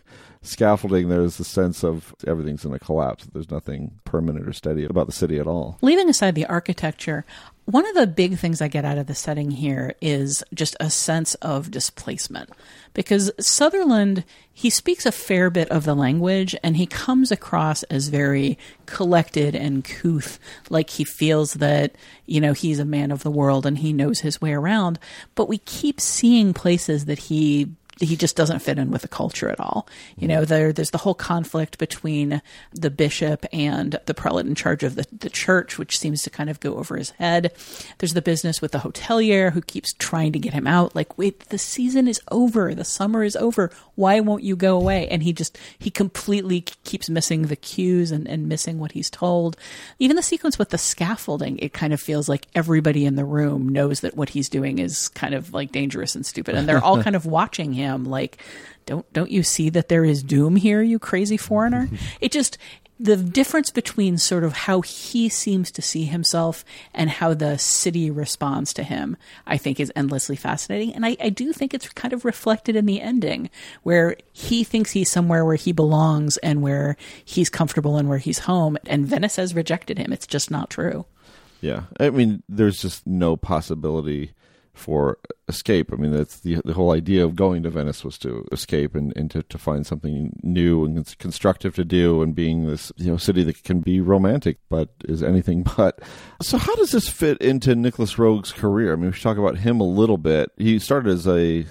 scaffolding, 0.41 1.09
there's 1.09 1.39
a 1.39 1.43
sense 1.43 1.83
of 1.83 2.15
everything's 2.25 2.63
going 2.63 2.77
to 2.77 2.83
collapse. 2.83 3.25
There's 3.25 3.51
nothing 3.51 3.99
permanent 4.05 4.47
or 4.47 4.53
steady 4.53 4.85
about 4.85 5.07
the 5.07 5.13
city 5.13 5.39
at 5.39 5.47
all. 5.47 5.77
Leaving 5.81 6.09
aside 6.09 6.35
the 6.35 6.45
architecture, 6.45 7.25
one 7.65 7.87
of 7.87 7.95
the 7.95 8.07
big 8.07 8.37
things 8.37 8.61
I 8.61 8.67
get 8.67 8.85
out 8.85 8.97
of 8.97 9.07
the 9.07 9.15
setting 9.15 9.51
here 9.51 9.93
is 10.01 10.43
just 10.53 10.75
a 10.79 10.89
sense 10.89 11.35
of 11.35 11.71
displacement. 11.71 12.49
Because 12.93 13.31
Sutherland, 13.39 14.25
he 14.51 14.69
speaks 14.69 15.05
a 15.05 15.11
fair 15.11 15.49
bit 15.49 15.69
of 15.69 15.85
the 15.85 15.95
language 15.95 16.55
and 16.63 16.75
he 16.75 16.85
comes 16.85 17.31
across 17.31 17.83
as 17.83 18.09
very 18.09 18.57
collected 18.87 19.55
and 19.55 19.85
couth, 19.85 20.39
like 20.69 20.89
he 20.89 21.03
feels 21.03 21.53
that, 21.55 21.95
you 22.25 22.41
know, 22.41 22.53
he's 22.53 22.79
a 22.79 22.85
man 22.85 23.11
of 23.11 23.23
the 23.23 23.31
world 23.31 23.65
and 23.65 23.77
he 23.77 23.93
knows 23.93 24.19
his 24.19 24.41
way 24.41 24.53
around. 24.53 24.99
But 25.35 25.47
we 25.47 25.59
keep 25.59 26.01
seeing 26.01 26.53
places 26.53 27.05
that 27.05 27.19
he 27.19 27.69
he 28.05 28.15
just 28.15 28.35
doesn't 28.35 28.59
fit 28.59 28.77
in 28.77 28.91
with 28.91 29.01
the 29.01 29.07
culture 29.07 29.49
at 29.49 29.59
all. 29.59 29.87
You 30.17 30.27
know, 30.27 30.45
there 30.45 30.73
there's 30.73 30.91
the 30.91 30.97
whole 30.97 31.13
conflict 31.13 31.77
between 31.77 32.41
the 32.73 32.89
bishop 32.89 33.45
and 33.53 33.99
the 34.05 34.13
prelate 34.13 34.45
in 34.45 34.55
charge 34.55 34.83
of 34.83 34.95
the, 34.95 35.05
the 35.11 35.29
church, 35.29 35.77
which 35.77 35.97
seems 35.97 36.23
to 36.23 36.29
kind 36.29 36.49
of 36.49 36.59
go 36.59 36.75
over 36.75 36.97
his 36.97 37.11
head. 37.11 37.51
There's 37.99 38.13
the 38.13 38.21
business 38.21 38.61
with 38.61 38.71
the 38.71 38.79
hotelier 38.79 39.51
who 39.51 39.61
keeps 39.61 39.93
trying 39.93 40.31
to 40.33 40.39
get 40.39 40.53
him 40.53 40.67
out. 40.67 40.95
Like, 40.95 41.17
wait, 41.17 41.49
the 41.49 41.57
season 41.57 42.07
is 42.07 42.21
over, 42.31 42.73
the 42.73 42.83
summer 42.83 43.23
is 43.23 43.35
over. 43.35 43.71
Why 43.95 44.19
won't 44.19 44.43
you 44.43 44.55
go 44.55 44.77
away? 44.77 45.07
And 45.07 45.23
he 45.23 45.33
just 45.33 45.57
he 45.77 45.89
completely 45.89 46.61
keeps 46.61 47.09
missing 47.09 47.43
the 47.43 47.55
cues 47.55 48.11
and, 48.11 48.27
and 48.27 48.47
missing 48.47 48.79
what 48.79 48.93
he's 48.93 49.09
told. 49.09 49.57
Even 49.99 50.15
the 50.15 50.23
sequence 50.23 50.57
with 50.57 50.69
the 50.69 50.77
scaffolding, 50.77 51.59
it 51.59 51.73
kind 51.73 51.93
of 51.93 52.01
feels 52.01 52.27
like 52.27 52.47
everybody 52.55 53.05
in 53.05 53.15
the 53.15 53.25
room 53.25 53.69
knows 53.69 54.01
that 54.01 54.15
what 54.15 54.29
he's 54.29 54.49
doing 54.49 54.79
is 54.79 55.07
kind 55.09 55.33
of 55.33 55.53
like 55.53 55.71
dangerous 55.71 56.15
and 56.15 56.25
stupid, 56.25 56.55
and 56.55 56.67
they're 56.67 56.83
all 56.83 57.01
kind 57.03 57.15
of 57.15 57.25
watching 57.25 57.73
him 57.73 57.90
like 57.97 58.37
don't 58.85 59.11
don't 59.13 59.31
you 59.31 59.43
see 59.43 59.69
that 59.69 59.89
there 59.89 60.05
is 60.05 60.23
doom 60.23 60.55
here 60.55 60.81
you 60.81 60.99
crazy 60.99 61.37
foreigner 61.37 61.89
it 62.21 62.31
just 62.31 62.57
the 63.01 63.17
difference 63.17 63.71
between 63.71 64.19
sort 64.19 64.43
of 64.43 64.53
how 64.53 64.81
he 64.81 65.27
seems 65.27 65.71
to 65.71 65.81
see 65.81 66.05
himself 66.05 66.63
and 66.93 67.09
how 67.09 67.33
the 67.33 67.57
city 67.57 68.11
responds 68.11 68.75
to 68.75 68.83
him, 68.83 69.17
I 69.47 69.57
think 69.57 69.79
is 69.79 69.91
endlessly 69.95 70.35
fascinating. 70.35 70.93
And 70.93 71.03
I, 71.03 71.17
I 71.19 71.29
do 71.29 71.51
think 71.51 71.73
it's 71.73 71.89
kind 71.89 72.13
of 72.13 72.25
reflected 72.25 72.75
in 72.75 72.85
the 72.85 73.01
ending 73.01 73.49
where 73.81 74.17
he 74.31 74.63
thinks 74.63 74.91
he's 74.91 75.11
somewhere 75.11 75.43
where 75.43 75.55
he 75.55 75.71
belongs 75.71 76.37
and 76.37 76.61
where 76.61 76.95
he's 77.25 77.49
comfortable 77.49 77.97
and 77.97 78.07
where 78.07 78.19
he's 78.19 78.39
home. 78.39 78.77
And 78.85 79.07
Venice 79.07 79.37
has 79.37 79.55
rejected 79.55 79.97
him. 79.97 80.13
It's 80.13 80.27
just 80.27 80.51
not 80.51 80.69
true. 80.69 81.07
Yeah, 81.59 81.83
I 81.99 82.11
mean, 82.11 82.43
there's 82.47 82.79
just 82.79 83.07
no 83.07 83.35
possibility 83.35 84.33
for 84.81 85.17
escape. 85.47 85.91
I 85.93 85.95
mean, 85.95 86.11
that's 86.11 86.39
the 86.39 86.61
the 86.65 86.73
whole 86.73 86.91
idea 86.91 87.23
of 87.23 87.35
going 87.35 87.63
to 87.63 87.69
Venice 87.69 88.03
was 88.03 88.17
to 88.19 88.45
escape 88.51 88.95
and, 88.95 89.15
and 89.15 89.29
to, 89.31 89.43
to 89.43 89.57
find 89.57 89.85
something 89.85 90.37
new 90.43 90.83
and 90.85 91.17
constructive 91.19 91.75
to 91.75 91.85
do, 91.85 92.21
and 92.21 92.35
being 92.35 92.67
this 92.67 92.91
you 92.97 93.11
know 93.11 93.17
city 93.17 93.43
that 93.43 93.63
can 93.63 93.81
be 93.81 93.99
romantic, 93.99 94.57
but 94.69 94.89
is 95.05 95.23
anything 95.23 95.63
but. 95.77 95.99
So, 96.41 96.57
how 96.57 96.75
does 96.75 96.91
this 96.91 97.07
fit 97.07 97.37
into 97.39 97.75
Nicolas 97.75 98.17
Roeg's 98.17 98.51
career? 98.51 98.93
I 98.93 98.95
mean, 98.95 99.07
we 99.07 99.11
should 99.13 99.23
talk 99.23 99.37
about 99.37 99.59
him 99.59 99.79
a 99.79 99.85
little 99.85 100.17
bit. 100.17 100.51
He 100.57 100.79
started 100.79 101.11
as 101.11 101.27
a 101.27 101.65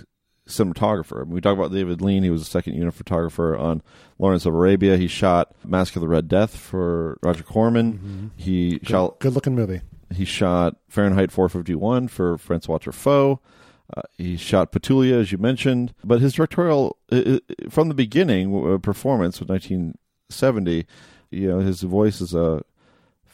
cinematographer. 0.47 1.21
I 1.21 1.25
mean, 1.25 1.35
we 1.35 1.41
talk 1.41 1.57
about 1.57 1.73
David 1.73 2.03
Lean. 2.03 2.23
He 2.23 2.31
was 2.31 2.43
a 2.43 2.47
second 2.47 2.75
unit 2.75 2.95
photographer 2.95 3.57
on 3.57 3.83
Lawrence 4.19 4.47
of 4.47 4.55
Arabia. 4.55 4.97
He 4.97 5.07
shot 5.07 5.55
Masque 5.65 5.97
of 5.97 6.03
the 6.03 6.09
Red 6.09 6.29
Death 6.29 6.57
for 6.57 7.19
Roger 7.23 7.45
Corman. 7.45 7.95
Mm-hmm. 7.95 8.27
He 8.37 8.81
shot 8.83 9.21
Good 9.21 9.35
looking 9.35 9.55
movie. 9.55 9.81
He 10.15 10.25
shot 10.25 10.77
Fahrenheit 10.89 11.31
451 11.31 12.09
for 12.09 12.39
Francois 12.39 12.79
Truffaut. 12.79 13.39
Uh, 13.97 14.03
he 14.17 14.37
shot 14.37 14.73
Petulia, 14.73 15.21
as 15.21 15.33
you 15.33 15.39
mentioned, 15.39 15.93
but 16.05 16.21
his 16.21 16.35
directorial, 16.35 16.97
uh, 17.11 17.39
from 17.69 17.89
the 17.89 17.95
beginning, 17.95 18.55
uh, 18.55 18.79
performance 18.79 19.41
of 19.41 19.49
1970, 19.49 20.87
you 21.31 21.49
know, 21.49 21.59
his 21.59 21.83
voice 21.83 22.21
is 22.21 22.35
a 22.35 22.63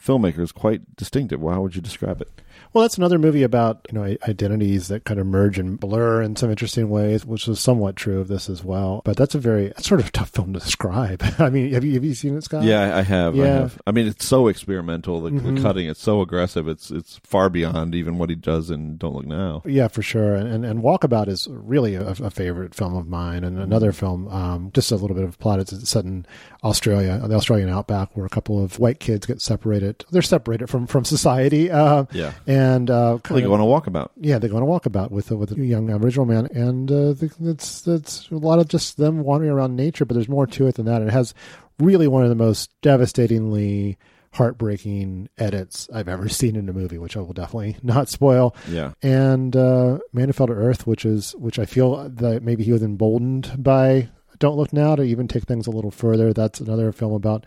filmmaker 0.03 0.39
is 0.39 0.51
quite 0.51 0.95
distinctive. 0.95 1.41
How 1.41 1.61
would 1.61 1.75
you 1.75 1.81
describe 1.81 2.21
it? 2.21 2.29
Well, 2.73 2.81
that's 2.83 2.97
another 2.97 3.19
movie 3.19 3.43
about 3.43 3.85
you 3.91 3.97
know 3.97 4.03
identities 4.27 4.87
that 4.89 5.05
kind 5.05 5.19
of 5.19 5.25
merge 5.27 5.57
and 5.59 5.79
blur 5.79 6.21
in 6.21 6.35
some 6.35 6.49
interesting 6.49 6.89
ways, 6.89 7.25
which 7.25 7.47
is 7.47 7.59
somewhat 7.59 7.95
true 7.95 8.19
of 8.19 8.27
this 8.27 8.49
as 8.49 8.63
well. 8.63 9.01
But 9.05 9.15
that's 9.15 9.35
a 9.35 9.39
very 9.39 9.67
that's 9.67 9.87
sort 9.87 9.99
of 10.01 10.07
a 10.07 10.11
tough 10.11 10.29
film 10.29 10.53
to 10.53 10.59
describe. 10.59 11.23
I 11.39 11.49
mean, 11.49 11.71
have 11.73 11.83
you 11.83 11.93
have 11.93 12.03
you 12.03 12.13
seen 12.15 12.35
it, 12.37 12.43
Scott? 12.43 12.63
Yeah, 12.63 12.97
I 12.97 13.01
have. 13.03 13.35
I 13.35 13.37
Yeah. 13.37 13.45
have. 13.59 13.81
I 13.87 13.91
mean, 13.91 14.07
it's 14.07 14.25
so 14.27 14.47
experimental. 14.47 15.21
The, 15.21 15.29
Mhm. 15.31 15.55
the 15.55 15.61
cutting, 15.61 15.87
it's 15.87 16.01
so 16.01 16.21
aggressive. 16.21 16.67
It's 16.67 16.89
it's 16.91 17.19
far 17.23 17.49
beyond 17.49 17.93
even 17.95 18.17
what 18.17 18.29
he 18.29 18.35
does 18.35 18.69
in 18.71 18.97
Don't 18.97 19.15
Look 19.15 19.25
Now. 19.27 19.61
Yeah, 19.65 19.87
for 19.87 20.01
sure. 20.01 20.35
And 20.35 20.47
and, 20.51 20.65
and 20.65 20.81
Walkabout 20.81 21.27
is 21.27 21.47
really 21.51 21.95
a, 21.95 22.07
a 22.09 22.29
favorite 22.31 22.73
film 22.73 22.95
of 22.95 23.07
mine. 23.07 23.43
And 23.43 23.59
another 23.59 23.91
film, 23.91 24.27
um, 24.29 24.71
just 24.73 24.91
a 24.91 24.95
little 24.95 25.15
bit 25.15 25.25
of 25.25 25.37
plot. 25.39 25.59
It's 25.59 25.89
set 25.89 26.05
in 26.05 26.25
Australia, 26.63 27.19
the 27.27 27.35
Australian 27.35 27.69
outback, 27.69 28.15
where 28.17 28.25
a 28.25 28.29
couple 28.29 28.61
of 28.63 28.79
white 28.79 28.99
kids 28.99 29.25
get 29.25 29.41
separated. 29.41 29.86
They're 30.11 30.21
separated 30.21 30.69
from 30.69 30.87
from 30.87 31.05
society. 31.05 31.69
Uh, 31.71 32.05
Yeah. 32.11 32.33
and 32.45 32.89
uh, 32.89 33.17
They 33.29 33.41
go 33.41 33.53
on 33.53 33.59
a 33.61 33.65
walkabout. 33.65 34.09
Yeah, 34.19 34.39
they 34.39 34.47
go 34.47 34.57
on 34.57 34.63
a 34.63 34.65
walkabout 34.65 35.11
with 35.11 35.31
with 35.31 35.51
a 35.51 35.65
young 35.65 35.89
Aboriginal 35.89 36.25
man, 36.25 36.47
and 36.53 36.91
uh, 36.91 37.13
it's 37.41 37.87
it's 37.87 38.29
a 38.31 38.35
lot 38.35 38.59
of 38.59 38.67
just 38.67 38.97
them 38.97 39.23
wandering 39.23 39.51
around 39.51 39.75
nature. 39.75 40.05
But 40.05 40.15
there's 40.15 40.29
more 40.29 40.47
to 40.47 40.67
it 40.67 40.75
than 40.75 40.85
that. 40.85 41.01
It 41.01 41.09
has 41.11 41.33
really 41.79 42.07
one 42.07 42.23
of 42.23 42.29
the 42.29 42.35
most 42.35 42.71
devastatingly 42.81 43.97
heartbreaking 44.33 45.29
edits 45.37 45.89
I've 45.93 46.07
ever 46.07 46.29
seen 46.29 46.55
in 46.55 46.69
a 46.69 46.73
movie, 46.73 46.97
which 46.97 47.17
I 47.17 47.21
will 47.21 47.33
definitely 47.33 47.77
not 47.83 48.09
spoil. 48.09 48.55
Yeah. 48.69 48.93
And 49.01 49.55
uh, 49.55 49.99
Man 50.13 50.29
Who 50.29 50.33
Fell 50.33 50.47
to 50.47 50.53
Earth, 50.53 50.85
which 50.87 51.05
is 51.05 51.31
which 51.35 51.59
I 51.59 51.65
feel 51.65 52.07
that 52.09 52.43
maybe 52.43 52.63
he 52.63 52.71
was 52.71 52.83
emboldened 52.83 53.51
by 53.57 54.09
Don't 54.39 54.57
Look 54.57 54.73
Now 54.73 54.95
to 54.95 55.03
even 55.03 55.27
take 55.27 55.43
things 55.45 55.67
a 55.67 55.71
little 55.71 55.91
further. 55.91 56.33
That's 56.33 56.59
another 56.59 56.91
film 56.91 57.13
about 57.13 57.45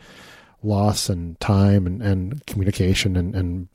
loss 0.63 1.09
and 1.09 1.41
time 1.41 1.87
and, 1.87 2.03
and 2.03 2.45
communication 2.47 3.17
and, 3.17 3.35
and 3.35 3.69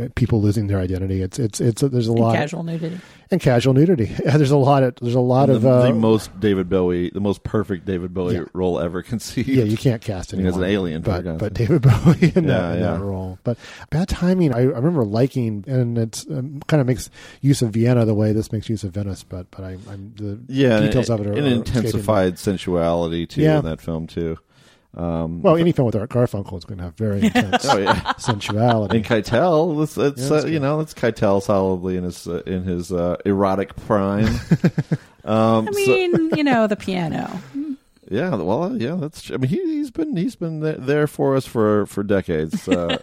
uh, 0.00 0.08
people 0.14 0.40
losing 0.40 0.68
their 0.68 0.78
identity. 0.78 1.20
It's 1.22 1.38
it's 1.38 1.60
it's 1.60 1.82
there's 1.82 2.08
a 2.08 2.12
And 2.12 2.20
lot 2.20 2.34
casual 2.34 2.62
nudity. 2.62 2.98
and 3.30 3.40
casual 3.40 3.74
nudity. 3.74 4.10
Yeah, 4.24 4.36
there's 4.36 4.50
a 4.50 4.56
lot 4.56 4.82
of 4.82 4.94
there's 5.02 5.14
a 5.14 5.20
lot 5.20 5.46
the, 5.46 5.56
of 5.56 5.66
uh, 5.66 5.82
the 5.82 5.92
most 5.92 6.38
David 6.40 6.68
Bowie, 6.70 7.10
the 7.10 7.20
most 7.20 7.42
perfect 7.44 7.84
David 7.84 8.14
Bowie 8.14 8.34
Yeah. 8.34 8.44
role 8.54 8.80
ever 8.80 9.02
conceived. 9.12 9.48
Yeah, 9.48 9.64
you 9.64 9.76
can't 9.76 10.00
cast 10.00 10.32
anyone 10.32 10.48
as 10.50 10.56
an 10.56 10.64
alien, 10.64 11.02
for 11.02 11.20
but 11.22 11.38
but. 11.38 11.52
David 11.54 11.82
Bowie 11.82 12.32
in, 12.34 12.44
Yeah, 12.44 12.60
that, 12.60 12.74
in 12.76 12.80
yeah. 12.82 12.92
that 12.92 13.00
role. 13.00 13.38
But 13.44 13.58
bad 13.90 14.08
timing. 14.08 14.54
I, 14.54 14.60
I 14.60 14.62
remember 14.62 15.04
liking, 15.04 15.64
and 15.66 15.98
it's 15.98 16.26
um, 16.30 16.60
kind 16.68 16.80
of 16.80 16.86
makes 16.86 17.10
use 17.42 17.60
of 17.62 17.70
Vienna 17.70 18.04
the 18.06 18.14
way 18.14 18.32
this 18.32 18.50
makes 18.52 18.68
use 18.68 18.82
of 18.84 18.92
Venice. 18.94 19.22
But 19.24 19.50
but 19.50 19.62
I, 19.64 19.72
I'm 19.90 20.14
the 20.16 20.40
yeah, 20.48 20.80
details 20.80 21.10
and, 21.10 21.20
of 21.20 21.26
it 21.26 21.30
are 21.30 21.32
and 21.38 21.46
are 21.46 21.50
intensified 21.54 22.38
sensuality 22.38 23.26
too 23.26 23.42
Yeah. 23.42 23.58
in 23.58 23.64
that 23.66 23.80
film 23.82 24.06
too. 24.06 24.38
Um, 24.96 25.40
Well, 25.42 25.56
any 25.56 25.70
film 25.72 25.86
with 25.86 25.94
Art 25.96 26.10
Garfunkel 26.10 26.58
is 26.58 26.64
going 26.64 26.78
to 26.78 26.84
have 26.84 26.94
very 26.96 27.22
intense 27.26 27.64
oh 27.68 27.78
yeah, 27.78 28.12
sensuality. 28.18 28.96
and 28.96 29.06
Keitel, 29.06 29.76
let's, 29.76 29.96
let's 29.96 30.28
Yeah, 30.30 30.38
uh, 30.38 30.46
you 30.46 30.58
know, 30.58 30.78
let's 30.78 30.94
Keitel 30.94 31.40
solidly 31.42 31.96
in 31.96 32.04
his 32.04 32.26
uh, 32.26 32.42
in 32.46 32.64
his 32.64 32.90
uh, 32.92 33.16
erotic 33.24 33.76
prime. 33.76 34.26
um, 35.24 35.68
I 35.68 35.72
so- 35.72 35.72
mean, 35.72 36.30
you 36.36 36.42
know, 36.44 36.66
the 36.66 36.76
piano. 36.76 37.40
yeah, 38.10 38.34
well, 38.34 38.76
yeah, 38.76 38.96
that's. 38.96 39.30
I 39.30 39.36
mean, 39.36 39.48
he, 39.50 39.56
he's 39.58 39.90
been 39.92 40.16
he's 40.16 40.34
been 40.34 40.60
there 40.60 41.06
for 41.06 41.36
us 41.36 41.46
for 41.46 41.86
for 41.86 42.02
decades. 42.02 42.66
Uh, 42.66 42.98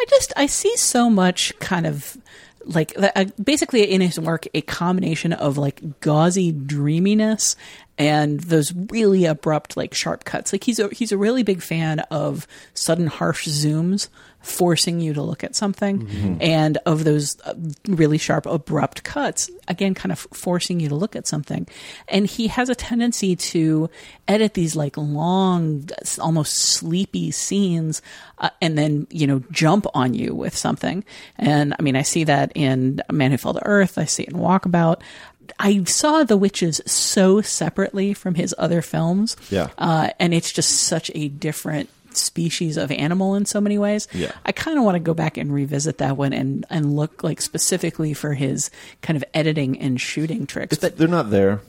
I 0.00 0.04
just 0.08 0.32
I 0.36 0.46
see 0.46 0.76
so 0.76 1.08
much 1.08 1.52
kind 1.60 1.86
of 1.86 2.16
like 2.64 2.94
uh, 2.96 3.26
basically 3.42 3.82
in 3.84 4.00
his 4.00 4.18
work 4.18 4.46
a 4.54 4.60
combination 4.62 5.32
of 5.32 5.58
like 5.58 6.00
gauzy 6.00 6.50
dreaminess 6.52 7.54
and 8.02 8.40
those 8.40 8.74
really 8.90 9.26
abrupt 9.26 9.76
like 9.76 9.94
sharp 9.94 10.24
cuts. 10.24 10.52
Like 10.52 10.64
he's 10.64 10.80
a 10.80 10.88
he's 10.88 11.12
a 11.12 11.16
really 11.16 11.44
big 11.44 11.62
fan 11.62 12.00
of 12.10 12.48
sudden 12.74 13.06
harsh 13.06 13.46
zooms 13.46 14.08
forcing 14.40 14.98
you 14.98 15.14
to 15.14 15.22
look 15.22 15.44
at 15.44 15.54
something 15.54 16.38
and 16.40 16.76
of 16.84 17.04
those 17.04 17.40
uh, 17.44 17.54
really 17.86 18.18
sharp 18.18 18.44
abrupt 18.44 19.04
cuts 19.04 19.48
again 19.68 19.94
kind 19.94 20.10
of 20.10 20.18
forcing 20.32 20.80
you 20.80 20.88
to 20.88 20.96
look 20.96 21.14
at 21.14 21.28
something. 21.28 21.64
And 22.08 22.26
he 22.26 22.48
has 22.48 22.68
a 22.68 22.74
tendency 22.74 23.36
to 23.36 23.88
edit 24.26 24.54
these 24.54 24.74
like 24.74 24.96
long 24.96 25.88
almost 26.18 26.56
sleepy 26.56 27.30
scenes 27.30 28.02
uh, 28.38 28.50
and 28.60 28.76
then 28.76 29.06
you 29.10 29.28
know 29.28 29.44
jump 29.52 29.86
on 29.94 30.12
you 30.12 30.34
with 30.34 30.56
something. 30.56 31.04
And 31.36 31.76
i 31.78 31.82
mean 31.82 31.94
i 31.94 32.02
see 32.02 32.24
that 32.24 32.50
in 32.56 33.00
man 33.12 33.30
who 33.30 33.36
fell 33.36 33.54
to 33.54 33.64
earth. 33.64 33.96
I 33.96 34.06
see 34.06 34.24
it 34.24 34.30
in 34.30 34.40
walkabout 34.40 35.02
I 35.58 35.84
saw 35.84 36.24
The 36.24 36.36
Witches 36.36 36.80
so 36.86 37.40
separately 37.40 38.14
from 38.14 38.34
his 38.34 38.54
other 38.58 38.82
films. 38.82 39.36
Yeah. 39.50 39.68
Uh, 39.78 40.10
and 40.18 40.34
it's 40.34 40.52
just 40.52 40.70
such 40.70 41.10
a 41.14 41.28
different 41.28 41.88
species 42.14 42.76
of 42.76 42.90
animal 42.90 43.34
in 43.36 43.46
so 43.46 43.60
many 43.60 43.78
ways. 43.78 44.06
Yeah. 44.12 44.32
I 44.44 44.52
kind 44.52 44.76
of 44.78 44.84
want 44.84 44.96
to 44.96 45.00
go 45.00 45.14
back 45.14 45.36
and 45.38 45.52
revisit 45.52 45.98
that 45.98 46.16
one 46.16 46.32
and, 46.34 46.66
and 46.68 46.94
look 46.94 47.22
like 47.24 47.40
specifically 47.40 48.12
for 48.12 48.34
his 48.34 48.70
kind 49.00 49.16
of 49.16 49.24
editing 49.32 49.78
and 49.80 49.98
shooting 50.00 50.46
tricks. 50.46 50.74
It's- 50.76 50.90
But 50.90 50.98
they're 50.98 51.08
not 51.08 51.30
there. 51.30 51.60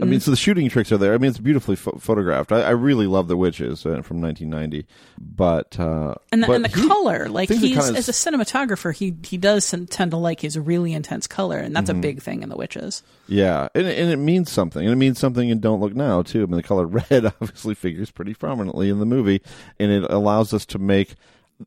I 0.00 0.04
mean, 0.04 0.20
so 0.20 0.30
the 0.30 0.36
shooting 0.36 0.68
tricks 0.68 0.92
are 0.92 0.98
there. 0.98 1.14
I 1.14 1.18
mean, 1.18 1.30
it's 1.30 1.38
beautifully 1.38 1.76
pho- 1.76 1.98
photographed. 1.98 2.52
I, 2.52 2.62
I 2.62 2.70
really 2.70 3.06
love 3.06 3.28
The 3.28 3.36
Witches 3.36 3.86
uh, 3.86 4.02
from 4.02 4.20
1990, 4.20 4.86
but 5.18 5.78
uh, 5.80 6.14
and 6.30 6.42
the, 6.42 6.46
but 6.46 6.56
and 6.56 6.64
the 6.64 6.80
he- 6.80 6.86
color, 6.88 7.28
like 7.28 7.48
he's 7.48 7.60
kinda 7.60 7.98
as 7.98 8.08
a 8.08 8.12
cinematographer, 8.12 8.94
he 8.94 9.14
he 9.22 9.38
does 9.38 9.70
tend 9.70 10.10
to 10.10 10.16
like 10.16 10.40
his 10.40 10.58
really 10.58 10.92
intense 10.92 11.26
color, 11.26 11.58
and 11.58 11.74
that's 11.74 11.88
a 11.90 11.94
big 11.94 12.20
thing 12.22 12.42
in 12.42 12.48
The 12.48 12.56
Witches. 12.56 13.02
Yeah, 13.26 13.68
and, 13.74 13.86
and 13.86 14.10
it 14.10 14.18
means 14.18 14.50
something. 14.52 14.82
And 14.82 14.92
it 14.92 14.96
means 14.96 15.18
something 15.18 15.48
in 15.48 15.60
Don't 15.60 15.80
Look 15.80 15.94
Now, 15.94 16.22
too. 16.22 16.42
I 16.42 16.46
mean, 16.46 16.56
the 16.56 16.62
color 16.62 16.86
red 17.10 17.26
obviously 17.26 17.74
figures 17.74 18.10
pretty 18.10 18.34
prominently 18.34 18.90
in 18.90 18.98
the 18.98 19.06
movie, 19.06 19.40
and 19.78 19.90
it 19.90 20.10
allows 20.10 20.52
us 20.52 20.66
to 20.66 20.78
make 20.78 21.14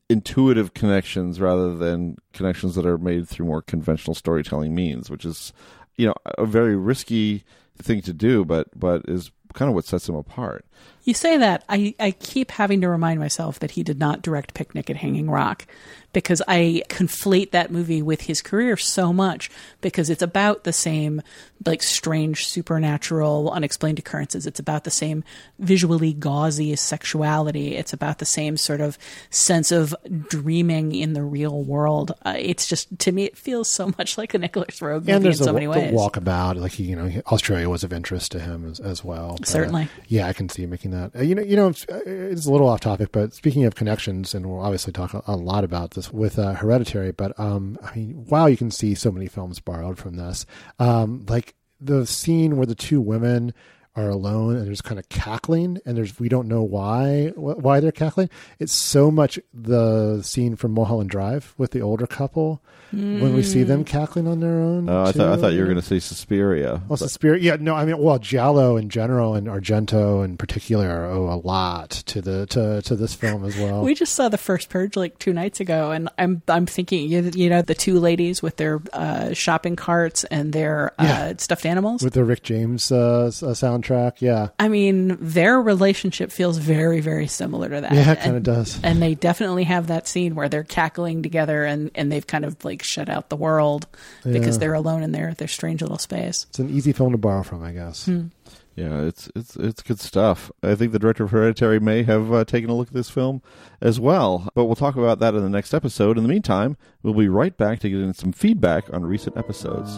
intuitive 0.08 0.74
connections 0.74 1.42
rather 1.42 1.76
than 1.76 2.18
connections 2.34 2.76
that 2.76 2.86
are 2.86 2.98
made 2.98 3.28
through 3.28 3.46
more 3.46 3.62
conventional 3.62 4.14
storytelling 4.14 4.76
means, 4.76 5.10
which 5.10 5.26
is, 5.26 5.52
you 5.98 6.06
know, 6.06 6.14
a 6.38 6.46
very 6.46 6.76
risky 6.76 7.44
thing 7.82 8.02
to 8.02 8.14
do, 8.14 8.46
but 8.46 8.68
but 8.78 9.04
is 9.08 9.32
kind 9.54 9.70
of 9.70 9.76
what 9.76 9.86
sets 9.86 10.08
him 10.08 10.16
apart. 10.16 10.66
You 11.10 11.16
say 11.16 11.38
that 11.38 11.64
I, 11.68 11.96
I 12.00 12.12
keep 12.12 12.52
having 12.52 12.82
to 12.82 12.88
remind 12.88 13.20
myself 13.20 13.58
that 13.62 13.72
he 13.72 13.82
did 13.82 13.98
not 13.98 14.22
direct 14.22 14.54
Picnic 14.54 14.92
at 14.92 14.98
Hanging 14.98 15.28
Rock 15.28 15.66
because 16.14 16.42
I 16.48 16.84
conflate 16.88 17.52
that 17.52 17.72
movie 17.72 18.04
with 18.04 18.22
his 18.22 18.44
career 18.44 18.78
so 18.78 19.12
much 19.12 19.50
because 19.82 20.12
it's 20.12 20.22
about 20.22 20.66
the 20.66 20.74
same 20.74 21.22
like 21.66 21.84
strange 21.84 22.48
supernatural 22.48 23.52
unexplained 23.52 24.00
occurrences 24.00 24.48
it's 24.48 24.62
about 24.62 24.86
the 24.86 24.92
same 24.92 25.26
visually 25.60 26.14
gauzy 26.14 26.74
sexuality 26.78 27.76
it's 27.76 27.92
about 27.92 28.20
the 28.20 28.26
same 28.26 28.56
sort 28.56 28.80
of 28.80 28.98
sense 29.30 29.70
of 29.70 29.94
dreaming 30.30 30.96
in 30.96 31.12
the 31.12 31.22
real 31.22 31.62
world 31.62 32.14
uh, 32.26 32.34
it's 32.38 32.66
just 32.66 32.88
to 32.98 33.12
me 33.12 33.26
it 33.26 33.38
feels 33.38 33.70
so 33.70 33.94
much 33.98 34.18
like 34.18 34.34
a 34.34 34.38
Nicolas 34.38 34.80
Roeg 34.80 35.00
movie 35.00 35.12
and 35.12 35.18
in 35.18 35.24
there's 35.24 35.40
so 35.40 35.46
the, 35.46 35.54
many 35.54 35.68
ways 35.68 35.92
walkabout. 35.92 36.56
Like 36.56 36.72
he, 36.74 36.84
you 36.84 36.96
know, 36.96 37.22
Australia 37.28 37.70
was 37.70 37.84
of 37.84 37.92
interest 37.92 38.32
to 38.32 38.40
him 38.40 38.70
as, 38.70 38.80
as 38.80 39.04
well. 39.04 39.36
But, 39.38 39.50
uh, 39.50 39.52
Certainly. 39.52 39.90
yeah, 40.08 40.28
I 40.28 40.34
can 40.34 40.50
see 40.50 40.64
him 40.64 40.70
making 40.70 40.92
that. 40.92 40.99
Uh, 41.00 41.22
you 41.22 41.36
know, 41.36 41.42
you 41.42 41.56
know, 41.56 41.70
it's, 41.70 41.86
uh, 41.90 42.02
it's 42.06 42.46
a 42.46 42.52
little 42.52 42.68
off 42.68 42.82
topic, 42.82 43.12
but 43.12 43.34
speaking 43.34 43.66
of 43.66 43.76
connections, 43.76 44.34
and 44.34 44.46
we'll 44.46 44.62
obviously 44.62 44.94
talk 44.94 45.14
a, 45.14 45.22
a 45.28 45.36
lot 45.36 45.64
about 45.64 45.92
this 45.92 46.12
with 46.12 46.38
uh, 46.38 46.54
Hereditary. 46.54 47.12
But 47.12 47.40
um, 47.40 47.78
I 47.84 47.96
mean, 47.96 48.26
wow, 48.30 48.48
you 48.48 48.58
can 48.58 48.72
see 48.72 48.96
so 48.96 49.12
many 49.12 49.28
films 49.28 49.60
borrowed 49.60 49.98
from 49.98 50.16
this. 50.16 50.46
Um, 50.80 51.26
like 51.28 51.56
the 51.80 52.06
scene 52.06 52.58
where 52.58 52.66
the 52.66 52.76
two 52.76 53.02
women 53.02 53.54
are 54.00 54.10
alone 54.10 54.56
and 54.56 54.66
there's 54.68 54.82
kind 54.82 54.98
of 55.00 55.08
cackling 55.10 55.80
and 55.86 55.98
there's 55.98 56.20
we 56.20 56.30
don't 56.30 56.48
know 56.48 56.64
why 56.64 57.28
wh- 57.36 57.58
why 57.64 57.80
they're 57.80 57.92
cackling 57.92 58.30
it's 58.60 58.74
so 58.74 59.12
much 59.12 59.40
the 59.54 60.22
scene 60.24 60.56
from 60.56 60.72
mulholland 60.72 61.10
drive 61.10 61.54
with 61.58 61.72
the 61.72 61.82
older 61.82 62.08
couple 62.08 62.62
when 62.92 63.36
we 63.36 63.44
see 63.44 63.62
them 63.62 63.84
cackling 63.84 64.28
on 64.28 64.40
their 64.40 64.60
own 64.60 64.90
Uh, 64.90 65.04
I 65.04 65.12
thought 65.12 65.30
I 65.30 65.36
thought 65.40 65.54
you 65.54 65.60
were 65.60 65.66
going 65.68 65.76
to 65.76 65.82
say 65.86 66.00
Suspiria. 66.00 66.82
well, 66.88 66.98
Suspiria, 66.98 67.40
yeah, 67.40 67.58
no, 67.60 67.76
I 67.76 67.86
mean, 67.86 68.00
well, 68.00 68.18
Giallo 68.18 68.78
in 68.78 68.90
general 68.90 69.36
and 69.36 69.46
Argento 69.48 70.26
in 70.26 70.38
particular 70.38 71.06
owe 71.06 71.32
a 71.32 71.38
lot 71.38 71.92
to 72.08 72.20
the 72.20 72.48
to 72.48 72.82
to 72.82 72.96
this 72.96 73.14
film 73.14 73.46
as 73.46 73.56
well. 73.58 73.84
We 73.84 73.94
just 73.94 74.14
saw 74.16 74.28
the 74.28 74.40
first 74.40 74.70
purge 74.70 74.96
like 74.96 75.20
two 75.20 75.34
nights 75.34 75.60
ago, 75.60 75.92
and 75.92 76.10
I'm 76.18 76.42
I'm 76.48 76.66
thinking 76.66 77.08
you, 77.08 77.30
you 77.36 77.48
know 77.48 77.62
the 77.62 77.76
two 77.76 78.00
ladies 78.00 78.42
with 78.42 78.58
their 78.58 78.82
uh, 78.92 79.34
shopping 79.34 79.76
carts 79.76 80.24
and 80.24 80.52
their 80.52 80.92
Yeah. 81.00 81.26
uh, 81.26 81.34
stuffed 81.38 81.68
animals. 81.68 82.02
with 82.02 82.14
the 82.14 82.24
Rick 82.24 82.42
James 82.42 82.92
uh, 82.92 83.26
s- 83.28 83.44
soundtrack, 83.90 84.22
yeah, 84.22 84.50
I 84.60 84.68
mean, 84.70 85.18
their 85.20 85.62
relationship 85.62 86.32
feels 86.32 86.58
very 86.58 87.02
very 87.02 87.28
similar 87.28 87.70
to 87.70 87.82
that. 87.82 87.94
yeah, 87.94 88.12
it 88.14 88.20
kind 88.20 88.36
of 88.38 88.44
does. 88.44 88.80
And 88.84 89.02
they 89.02 89.16
definitely 89.16 89.66
have 89.66 89.88
that 89.88 90.08
scene 90.08 90.36
where 90.36 90.50
they're 90.50 90.64
cackling 90.64 91.24
together, 91.24 91.64
and, 91.64 91.92
and 91.96 92.12
they've 92.12 92.26
kind 92.26 92.46
of 92.46 92.64
like 92.64 92.84
shut 92.84 93.10
out 93.10 93.30
the 93.30 93.36
world 93.38 93.88
because 94.24 94.60
they're 94.60 94.74
alone 94.74 95.04
in 95.04 95.12
their 95.12 95.34
their 95.34 95.48
strange 95.48 95.82
little 95.82 95.98
space. 95.98 96.46
It's 96.50 96.60
an 96.60 96.70
easy 96.70 96.94
film 96.94 97.12
to 97.12 97.18
borrow 97.18 97.44
from, 97.44 97.64
I 97.64 97.72
guess. 97.72 98.06
Hmm. 98.06 98.28
Yeah, 98.76 99.02
it's 99.02 99.30
it's 99.36 99.58
it's 99.58 99.82
good 99.84 100.00
stuff. 100.00 100.52
I 100.64 100.74
think 100.76 100.94
the 100.94 101.00
director 101.00 101.26
of 101.26 101.32
Hereditary 101.32 101.82
may 101.82 102.04
have 102.04 102.32
uh, 102.32 102.46
taken 102.46 102.70
a 102.70 102.76
look 102.76 102.88
at 102.88 102.94
this 102.94 103.10
film 103.10 103.42
as 103.82 104.00
well, 104.00 104.48
but 104.56 104.66
we'll 104.66 104.76
talk 104.76 104.96
about 104.96 105.20
that 105.20 105.36
in 105.36 105.42
the 105.42 105.50
next 105.50 105.74
episode. 105.74 106.16
In 106.18 106.24
the 106.24 106.30
meantime, 106.30 106.78
we'll 107.04 107.14
be 107.14 107.28
right 107.28 107.58
back 107.58 107.80
to 107.80 107.90
get 107.90 108.00
in 108.00 108.14
some 108.14 108.32
feedback 108.32 108.86
on 108.94 109.04
recent 109.06 109.36
episodes. 109.36 109.98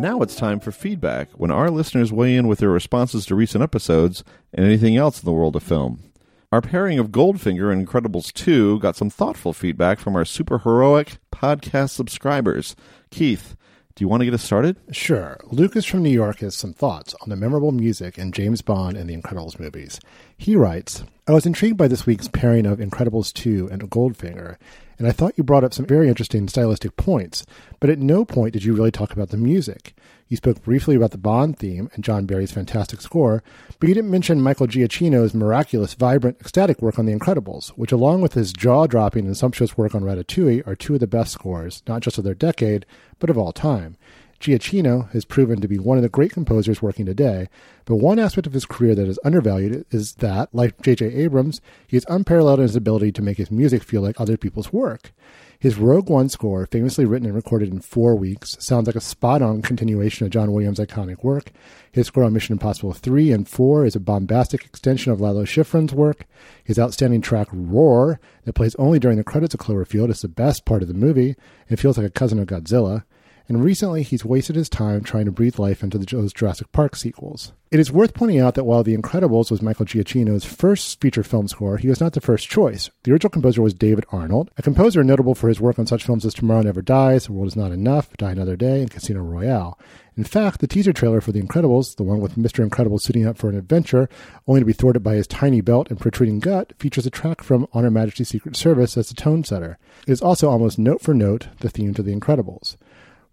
Now 0.00 0.22
it's 0.22 0.34
time 0.34 0.60
for 0.60 0.72
feedback 0.72 1.28
when 1.32 1.50
our 1.50 1.70
listeners 1.70 2.10
weigh 2.10 2.34
in 2.34 2.48
with 2.48 2.60
their 2.60 2.70
responses 2.70 3.26
to 3.26 3.34
recent 3.34 3.62
episodes 3.62 4.24
and 4.50 4.64
anything 4.64 4.96
else 4.96 5.20
in 5.20 5.26
the 5.26 5.32
world 5.32 5.56
of 5.56 5.62
film. 5.62 6.02
Our 6.50 6.62
pairing 6.62 6.98
of 6.98 7.10
Goldfinger 7.10 7.70
and 7.70 7.86
Incredibles 7.86 8.32
2 8.32 8.80
got 8.80 8.96
some 8.96 9.10
thoughtful 9.10 9.52
feedback 9.52 9.98
from 9.98 10.16
our 10.16 10.24
super 10.24 10.60
heroic 10.60 11.18
podcast 11.30 11.90
subscribers. 11.90 12.74
Keith, 13.10 13.56
do 13.94 14.02
you 14.02 14.08
want 14.08 14.22
to 14.22 14.24
get 14.24 14.32
us 14.32 14.42
started? 14.42 14.78
Sure. 14.90 15.38
Lucas 15.50 15.84
from 15.84 16.02
New 16.02 16.08
York 16.08 16.38
has 16.38 16.56
some 16.56 16.72
thoughts 16.72 17.14
on 17.20 17.28
the 17.28 17.36
memorable 17.36 17.70
music 17.70 18.16
in 18.16 18.32
James 18.32 18.62
Bond 18.62 18.96
and 18.96 19.10
the 19.10 19.14
Incredibles 19.14 19.60
movies. 19.60 20.00
He 20.38 20.56
writes, 20.56 21.04
I 21.28 21.32
was 21.32 21.44
intrigued 21.44 21.76
by 21.76 21.88
this 21.88 22.06
week's 22.06 22.26
pairing 22.26 22.64
of 22.64 22.78
Incredibles 22.78 23.34
2 23.34 23.68
and 23.70 23.82
Goldfinger, 23.90 24.56
and 25.00 25.08
I 25.08 25.12
thought 25.12 25.32
you 25.38 25.42
brought 25.42 25.64
up 25.64 25.72
some 25.72 25.86
very 25.86 26.08
interesting 26.08 26.46
stylistic 26.46 26.94
points, 26.98 27.46
but 27.80 27.88
at 27.88 27.98
no 27.98 28.26
point 28.26 28.52
did 28.52 28.64
you 28.64 28.74
really 28.74 28.90
talk 28.90 29.14
about 29.14 29.30
the 29.30 29.38
music. 29.38 29.94
You 30.28 30.36
spoke 30.36 30.62
briefly 30.62 30.94
about 30.94 31.12
the 31.12 31.16
Bond 31.16 31.58
theme 31.58 31.88
and 31.94 32.04
John 32.04 32.26
Barry's 32.26 32.52
fantastic 32.52 33.00
score, 33.00 33.42
but 33.78 33.88
you 33.88 33.94
didn't 33.94 34.10
mention 34.10 34.42
Michael 34.42 34.66
Giacchino's 34.66 35.32
miraculous, 35.32 35.94
vibrant, 35.94 36.36
ecstatic 36.38 36.82
work 36.82 36.98
on 36.98 37.06
The 37.06 37.14
Incredibles, 37.14 37.70
which, 37.70 37.92
along 37.92 38.20
with 38.20 38.34
his 38.34 38.52
jaw 38.52 38.86
dropping 38.86 39.24
and 39.24 39.34
sumptuous 39.34 39.78
work 39.78 39.94
on 39.94 40.02
Ratatouille, 40.02 40.66
are 40.66 40.76
two 40.76 40.92
of 40.92 41.00
the 41.00 41.06
best 41.06 41.32
scores, 41.32 41.82
not 41.88 42.02
just 42.02 42.18
of 42.18 42.24
their 42.24 42.34
decade, 42.34 42.84
but 43.18 43.30
of 43.30 43.38
all 43.38 43.52
time. 43.52 43.96
Giacchino 44.40 45.10
has 45.12 45.26
proven 45.26 45.60
to 45.60 45.68
be 45.68 45.78
one 45.78 45.98
of 45.98 46.02
the 46.02 46.08
great 46.08 46.32
composers 46.32 46.80
working 46.80 47.04
today, 47.04 47.48
but 47.84 47.96
one 47.96 48.18
aspect 48.18 48.46
of 48.46 48.54
his 48.54 48.64
career 48.64 48.94
that 48.94 49.06
is 49.06 49.18
undervalued 49.22 49.84
is 49.90 50.14
that, 50.14 50.48
like 50.54 50.80
J.J. 50.80 51.14
Abrams, 51.14 51.60
he 51.86 51.98
is 51.98 52.06
unparalleled 52.08 52.58
in 52.58 52.62
his 52.62 52.74
ability 52.74 53.12
to 53.12 53.22
make 53.22 53.36
his 53.36 53.50
music 53.50 53.82
feel 53.82 54.00
like 54.00 54.18
other 54.18 54.38
people's 54.38 54.72
work. 54.72 55.12
His 55.58 55.76
Rogue 55.76 56.08
One 56.08 56.30
score, 56.30 56.64
famously 56.64 57.04
written 57.04 57.26
and 57.26 57.34
recorded 57.34 57.70
in 57.70 57.80
four 57.80 58.16
weeks, 58.16 58.56
sounds 58.60 58.86
like 58.86 58.96
a 58.96 59.00
spot 59.00 59.42
on 59.42 59.60
continuation 59.60 60.24
of 60.24 60.32
John 60.32 60.52
Williams' 60.52 60.80
iconic 60.80 61.22
work. 61.22 61.50
His 61.92 62.06
score 62.06 62.24
on 62.24 62.32
Mission 62.32 62.54
Impossible 62.54 62.94
3 62.94 63.30
and 63.32 63.46
4 63.46 63.84
is 63.84 63.94
a 63.94 64.00
bombastic 64.00 64.64
extension 64.64 65.12
of 65.12 65.20
Lalo 65.20 65.44
Schifrin's 65.44 65.92
work. 65.92 66.26
His 66.64 66.78
outstanding 66.78 67.20
track, 67.20 67.48
Roar, 67.52 68.18
that 68.44 68.54
plays 68.54 68.74
only 68.76 68.98
during 68.98 69.18
the 69.18 69.24
credits 69.24 69.52
of 69.52 69.60
Cloverfield, 69.60 70.08
is 70.08 70.22
the 70.22 70.28
best 70.28 70.64
part 70.64 70.80
of 70.80 70.88
the 70.88 70.94
movie 70.94 71.36
and 71.68 71.78
feels 71.78 71.98
like 71.98 72.06
a 72.06 72.10
cousin 72.10 72.38
of 72.38 72.46
Godzilla 72.46 73.04
and 73.50 73.64
recently 73.64 74.04
he's 74.04 74.24
wasted 74.24 74.54
his 74.54 74.68
time 74.68 75.02
trying 75.02 75.24
to 75.24 75.32
breathe 75.32 75.58
life 75.58 75.82
into 75.82 75.98
those 75.98 76.32
Jurassic 76.32 76.70
Park 76.70 76.94
sequels. 76.94 77.52
It 77.72 77.80
is 77.80 77.90
worth 77.90 78.14
pointing 78.14 78.38
out 78.38 78.54
that 78.54 78.62
while 78.62 78.84
The 78.84 78.96
Incredibles 78.96 79.50
was 79.50 79.60
Michael 79.60 79.86
Giacchino's 79.86 80.44
first 80.44 81.00
feature 81.00 81.24
film 81.24 81.48
score, 81.48 81.76
he 81.76 81.88
was 81.88 82.00
not 82.00 82.12
the 82.12 82.20
first 82.20 82.48
choice. 82.48 82.90
The 83.02 83.12
original 83.12 83.30
composer 83.30 83.60
was 83.60 83.74
David 83.74 84.04
Arnold, 84.12 84.52
a 84.56 84.62
composer 84.62 85.02
notable 85.02 85.34
for 85.34 85.48
his 85.48 85.60
work 85.60 85.80
on 85.80 85.86
such 85.88 86.04
films 86.04 86.24
as 86.24 86.32
Tomorrow 86.32 86.62
Never 86.62 86.80
Dies, 86.80 87.26
The 87.26 87.32
World 87.32 87.48
Is 87.48 87.56
Not 87.56 87.72
Enough, 87.72 88.16
Die 88.18 88.30
Another 88.30 88.54
Day, 88.54 88.82
and 88.82 88.90
Casino 88.90 89.20
Royale. 89.20 89.76
In 90.16 90.22
fact, 90.22 90.60
the 90.60 90.68
teaser 90.68 90.92
trailer 90.92 91.20
for 91.20 91.32
The 91.32 91.42
Incredibles, 91.42 91.96
the 91.96 92.04
one 92.04 92.20
with 92.20 92.36
Mr. 92.36 92.62
Incredible 92.62 93.00
suiting 93.00 93.26
up 93.26 93.36
for 93.36 93.48
an 93.48 93.56
adventure, 93.56 94.08
only 94.46 94.60
to 94.60 94.66
be 94.66 94.72
thwarted 94.72 95.02
by 95.02 95.14
his 95.14 95.26
tiny 95.26 95.60
belt 95.60 95.90
and 95.90 95.98
protruding 95.98 96.38
gut, 96.38 96.72
features 96.78 97.06
a 97.06 97.10
track 97.10 97.42
from 97.42 97.66
On 97.72 97.82
Her 97.82 97.90
Majesty's 97.90 98.28
Secret 98.28 98.54
Service 98.54 98.96
as 98.96 99.08
the 99.08 99.14
tone 99.14 99.42
setter. 99.42 99.78
It 100.06 100.12
is 100.12 100.22
also 100.22 100.48
almost 100.48 100.78
note 100.78 101.00
for 101.00 101.14
note 101.14 101.48
the 101.60 101.70
theme 101.70 101.94
to 101.94 102.02
The 102.02 102.14
Incredibles. 102.14 102.76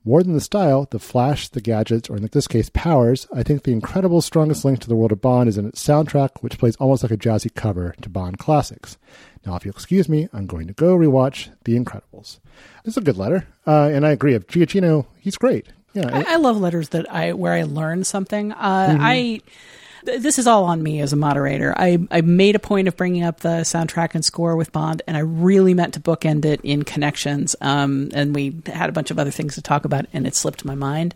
More 0.07 0.23
than 0.23 0.31
the 0.31 0.39
style, 0.39 0.87
the 0.89 0.99
flash, 0.99 1.49
the 1.49 1.59
gadgets, 1.59 2.09
or 2.09 2.15
in 2.15 2.29
this 2.31 2.47
case, 2.47 2.69
powers, 2.69 3.27
I 3.35 3.43
think 3.43 3.63
the 3.63 3.73
incredible 3.73 4.21
strongest 4.21 4.63
link 4.63 4.79
to 4.79 4.87
the 4.87 4.95
world 4.95 5.11
of 5.11 5.19
Bond 5.19 5.49
is 5.49 5.57
in 5.57 5.65
its 5.65 5.85
soundtrack, 5.85 6.29
which 6.39 6.57
plays 6.57 6.77
almost 6.77 7.03
like 7.03 7.11
a 7.11 7.17
jazzy 7.17 7.53
cover 7.53 7.93
to 8.01 8.07
Bond 8.07 8.37
classics. 8.37 8.97
Now, 9.45 9.57
if 9.57 9.65
you'll 9.65 9.73
excuse 9.73 10.07
me, 10.07 10.29
I'm 10.31 10.47
going 10.47 10.67
to 10.67 10.73
go 10.73 10.95
rewatch 10.95 11.49
The 11.65 11.77
Incredibles. 11.77 12.39
This 12.85 12.93
is 12.93 12.97
a 12.97 13.01
good 13.01 13.17
letter, 13.17 13.49
uh, 13.67 13.89
and 13.91 14.07
I 14.07 14.11
agree. 14.11 14.33
Of 14.33 14.47
Giacchino, 14.47 15.07
he's 15.19 15.35
great. 15.35 15.67
Yeah, 15.91 16.09
I, 16.09 16.35
I, 16.35 16.35
love 16.37 16.55
letters 16.55 16.87
that 16.89 17.11
I 17.11 17.33
where 17.33 17.51
I 17.51 17.63
learn 17.63 18.05
something. 18.05 18.53
Uh, 18.53 18.87
mm-hmm. 18.87 19.01
I 19.01 19.41
this 20.07 20.39
is 20.39 20.47
all 20.47 20.65
on 20.65 20.81
me 20.81 21.01
as 21.01 21.13
a 21.13 21.15
moderator. 21.15 21.73
I, 21.77 21.99
I 22.09 22.21
made 22.21 22.55
a 22.55 22.59
point 22.59 22.87
of 22.87 22.95
bringing 22.95 23.23
up 23.23 23.41
the 23.41 23.61
soundtrack 23.61 24.15
and 24.15 24.23
score 24.23 24.55
with 24.55 24.71
Bond, 24.71 25.01
and 25.07 25.17
I 25.17 25.21
really 25.21 25.73
meant 25.73 25.93
to 25.95 25.99
bookend 25.99 26.45
it 26.45 26.61
in 26.63 26.83
connections. 26.83 27.55
Um, 27.61 28.09
and 28.13 28.33
we 28.33 28.55
had 28.65 28.89
a 28.89 28.93
bunch 28.93 29.11
of 29.11 29.19
other 29.19 29.31
things 29.31 29.55
to 29.55 29.61
talk 29.61 29.85
about, 29.85 30.05
and 30.13 30.25
it 30.25 30.35
slipped 30.35 30.65
my 30.65 30.75
mind. 30.75 31.13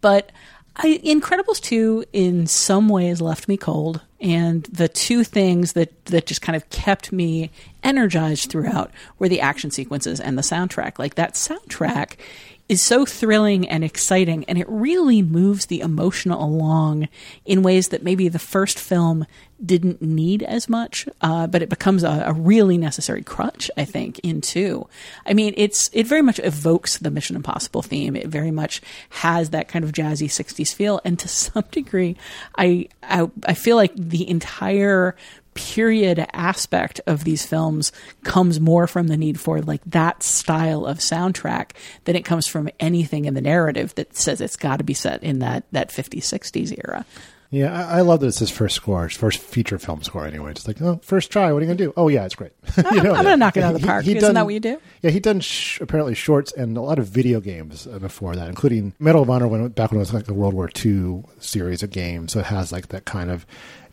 But 0.00 0.32
I, 0.76 1.00
Incredibles 1.04 1.60
2 1.60 2.04
in 2.12 2.46
some 2.46 2.88
ways 2.88 3.20
left 3.20 3.48
me 3.48 3.56
cold. 3.56 4.00
And 4.20 4.62
the 4.64 4.88
two 4.88 5.24
things 5.24 5.72
that, 5.72 6.04
that 6.06 6.26
just 6.26 6.42
kind 6.42 6.54
of 6.54 6.68
kept 6.70 7.12
me 7.12 7.50
energized 7.82 8.50
throughout 8.50 8.90
were 9.18 9.28
the 9.28 9.40
action 9.40 9.70
sequences 9.70 10.20
and 10.20 10.38
the 10.38 10.42
soundtrack. 10.42 10.98
Like 10.98 11.16
that 11.16 11.34
soundtrack 11.34 12.16
is 12.68 12.80
so 12.80 13.04
thrilling 13.04 13.68
and 13.68 13.84
exciting, 13.84 14.44
and 14.44 14.58
it 14.58 14.68
really 14.68 15.22
moves 15.22 15.66
the 15.66 15.80
emotional 15.80 16.42
along 16.42 17.08
in 17.44 17.62
ways 17.62 17.88
that 17.88 18.02
maybe 18.02 18.28
the 18.28 18.38
first 18.38 18.78
film 18.78 19.26
didn't 19.64 20.02
need 20.02 20.42
as 20.42 20.68
much, 20.68 21.08
uh, 21.20 21.46
but 21.46 21.62
it 21.62 21.68
becomes 21.68 22.02
a, 22.02 22.24
a, 22.26 22.32
really 22.32 22.76
necessary 22.76 23.22
crutch, 23.22 23.70
I 23.76 23.84
think, 23.84 24.18
in 24.20 24.40
two. 24.40 24.88
I 25.24 25.34
mean, 25.34 25.54
it's 25.56 25.88
it 25.92 26.06
very 26.06 26.22
much 26.22 26.40
evokes 26.40 26.98
the 26.98 27.10
Mission 27.10 27.36
Impossible 27.36 27.82
theme. 27.82 28.16
It 28.16 28.26
very 28.26 28.50
much 28.50 28.82
has 29.10 29.50
that 29.50 29.68
kind 29.68 29.84
of 29.84 29.92
jazzy 29.92 30.28
'60s 30.28 30.74
feel, 30.74 31.00
and 31.04 31.18
to 31.18 31.28
some 31.28 31.64
degree, 31.70 32.16
I 32.56 32.88
I, 33.02 33.30
I 33.44 33.54
feel 33.54 33.76
like 33.76 33.92
the 33.94 34.28
entire 34.28 35.14
period 35.54 36.26
aspect 36.32 37.00
of 37.06 37.24
these 37.24 37.44
films 37.44 37.92
comes 38.24 38.60
more 38.60 38.86
from 38.86 39.08
the 39.08 39.16
need 39.16 39.38
for 39.38 39.60
like 39.60 39.82
that 39.86 40.22
style 40.22 40.86
of 40.86 40.98
soundtrack 40.98 41.72
than 42.04 42.16
it 42.16 42.24
comes 42.24 42.46
from 42.46 42.70
anything 42.80 43.26
in 43.26 43.34
the 43.34 43.40
narrative 43.40 43.94
that 43.96 44.16
says 44.16 44.40
it's 44.40 44.56
got 44.56 44.78
to 44.78 44.84
be 44.84 44.94
set 44.94 45.22
in 45.22 45.40
that 45.40 45.64
that 45.72 45.90
50s 45.90 46.22
60s 46.22 46.72
era 46.84 47.04
yeah, 47.52 47.86
I, 47.86 47.98
I 47.98 48.00
love 48.00 48.20
that 48.20 48.28
it's 48.28 48.38
his 48.38 48.50
first 48.50 48.74
score, 48.74 49.06
his 49.06 49.16
first 49.16 49.38
feature 49.38 49.78
film 49.78 50.02
score. 50.02 50.26
Anyway, 50.26 50.50
it's 50.52 50.66
like, 50.66 50.80
oh, 50.80 51.00
first 51.02 51.30
try. 51.30 51.52
What 51.52 51.58
are 51.58 51.60
you 51.60 51.66
gonna 51.66 51.76
do? 51.76 51.92
Oh 51.98 52.08
yeah, 52.08 52.24
it's 52.24 52.34
great. 52.34 52.52
you 52.78 53.02
know, 53.02 53.12
I'm 53.12 53.24
gonna 53.24 53.36
knock 53.36 53.58
it 53.58 53.62
out 53.62 53.74
of 53.74 53.80
the 53.82 53.86
park. 53.86 54.04
He, 54.04 54.12
he 54.12 54.16
Isn't 54.16 54.28
done, 54.28 54.34
that 54.36 54.46
what 54.46 54.54
you 54.54 54.60
do? 54.60 54.80
Yeah, 55.02 55.10
he'd 55.10 55.22
done 55.22 55.40
sh- 55.40 55.78
apparently 55.82 56.14
shorts 56.14 56.50
and 56.52 56.78
a 56.78 56.80
lot 56.80 56.98
of 56.98 57.08
video 57.08 57.40
games 57.40 57.86
uh, 57.86 57.98
before 57.98 58.34
that, 58.36 58.48
including 58.48 58.94
Medal 58.98 59.22
of 59.22 59.28
Honor 59.28 59.48
when 59.48 59.68
back 59.68 59.90
when 59.90 59.98
it 59.98 60.00
was 60.00 60.14
like 60.14 60.24
the 60.24 60.32
World 60.32 60.54
War 60.54 60.70
II 60.84 61.24
series 61.40 61.82
of 61.82 61.90
games. 61.90 62.32
So 62.32 62.40
it 62.40 62.46
has 62.46 62.72
like 62.72 62.88
that 62.88 63.04
kind 63.04 63.30
of 63.30 63.44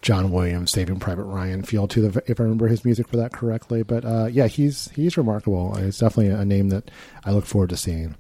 John 0.01 0.32
Williams, 0.32 0.72
Saving 0.72 0.97
Private 0.97 1.26
Ryan 1.26 1.64
feel 1.64 1.86
to 1.89 2.07
the, 2.07 2.24
if 2.28 2.39
I 2.39 2.43
remember 2.43 2.70
his 2.70 2.86
music 2.86 3.10
for 3.10 3.18
that 3.18 3.34
correctly. 3.34 3.84
But 3.84 4.05
uh, 4.05 4.28
yeah, 4.32 4.47
he's 4.47 4.89
he's 4.91 5.18
remarkable. 5.18 5.76
It's 5.78 5.99
definitely 5.99 6.32
a 6.32 6.45
name 6.45 6.70
that 6.70 6.89
I 7.26 7.32
look 7.32 7.45
forward 7.45 7.72
to 7.72 7.78
seeing. 7.78 8.16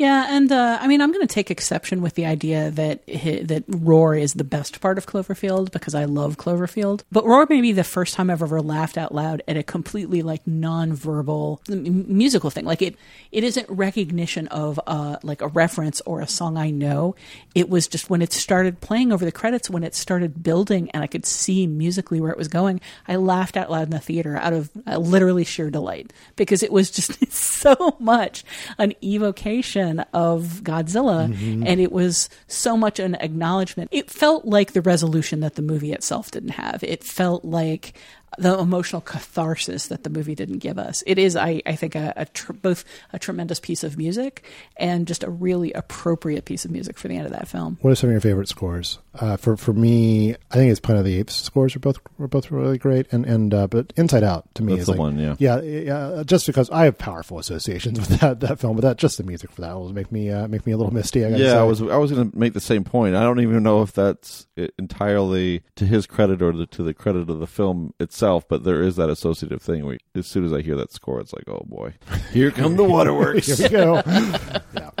Yeah, 0.00 0.28
and 0.30 0.50
uh, 0.50 0.78
I 0.80 0.86
mean, 0.86 1.02
I'm 1.02 1.12
going 1.12 1.26
to 1.26 1.34
take 1.34 1.50
exception 1.50 2.00
with 2.00 2.14
the 2.14 2.24
idea 2.24 2.70
that 2.70 3.06
that 3.06 3.64
Roar 3.68 4.14
is 4.14 4.32
the 4.32 4.44
best 4.44 4.80
part 4.80 4.96
of 4.96 5.04
Cloverfield 5.04 5.72
because 5.72 5.94
I 5.94 6.06
love 6.06 6.38
Cloverfield. 6.38 7.02
But 7.12 7.26
Roar 7.26 7.46
may 7.50 7.60
be 7.60 7.72
the 7.72 7.84
first 7.84 8.14
time 8.14 8.30
I've 8.30 8.40
ever 8.40 8.62
laughed 8.62 8.96
out 8.96 9.14
loud 9.14 9.42
at 9.46 9.58
a 9.58 9.62
completely 9.62 10.22
like 10.22 10.46
non-verbal 10.46 11.60
musical 11.68 12.48
thing. 12.48 12.64
Like 12.64 12.80
it, 12.80 12.96
it 13.30 13.44
isn't 13.44 13.68
recognition 13.68 14.48
of 14.48 14.80
uh, 14.86 15.18
like 15.22 15.42
a 15.42 15.48
reference 15.48 16.00
or 16.06 16.22
a 16.22 16.26
song 16.26 16.56
I 16.56 16.70
know. 16.70 17.14
It 17.54 17.68
was 17.68 17.86
just 17.86 18.08
when 18.08 18.22
it 18.22 18.32
started 18.32 18.80
playing 18.80 19.12
over 19.12 19.26
the 19.26 19.32
credits, 19.32 19.68
when 19.68 19.84
it 19.84 19.94
started 19.94 20.42
building, 20.42 20.90
and 20.92 21.02
I 21.02 21.08
could 21.08 21.26
see 21.26 21.66
musically 21.66 22.22
where 22.22 22.32
it 22.32 22.38
was 22.38 22.48
going. 22.48 22.80
I 23.06 23.16
laughed 23.16 23.58
out 23.58 23.70
loud 23.70 23.82
in 23.82 23.90
the 23.90 23.98
theater 23.98 24.38
out 24.38 24.54
of 24.54 24.70
uh, 24.86 24.96
literally 24.96 25.44
sheer 25.44 25.68
delight 25.68 26.10
because 26.36 26.62
it 26.62 26.72
was 26.72 26.90
just 26.90 27.30
so 27.60 27.98
much 27.98 28.44
an 28.78 28.94
evocation 29.04 29.89
of 30.12 30.60
Godzilla, 30.62 31.28
mm-hmm. 31.28 31.66
and 31.66 31.80
it 31.80 31.90
was 31.90 32.28
so 32.46 32.76
much 32.76 33.00
an 33.00 33.16
acknowledgement. 33.16 33.88
It 33.92 34.08
felt 34.08 34.44
like 34.44 34.72
the 34.72 34.80
resolution 34.80 35.40
that 35.40 35.56
the 35.56 35.62
movie 35.62 35.92
itself 35.92 36.30
didn't 36.30 36.50
have. 36.50 36.84
It 36.84 37.02
felt 37.02 37.44
like 37.44 37.94
the 38.38 38.58
emotional 38.58 39.00
catharsis 39.00 39.88
that 39.88 40.04
the 40.04 40.10
movie 40.10 40.34
didn't 40.34 40.58
give 40.58 40.78
us. 40.78 41.02
It 41.06 41.18
is, 41.18 41.36
I, 41.36 41.62
I 41.66 41.74
think, 41.74 41.94
a, 41.94 42.12
a 42.16 42.26
tr- 42.26 42.52
both 42.52 42.84
a 43.12 43.18
tremendous 43.18 43.60
piece 43.60 43.82
of 43.82 43.98
music 43.98 44.44
and 44.76 45.06
just 45.06 45.24
a 45.24 45.30
really 45.30 45.72
appropriate 45.72 46.44
piece 46.44 46.64
of 46.64 46.70
music 46.70 46.98
for 46.98 47.08
the 47.08 47.16
end 47.16 47.26
of 47.26 47.32
that 47.32 47.48
film. 47.48 47.78
What 47.80 47.90
are 47.90 47.94
some 47.94 48.10
of 48.10 48.12
your 48.12 48.20
favorite 48.20 48.48
scores? 48.48 48.98
Uh, 49.14 49.36
for 49.36 49.56
for 49.56 49.72
me, 49.72 50.36
I 50.50 50.54
think 50.54 50.70
it's 50.70 50.78
Planet 50.78 51.00
of 51.00 51.06
the 51.06 51.18
Apes 51.18 51.34
scores 51.34 51.74
are 51.74 51.80
both 51.80 51.98
were 52.16 52.28
both 52.28 52.50
really 52.50 52.78
great, 52.78 53.12
and 53.12 53.26
and 53.26 53.52
uh, 53.52 53.66
but 53.66 53.92
Inside 53.96 54.22
Out 54.22 54.46
to 54.54 54.62
me 54.62 54.72
That's 54.72 54.82
is 54.82 54.86
the 54.86 54.92
like, 54.92 55.00
one, 55.00 55.18
yeah, 55.18 55.34
yeah, 55.38 55.60
yeah. 55.60 56.22
Just 56.24 56.46
because 56.46 56.70
I 56.70 56.84
have 56.84 56.96
powerful 56.96 57.38
associations 57.40 57.98
with 58.08 58.20
that 58.20 58.38
that 58.40 58.60
film, 58.60 58.76
but 58.76 58.82
that 58.82 58.98
just 58.98 59.18
the 59.18 59.24
music 59.24 59.50
for 59.50 59.62
that 59.62 59.74
will 59.74 59.92
make 59.92 60.12
me 60.12 60.30
uh, 60.30 60.46
make 60.46 60.64
me 60.64 60.72
a 60.72 60.76
little 60.76 60.94
misty. 60.94 61.24
I 61.24 61.30
yeah, 61.30 61.36
say. 61.36 61.58
I 61.58 61.62
was 61.64 61.82
I 61.82 61.96
was 61.96 62.12
going 62.12 62.30
to 62.30 62.38
make 62.38 62.52
the 62.52 62.60
same 62.60 62.84
point. 62.84 63.16
I 63.16 63.22
don't 63.22 63.40
even 63.40 63.64
know 63.64 63.82
if 63.82 63.92
that's 63.92 64.46
entirely 64.78 65.62
to 65.74 65.86
his 65.86 66.06
credit 66.06 66.40
or 66.40 66.52
the, 66.52 66.66
to 66.66 66.84
the 66.84 66.94
credit 66.94 67.28
of 67.28 67.40
the 67.40 67.46
film 67.48 67.94
itself, 68.20 68.46
but 68.48 68.64
there 68.64 68.82
is 68.82 68.96
that 68.96 69.08
associative 69.08 69.62
thing. 69.62 69.86
Where 69.86 69.98
as 70.14 70.26
soon 70.26 70.44
as 70.44 70.52
I 70.52 70.60
hear 70.60 70.76
that 70.76 70.92
score, 70.92 71.20
it's 71.20 71.32
like, 71.32 71.48
oh 71.48 71.64
boy, 71.66 71.94
here 72.32 72.50
come 72.50 72.76
the 72.76 72.84
waterworks. 72.84 73.46
here 73.46 73.68
we 73.68 73.68
go. 73.70 74.02
yeah. 74.74 74.90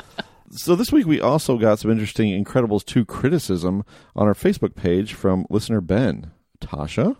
So 0.52 0.74
this 0.74 0.90
week 0.90 1.06
we 1.06 1.20
also 1.20 1.58
got 1.58 1.78
some 1.78 1.92
interesting 1.92 2.44
Incredibles 2.44 2.84
2 2.84 3.04
criticism 3.04 3.84
on 4.16 4.26
our 4.26 4.34
Facebook 4.34 4.74
page 4.74 5.14
from 5.14 5.46
listener 5.48 5.80
Ben. 5.80 6.32
Tasha? 6.60 7.16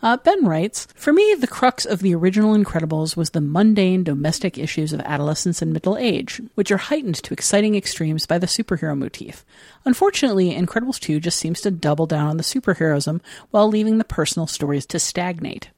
Uh, 0.00 0.16
ben 0.16 0.44
writes 0.44 0.86
For 0.94 1.12
me, 1.12 1.34
the 1.34 1.48
crux 1.48 1.84
of 1.84 2.00
the 2.00 2.14
original 2.14 2.54
Incredibles 2.54 3.16
was 3.16 3.30
the 3.30 3.40
mundane 3.40 4.04
domestic 4.04 4.56
issues 4.56 4.92
of 4.92 5.00
adolescence 5.00 5.60
and 5.60 5.72
middle 5.72 5.96
age, 5.96 6.40
which 6.54 6.70
are 6.70 6.76
heightened 6.76 7.16
to 7.16 7.34
exciting 7.34 7.74
extremes 7.74 8.24
by 8.24 8.38
the 8.38 8.46
superhero 8.46 8.96
motif. 8.96 9.44
Unfortunately, 9.84 10.54
Incredibles 10.54 11.00
2 11.00 11.18
just 11.18 11.38
seems 11.38 11.60
to 11.62 11.72
double 11.72 12.06
down 12.06 12.28
on 12.28 12.36
the 12.36 12.44
superheroism 12.44 13.20
while 13.50 13.68
leaving 13.68 13.98
the 13.98 14.04
personal 14.04 14.46
stories 14.46 14.86
to 14.86 15.00
stagnate. 15.00 15.70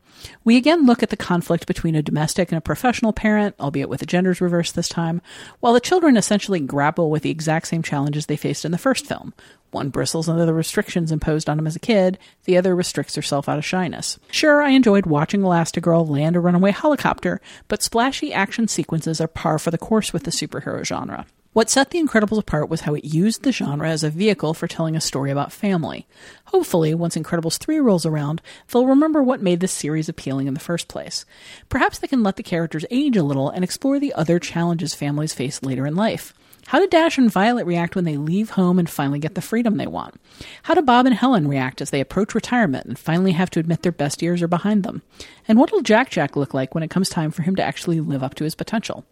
We 0.44 0.56
again 0.56 0.86
look 0.86 1.02
at 1.02 1.10
the 1.10 1.16
conflict 1.16 1.66
between 1.66 1.94
a 1.94 2.02
domestic 2.02 2.50
and 2.50 2.58
a 2.58 2.62
professional 2.62 3.12
parent, 3.12 3.54
albeit 3.60 3.88
with 3.88 4.00
the 4.00 4.06
genders 4.06 4.40
reversed 4.40 4.74
this 4.74 4.88
time, 4.88 5.22
while 5.60 5.72
the 5.72 5.80
children 5.80 6.16
essentially 6.16 6.60
grapple 6.60 7.10
with 7.10 7.22
the 7.22 7.30
exact 7.30 7.68
same 7.68 7.82
challenges 7.82 8.26
they 8.26 8.36
faced 8.36 8.64
in 8.64 8.72
the 8.72 8.78
first 8.78 9.06
film. 9.06 9.34
One 9.70 9.90
bristles 9.90 10.28
under 10.28 10.46
the 10.46 10.54
restrictions 10.54 11.12
imposed 11.12 11.48
on 11.48 11.58
him 11.58 11.66
as 11.66 11.76
a 11.76 11.80
kid, 11.80 12.18
the 12.44 12.56
other 12.56 12.74
restricts 12.74 13.14
herself 13.14 13.48
out 13.48 13.58
of 13.58 13.64
shyness. 13.64 14.18
Sure, 14.30 14.62
I 14.62 14.70
enjoyed 14.70 15.06
watching 15.06 15.42
Elastigirl 15.42 16.08
land 16.08 16.34
a 16.34 16.40
runaway 16.40 16.72
helicopter, 16.72 17.40
but 17.68 17.82
splashy 17.82 18.32
action 18.32 18.66
sequences 18.66 19.20
are 19.20 19.28
par 19.28 19.58
for 19.58 19.70
the 19.70 19.78
course 19.78 20.12
with 20.12 20.24
the 20.24 20.32
superhero 20.32 20.84
genre. 20.84 21.26
What 21.52 21.68
set 21.68 21.90
The 21.90 22.00
Incredibles 22.00 22.38
apart 22.38 22.68
was 22.68 22.82
how 22.82 22.94
it 22.94 23.04
used 23.04 23.42
the 23.42 23.50
genre 23.50 23.88
as 23.88 24.04
a 24.04 24.10
vehicle 24.10 24.54
for 24.54 24.68
telling 24.68 24.94
a 24.94 25.00
story 25.00 25.32
about 25.32 25.52
family. 25.52 26.06
Hopefully, 26.50 26.94
once 26.94 27.16
Incredibles 27.16 27.58
3 27.58 27.78
rolls 27.78 28.04
around, 28.04 28.42
they'll 28.68 28.84
remember 28.84 29.22
what 29.22 29.40
made 29.40 29.60
this 29.60 29.70
series 29.70 30.08
appealing 30.08 30.48
in 30.48 30.54
the 30.54 30.58
first 30.58 30.88
place. 30.88 31.24
Perhaps 31.68 32.00
they 32.00 32.08
can 32.08 32.24
let 32.24 32.34
the 32.34 32.42
characters 32.42 32.84
age 32.90 33.16
a 33.16 33.22
little 33.22 33.50
and 33.50 33.62
explore 33.62 34.00
the 34.00 34.12
other 34.14 34.40
challenges 34.40 34.92
families 34.92 35.32
face 35.32 35.62
later 35.62 35.86
in 35.86 35.94
life. 35.94 36.34
How 36.66 36.80
do 36.80 36.88
Dash 36.88 37.18
and 37.18 37.30
Violet 37.30 37.66
react 37.66 37.94
when 37.94 38.04
they 38.04 38.16
leave 38.16 38.50
home 38.50 38.80
and 38.80 38.90
finally 38.90 39.20
get 39.20 39.36
the 39.36 39.40
freedom 39.40 39.76
they 39.76 39.86
want? 39.86 40.20
How 40.64 40.74
do 40.74 40.82
Bob 40.82 41.06
and 41.06 41.14
Helen 41.14 41.46
react 41.46 41.80
as 41.80 41.90
they 41.90 42.00
approach 42.00 42.34
retirement 42.34 42.84
and 42.84 42.98
finally 42.98 43.32
have 43.32 43.50
to 43.50 43.60
admit 43.60 43.82
their 43.82 43.92
best 43.92 44.20
years 44.20 44.42
are 44.42 44.48
behind 44.48 44.82
them? 44.82 45.02
And 45.46 45.56
what 45.56 45.70
will 45.70 45.82
Jack 45.82 46.10
Jack 46.10 46.34
look 46.34 46.52
like 46.52 46.74
when 46.74 46.82
it 46.82 46.90
comes 46.90 47.08
time 47.08 47.30
for 47.30 47.42
him 47.42 47.54
to 47.56 47.62
actually 47.62 48.00
live 48.00 48.24
up 48.24 48.34
to 48.34 48.44
his 48.44 48.56
potential? 48.56 49.04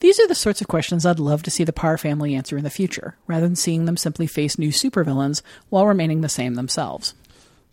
These 0.00 0.20
are 0.20 0.28
the 0.28 0.34
sorts 0.34 0.60
of 0.60 0.68
questions 0.68 1.06
I'd 1.06 1.18
love 1.18 1.42
to 1.44 1.50
see 1.50 1.64
the 1.64 1.72
Parr 1.72 1.98
family 1.98 2.34
answer 2.34 2.56
in 2.56 2.64
the 2.64 2.70
future, 2.70 3.16
rather 3.26 3.46
than 3.46 3.56
seeing 3.56 3.84
them 3.84 3.96
simply 3.96 4.26
face 4.26 4.58
new 4.58 4.70
supervillains 4.70 5.42
while 5.68 5.86
remaining 5.86 6.20
the 6.20 6.28
same 6.28 6.54
themselves. 6.54 7.14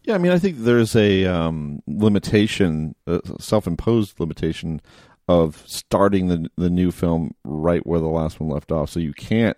Yeah, 0.04 0.16
I 0.16 0.18
mean, 0.18 0.32
I 0.32 0.39
think 0.39 0.58
there's 0.58 0.96
a 0.96 1.26
um, 1.26 1.84
limitation, 1.86 2.96
self-imposed 3.39 4.20
limitation 4.20 4.82
of 5.28 5.64
starting 5.68 6.28
the 6.28 6.50
the 6.58 6.70
new 6.70 6.92
film 6.92 7.36
right 7.44 7.86
where 7.86 8.00
the 8.00 8.08
last 8.08 8.39
one 8.39 8.50
left 8.50 8.72
off. 8.72 8.89
So 8.89 9.00
you 9.00 9.14
can't 9.14 9.58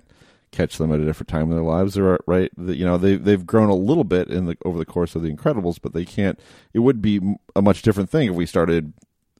catch 0.51 0.77
them 0.77 0.91
at 0.91 0.99
a 0.99 1.05
different 1.05 1.29
time 1.29 1.43
in 1.43 1.51
their 1.51 1.63
lives. 1.63 1.95
They're 1.95 2.19
right, 2.27 2.51
you 2.57 2.85
know, 2.85 2.97
they 2.97 3.15
they've 3.15 3.45
grown 3.45 3.69
a 3.69 3.75
little 3.75 4.03
bit 4.03 4.29
in 4.29 4.45
the 4.45 4.57
over 4.65 4.77
the 4.77 4.85
course 4.85 5.15
of 5.15 5.21
the 5.21 5.33
Incredibles, 5.33 5.79
but 5.81 5.93
they 5.93 6.05
can't. 6.05 6.39
It 6.73 6.79
would 6.79 7.01
be 7.01 7.19
a 7.55 7.61
much 7.61 7.81
different 7.81 8.09
thing 8.09 8.29
if 8.29 8.35
we 8.35 8.45
started, 8.45 8.93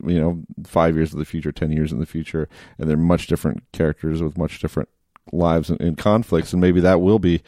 you 0.06 0.20
know, 0.20 0.43
five 0.66 0.95
years 0.95 1.14
in 1.14 1.20
the 1.20 1.26
future, 1.26 1.51
ten 1.51 1.72
years 1.72 1.91
in 1.91 1.99
the 1.99 2.06
future, 2.06 2.47
and 2.78 2.89
they're 2.89 2.97
much 2.97 3.28
different 3.28 3.64
characters 3.72 4.22
with 4.22 4.38
much 4.38 4.60
different 4.60 4.89
lives 5.32 5.70
and, 5.70 5.80
and, 5.80 5.97
conflicts, 5.97 6.51
and 6.51 6.62
maybe 6.62 6.82
that 6.82 7.01
will 7.01 7.20
be 7.20 7.41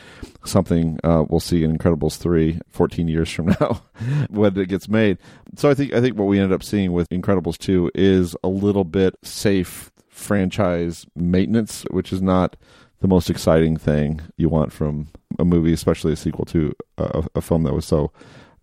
something 0.45 0.97
uh, 1.03 1.23
we'll 1.27 1.39
see 1.39 1.63
in 1.63 1.77
Incredibles 1.77 2.17
3 2.17 2.59
14 2.69 3.07
years 3.07 3.29
from 3.29 3.47
now 3.59 3.81
when 4.29 4.57
it 4.57 4.69
gets 4.69 4.87
made. 4.87 5.17
So 5.55 5.69
I 5.69 5.73
think 5.73 5.93
I 5.93 6.01
think 6.01 6.17
what 6.17 6.25
we 6.25 6.39
ended 6.39 6.53
up 6.53 6.63
seeing 6.63 6.93
with 6.93 7.09
Incredibles 7.09 7.57
2 7.57 7.91
is 7.93 8.35
a 8.43 8.47
little 8.47 8.85
bit 8.85 9.15
safe 9.23 9.91
franchise 10.09 11.05
maintenance, 11.15 11.83
which 11.91 12.13
is 12.13 12.21
not 12.21 12.55
the 13.01 13.07
most 13.07 13.29
exciting 13.29 13.77
thing 13.77 14.21
you 14.37 14.49
want 14.49 14.71
from 14.71 15.07
a 15.37 15.45
movie, 15.45 15.73
especially 15.73 16.13
a 16.13 16.15
sequel 16.15 16.45
to 16.45 16.73
a, 16.97 17.23
a 17.35 17.41
film 17.41 17.63
that 17.63 17.73
was 17.73 17.85
so 17.85 18.11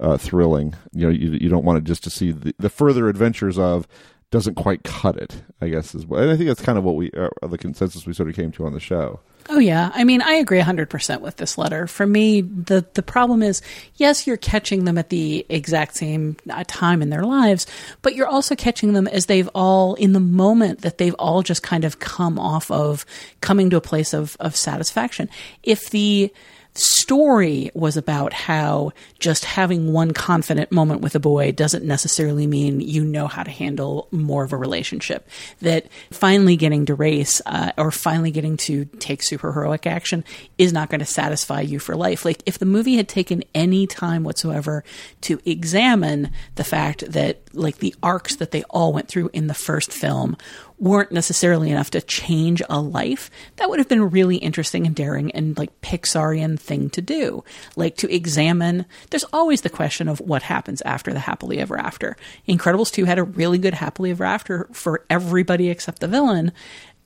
uh, 0.02 0.18
thrilling. 0.18 0.74
You 0.92 1.06
know, 1.06 1.12
you, 1.12 1.30
you 1.30 1.48
don't 1.48 1.64
want 1.64 1.78
it 1.78 1.84
just 1.84 2.04
to 2.04 2.10
see 2.10 2.32
the, 2.32 2.54
the 2.58 2.68
further 2.68 3.08
adventures 3.08 3.58
of 3.58 3.86
doesn't 4.30 4.54
quite 4.54 4.82
cut 4.82 5.16
it. 5.16 5.42
I 5.60 5.68
guess 5.68 5.94
is 5.94 6.04
and 6.04 6.30
I 6.30 6.36
think 6.36 6.48
that's 6.48 6.62
kind 6.62 6.76
of 6.76 6.84
what 6.84 6.96
we 6.96 7.10
uh, 7.12 7.28
the 7.46 7.58
consensus 7.58 8.06
we 8.06 8.12
sort 8.12 8.28
of 8.28 8.34
came 8.34 8.50
to 8.52 8.66
on 8.66 8.72
the 8.72 8.80
show. 8.80 9.20
Oh 9.48 9.58
yeah, 9.58 9.90
I 9.94 10.04
mean, 10.04 10.22
I 10.22 10.34
agree 10.34 10.60
100% 10.60 11.20
with 11.20 11.36
this 11.36 11.58
letter. 11.58 11.86
For 11.86 12.06
me, 12.06 12.40
the 12.42 12.86
the 12.94 13.02
problem 13.02 13.42
is, 13.42 13.60
yes, 13.96 14.26
you're 14.26 14.36
catching 14.36 14.84
them 14.84 14.98
at 14.98 15.10
the 15.10 15.44
exact 15.48 15.96
same 15.96 16.36
uh, 16.48 16.64
time 16.66 17.02
in 17.02 17.10
their 17.10 17.24
lives, 17.24 17.66
but 18.02 18.14
you're 18.14 18.28
also 18.28 18.56
catching 18.56 18.92
them 18.92 19.06
as 19.06 19.26
they've 19.26 19.50
all 19.54 19.94
in 19.94 20.12
the 20.12 20.20
moment 20.20 20.80
that 20.80 20.98
they've 20.98 21.16
all 21.18 21.42
just 21.42 21.62
kind 21.62 21.84
of 21.84 21.98
come 21.98 22.38
off 22.38 22.70
of 22.70 23.04
coming 23.40 23.70
to 23.70 23.76
a 23.76 23.80
place 23.80 24.14
of 24.14 24.36
of 24.40 24.56
satisfaction. 24.56 25.28
If 25.62 25.90
the 25.90 26.32
story 26.74 27.70
was 27.74 27.96
about 27.96 28.32
how 28.32 28.92
just 29.18 29.44
having 29.44 29.92
one 29.92 30.12
confident 30.12 30.72
moment 30.72 31.02
with 31.02 31.14
a 31.14 31.20
boy 31.20 31.52
doesn't 31.52 31.84
necessarily 31.84 32.46
mean 32.46 32.80
you 32.80 33.04
know 33.04 33.26
how 33.26 33.42
to 33.42 33.50
handle 33.50 34.08
more 34.10 34.44
of 34.44 34.52
a 34.52 34.56
relationship. 34.56 35.28
That 35.60 35.88
finally 36.10 36.56
getting 36.56 36.86
to 36.86 36.94
race 36.94 37.42
uh, 37.44 37.72
or 37.76 37.90
finally 37.90 38.30
getting 38.30 38.56
to 38.58 38.86
take 38.86 39.22
super 39.22 39.52
heroic 39.52 39.86
action 39.86 40.24
is 40.56 40.72
not 40.72 40.88
going 40.88 41.00
to 41.00 41.06
satisfy 41.06 41.60
you 41.60 41.78
for 41.78 41.94
life. 41.94 42.24
Like 42.24 42.42
if 42.46 42.58
the 42.58 42.66
movie 42.66 42.96
had 42.96 43.08
taken 43.08 43.42
any 43.54 43.86
time 43.86 44.24
whatsoever 44.24 44.82
to 45.22 45.40
examine 45.44 46.30
the 46.54 46.64
fact 46.64 47.04
that 47.12 47.40
like 47.52 47.78
the 47.78 47.94
arcs 48.02 48.36
that 48.36 48.50
they 48.50 48.62
all 48.70 48.92
went 48.92 49.08
through 49.08 49.28
in 49.32 49.46
the 49.46 49.54
first 49.54 49.92
film 49.92 50.36
weren't 50.78 51.12
necessarily 51.12 51.70
enough 51.70 51.90
to 51.90 52.00
change 52.00 52.62
a 52.68 52.80
life, 52.80 53.30
that 53.56 53.68
would 53.68 53.78
have 53.78 53.88
been 53.88 54.10
really 54.10 54.36
interesting 54.36 54.86
and 54.86 54.94
daring 54.94 55.30
and 55.32 55.56
like 55.56 55.80
Pixarian 55.80 56.58
thing 56.58 56.90
to 56.90 57.02
do. 57.02 57.44
Like 57.76 57.96
to 57.98 58.14
examine, 58.14 58.86
there's 59.10 59.24
always 59.32 59.62
the 59.62 59.70
question 59.70 60.08
of 60.08 60.20
what 60.20 60.42
happens 60.42 60.82
after 60.82 61.12
the 61.12 61.20
happily 61.20 61.58
ever 61.58 61.78
after. 61.78 62.16
Incredibles 62.48 62.92
2 62.92 63.04
had 63.04 63.18
a 63.18 63.24
really 63.24 63.58
good 63.58 63.74
happily 63.74 64.10
ever 64.10 64.24
after 64.24 64.68
for 64.72 65.04
everybody 65.08 65.68
except 65.70 66.00
the 66.00 66.08
villain 66.08 66.52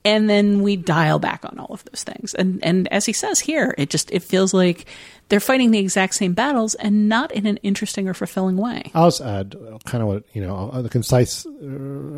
and 0.05 0.29
then 0.29 0.61
we 0.61 0.75
dial 0.75 1.19
back 1.19 1.43
on 1.43 1.59
all 1.59 1.73
of 1.73 1.83
those 1.85 2.03
things. 2.03 2.33
And 2.33 2.63
and 2.63 2.87
as 2.89 3.05
he 3.05 3.13
says 3.13 3.39
here, 3.39 3.75
it 3.77 3.89
just 3.89 4.11
it 4.11 4.23
feels 4.23 4.53
like 4.53 4.85
they're 5.29 5.39
fighting 5.39 5.71
the 5.71 5.79
exact 5.79 6.15
same 6.15 6.33
battles 6.33 6.75
and 6.75 7.09
not 7.09 7.31
in 7.31 7.45
an 7.45 7.57
interesting 7.57 8.07
or 8.07 8.13
fulfilling 8.13 8.57
way. 8.57 8.91
I'll 8.93 9.07
just 9.07 9.21
add 9.21 9.55
kind 9.85 10.01
of 10.01 10.07
what 10.07 10.23
you 10.33 10.41
know 10.41 10.81
the 10.81 10.89
concise 10.89 11.45
uh, 11.45 11.49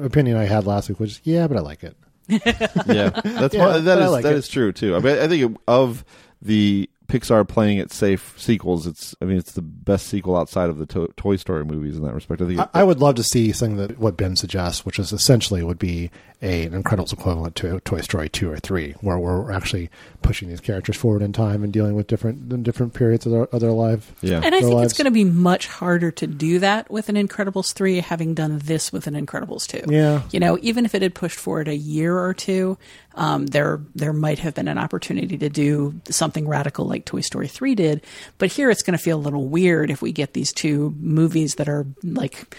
opinion 0.03 0.37
I 0.37 0.45
had 0.45 0.65
last 0.65 0.89
week, 0.89 0.99
which 0.99 1.11
is 1.11 1.21
yeah, 1.23 1.47
but 1.47 1.57
I 1.57 1.61
like 1.61 1.83
it. 1.83 1.97
yeah, 2.29 3.09
that's 3.23 3.55
yeah, 3.55 3.65
one, 3.65 3.85
that 3.85 3.99
is 3.99 4.11
like 4.11 4.23
that 4.23 4.35
is 4.35 4.47
true 4.47 4.71
too. 4.71 4.95
I 4.95 4.99
mean, 4.99 5.17
I 5.17 5.27
think 5.27 5.57
of 5.67 6.05
the 6.41 6.87
Pixar 7.09 7.47
playing 7.47 7.79
it 7.79 7.91
safe 7.91 8.35
sequels. 8.37 8.85
It's 8.85 9.15
I 9.19 9.25
mean 9.25 9.37
it's 9.37 9.53
the 9.53 9.63
best 9.63 10.05
sequel 10.07 10.37
outside 10.37 10.69
of 10.69 10.77
the 10.77 10.85
to- 10.85 11.11
Toy 11.17 11.37
Story 11.37 11.65
movies 11.65 11.97
in 11.97 12.03
that 12.03 12.13
respect. 12.13 12.41
I 12.41 12.45
think 12.45 12.59
I, 12.59 12.67
I, 12.75 12.83
would 12.83 12.99
love 12.99 13.15
to 13.15 13.23
see 13.23 13.51
something 13.51 13.77
that 13.77 13.97
what 13.97 14.15
Ben 14.15 14.35
suggests, 14.35 14.85
which 14.85 14.99
is 14.99 15.11
essentially 15.11 15.63
would 15.63 15.79
be 15.79 16.11
a, 16.41 16.63
an 16.63 16.83
Incredibles 16.83 17.11
equivalent 17.11 17.55
to 17.57 17.79
Toy 17.81 18.01
Story 18.01 18.29
two 18.29 18.49
or 18.49 18.57
three, 18.57 18.93
where 19.01 19.19
we're 19.19 19.51
actually 19.51 19.89
pushing 20.21 20.47
these 20.47 20.61
characters 20.61 20.95
forward 20.95 21.21
in 21.21 21.33
time 21.33 21.63
and 21.63 21.73
dealing 21.73 21.95
with 21.95 22.07
different 22.07 22.63
different 22.63 22.93
periods 22.93 23.25
of 23.25 23.31
their, 23.31 23.43
of 23.43 23.59
their 23.59 23.71
life. 23.71 24.13
Yeah, 24.21 24.41
and 24.43 24.55
I 24.55 24.61
think 24.61 24.73
lives. 24.73 24.91
it's 24.91 24.97
going 24.97 25.05
to 25.05 25.11
be 25.11 25.25
much 25.25 25.67
harder 25.67 26.11
to 26.11 26.27
do 26.27 26.59
that 26.59 26.89
with 26.89 27.09
an 27.09 27.15
Incredibles 27.15 27.73
three, 27.73 27.99
having 27.99 28.35
done 28.35 28.59
this 28.59 28.93
with 28.93 29.07
an 29.07 29.15
Incredibles 29.15 29.67
two. 29.67 29.83
Yeah, 29.91 30.21
you 30.31 30.39
know, 30.39 30.57
even 30.61 30.85
if 30.85 30.95
it 30.95 31.01
had 31.01 31.13
pushed 31.13 31.37
forward 31.37 31.67
a 31.67 31.75
year 31.75 32.17
or 32.17 32.33
two, 32.33 32.77
um, 33.15 33.47
there 33.47 33.81
there 33.95 34.13
might 34.13 34.39
have 34.39 34.55
been 34.55 34.69
an 34.69 34.77
opportunity 34.77 35.37
to 35.37 35.49
do 35.49 35.99
something 36.09 36.47
radical 36.47 36.85
like 36.85 37.03
Toy 37.03 37.21
Story 37.21 37.49
three 37.49 37.75
did. 37.75 38.01
But 38.37 38.49
here 38.49 38.69
it's 38.69 38.81
going 38.81 38.97
to 38.97 39.03
feel 39.03 39.17
a 39.17 39.19
little 39.19 39.47
weird 39.47 39.91
if 39.91 40.01
we 40.01 40.13
get 40.13 40.33
these 40.33 40.53
two 40.53 40.95
movies 40.99 41.55
that 41.55 41.67
are 41.67 41.85
like 42.01 42.55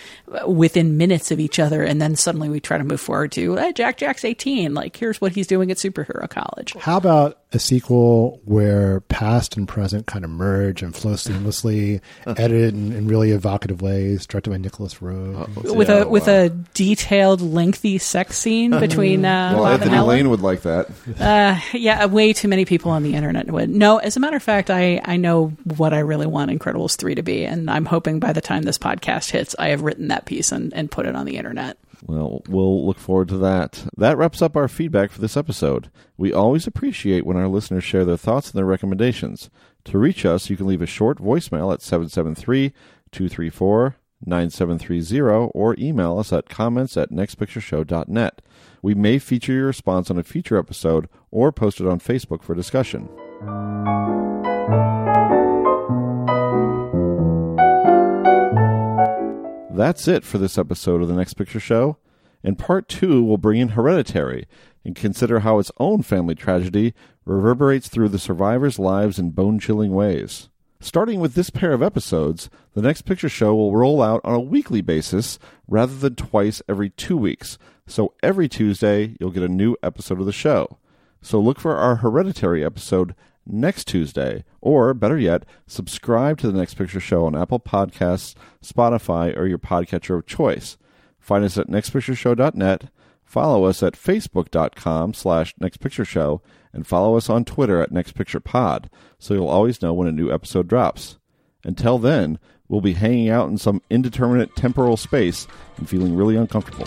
within 0.46 0.98
minutes 0.98 1.30
of 1.30 1.40
each 1.40 1.58
other, 1.58 1.82
and 1.82 2.00
then 2.00 2.14
suddenly 2.14 2.50
we 2.50 2.60
try 2.60 2.76
to 2.76 2.84
move 2.84 3.00
forward 3.00 3.32
to 3.32 3.56
hey, 3.56 3.69
Jack 3.72 3.96
Jack's 3.96 4.24
eighteen. 4.24 4.74
Like 4.74 4.96
here's 4.96 5.20
what 5.20 5.32
he's 5.32 5.46
doing 5.46 5.70
at 5.70 5.76
superhero 5.76 6.28
college. 6.28 6.74
How 6.74 6.96
about 6.96 7.38
a 7.52 7.58
sequel 7.58 8.40
where 8.44 9.00
past 9.00 9.56
and 9.56 9.66
present 9.66 10.06
kind 10.06 10.24
of 10.24 10.30
merge 10.30 10.82
and 10.82 10.94
flow 10.94 11.14
seamlessly, 11.14 12.00
edited 12.26 12.74
in, 12.74 12.92
in, 12.92 13.08
really 13.08 13.32
evocative 13.32 13.82
ways, 13.82 14.26
directed 14.26 14.50
by 14.50 14.56
Nicolas 14.56 14.94
Roeg? 14.96 15.40
uh, 15.40 15.74
with 15.74 15.88
yeah, 15.88 16.02
a 16.02 16.08
with 16.08 16.26
wow. 16.26 16.44
a 16.44 16.48
detailed, 16.48 17.40
lengthy 17.40 17.98
sex 17.98 18.38
scene 18.38 18.70
between. 18.78 19.24
Uh, 19.24 19.54
well, 19.56 19.66
Anthony 19.66 19.98
Lane 19.98 20.30
would 20.30 20.40
like 20.40 20.62
that. 20.62 20.90
Uh, 21.18 21.58
yeah, 21.72 22.06
way 22.06 22.32
too 22.32 22.48
many 22.48 22.64
people 22.64 22.90
on 22.90 23.02
the 23.02 23.14
internet 23.14 23.50
would. 23.50 23.68
No, 23.70 23.98
as 23.98 24.16
a 24.16 24.20
matter 24.20 24.36
of 24.36 24.42
fact, 24.42 24.70
I 24.70 25.00
I 25.04 25.16
know 25.16 25.48
what 25.64 25.92
I 25.92 26.00
really 26.00 26.26
want 26.26 26.50
Incredibles 26.50 26.96
three 26.96 27.14
to 27.14 27.22
be, 27.22 27.44
and 27.44 27.70
I'm 27.70 27.84
hoping 27.84 28.20
by 28.20 28.32
the 28.32 28.40
time 28.40 28.62
this 28.62 28.78
podcast 28.78 29.30
hits, 29.30 29.54
I 29.58 29.68
have 29.68 29.82
written 29.82 30.08
that 30.08 30.24
piece 30.24 30.52
and, 30.52 30.72
and 30.74 30.90
put 30.90 31.06
it 31.06 31.14
on 31.14 31.26
the 31.26 31.36
internet. 31.36 31.76
Well, 32.02 32.42
we'll 32.48 32.86
look 32.86 32.98
forward 32.98 33.28
to 33.28 33.38
that. 33.38 33.84
That 33.96 34.16
wraps 34.16 34.40
up 34.40 34.56
our 34.56 34.68
feedback 34.68 35.10
for 35.10 35.20
this 35.20 35.36
episode. 35.36 35.90
We 36.16 36.32
always 36.32 36.66
appreciate 36.66 37.26
when 37.26 37.36
our 37.36 37.48
listeners 37.48 37.84
share 37.84 38.04
their 38.04 38.16
thoughts 38.16 38.50
and 38.50 38.58
their 38.58 38.64
recommendations. 38.64 39.50
To 39.84 39.98
reach 39.98 40.24
us, 40.24 40.48
you 40.48 40.56
can 40.56 40.66
leave 40.66 40.82
a 40.82 40.86
short 40.86 41.18
voicemail 41.18 41.72
at 41.72 41.82
773 41.82 42.72
234 43.12 43.96
9730 44.24 45.50
or 45.54 45.74
email 45.78 46.18
us 46.18 46.32
at 46.32 46.48
comments 46.48 46.96
at 46.96 47.10
nextpictureshow.net. 47.10 48.42
We 48.82 48.94
may 48.94 49.18
feature 49.18 49.52
your 49.52 49.66
response 49.66 50.10
on 50.10 50.18
a 50.18 50.22
future 50.22 50.58
episode 50.58 51.08
or 51.30 51.52
post 51.52 51.80
it 51.80 51.86
on 51.86 52.00
Facebook 52.00 52.42
for 52.42 52.54
discussion. 52.54 53.08
That's 59.80 60.06
it 60.06 60.24
for 60.24 60.36
this 60.36 60.58
episode 60.58 61.00
of 61.00 61.08
the 61.08 61.14
Next 61.14 61.38
Picture 61.38 61.58
Show. 61.58 61.96
In 62.44 62.54
part 62.54 62.86
two, 62.86 63.22
we'll 63.22 63.38
bring 63.38 63.58
in 63.58 63.70
Hereditary 63.70 64.46
and 64.84 64.94
consider 64.94 65.40
how 65.40 65.58
its 65.58 65.72
own 65.78 66.02
family 66.02 66.34
tragedy 66.34 66.92
reverberates 67.24 67.88
through 67.88 68.10
the 68.10 68.18
survivors' 68.18 68.78
lives 68.78 69.18
in 69.18 69.30
bone 69.30 69.58
chilling 69.58 69.92
ways. 69.92 70.50
Starting 70.80 71.18
with 71.18 71.32
this 71.32 71.48
pair 71.48 71.72
of 71.72 71.82
episodes, 71.82 72.50
the 72.74 72.82
Next 72.82 73.06
Picture 73.06 73.30
Show 73.30 73.54
will 73.54 73.74
roll 73.74 74.02
out 74.02 74.20
on 74.22 74.34
a 74.34 74.38
weekly 74.38 74.82
basis 74.82 75.38
rather 75.66 75.96
than 75.96 76.14
twice 76.14 76.60
every 76.68 76.90
two 76.90 77.16
weeks. 77.16 77.56
So 77.86 78.12
every 78.22 78.50
Tuesday, 78.50 79.16
you'll 79.18 79.30
get 79.30 79.44
a 79.44 79.48
new 79.48 79.78
episode 79.82 80.20
of 80.20 80.26
the 80.26 80.30
show. 80.30 80.76
So 81.22 81.40
look 81.40 81.58
for 81.58 81.76
our 81.76 81.96
Hereditary 81.96 82.62
episode 82.62 83.14
next 83.46 83.86
Tuesday, 83.86 84.44
or 84.60 84.94
better 84.94 85.18
yet, 85.18 85.44
subscribe 85.66 86.38
to 86.38 86.50
the 86.50 86.58
Next 86.58 86.74
Picture 86.74 87.00
Show 87.00 87.24
on 87.26 87.36
Apple 87.36 87.60
Podcasts, 87.60 88.34
Spotify, 88.64 89.36
or 89.36 89.46
your 89.46 89.58
podcatcher 89.58 90.18
of 90.18 90.26
choice. 90.26 90.76
Find 91.18 91.44
us 91.44 91.58
at 91.58 91.68
nextpictureshow.net, 91.68 92.90
follow 93.24 93.64
us 93.64 93.82
at 93.82 93.94
facebook.com 93.94 95.14
slash 95.14 95.54
nextpictureshow, 95.56 96.40
and 96.72 96.86
follow 96.86 97.16
us 97.16 97.28
on 97.28 97.44
Twitter 97.44 97.82
at 97.82 97.90
nextpicturepod, 97.90 98.86
so 99.18 99.34
you'll 99.34 99.48
always 99.48 99.82
know 99.82 99.92
when 99.92 100.08
a 100.08 100.12
new 100.12 100.32
episode 100.32 100.68
drops. 100.68 101.18
Until 101.64 101.98
then, 101.98 102.38
we'll 102.68 102.80
be 102.80 102.94
hanging 102.94 103.28
out 103.28 103.48
in 103.48 103.58
some 103.58 103.82
indeterminate 103.90 104.56
temporal 104.56 104.96
space 104.96 105.46
and 105.76 105.88
feeling 105.88 106.16
really 106.16 106.36
uncomfortable. 106.36 106.86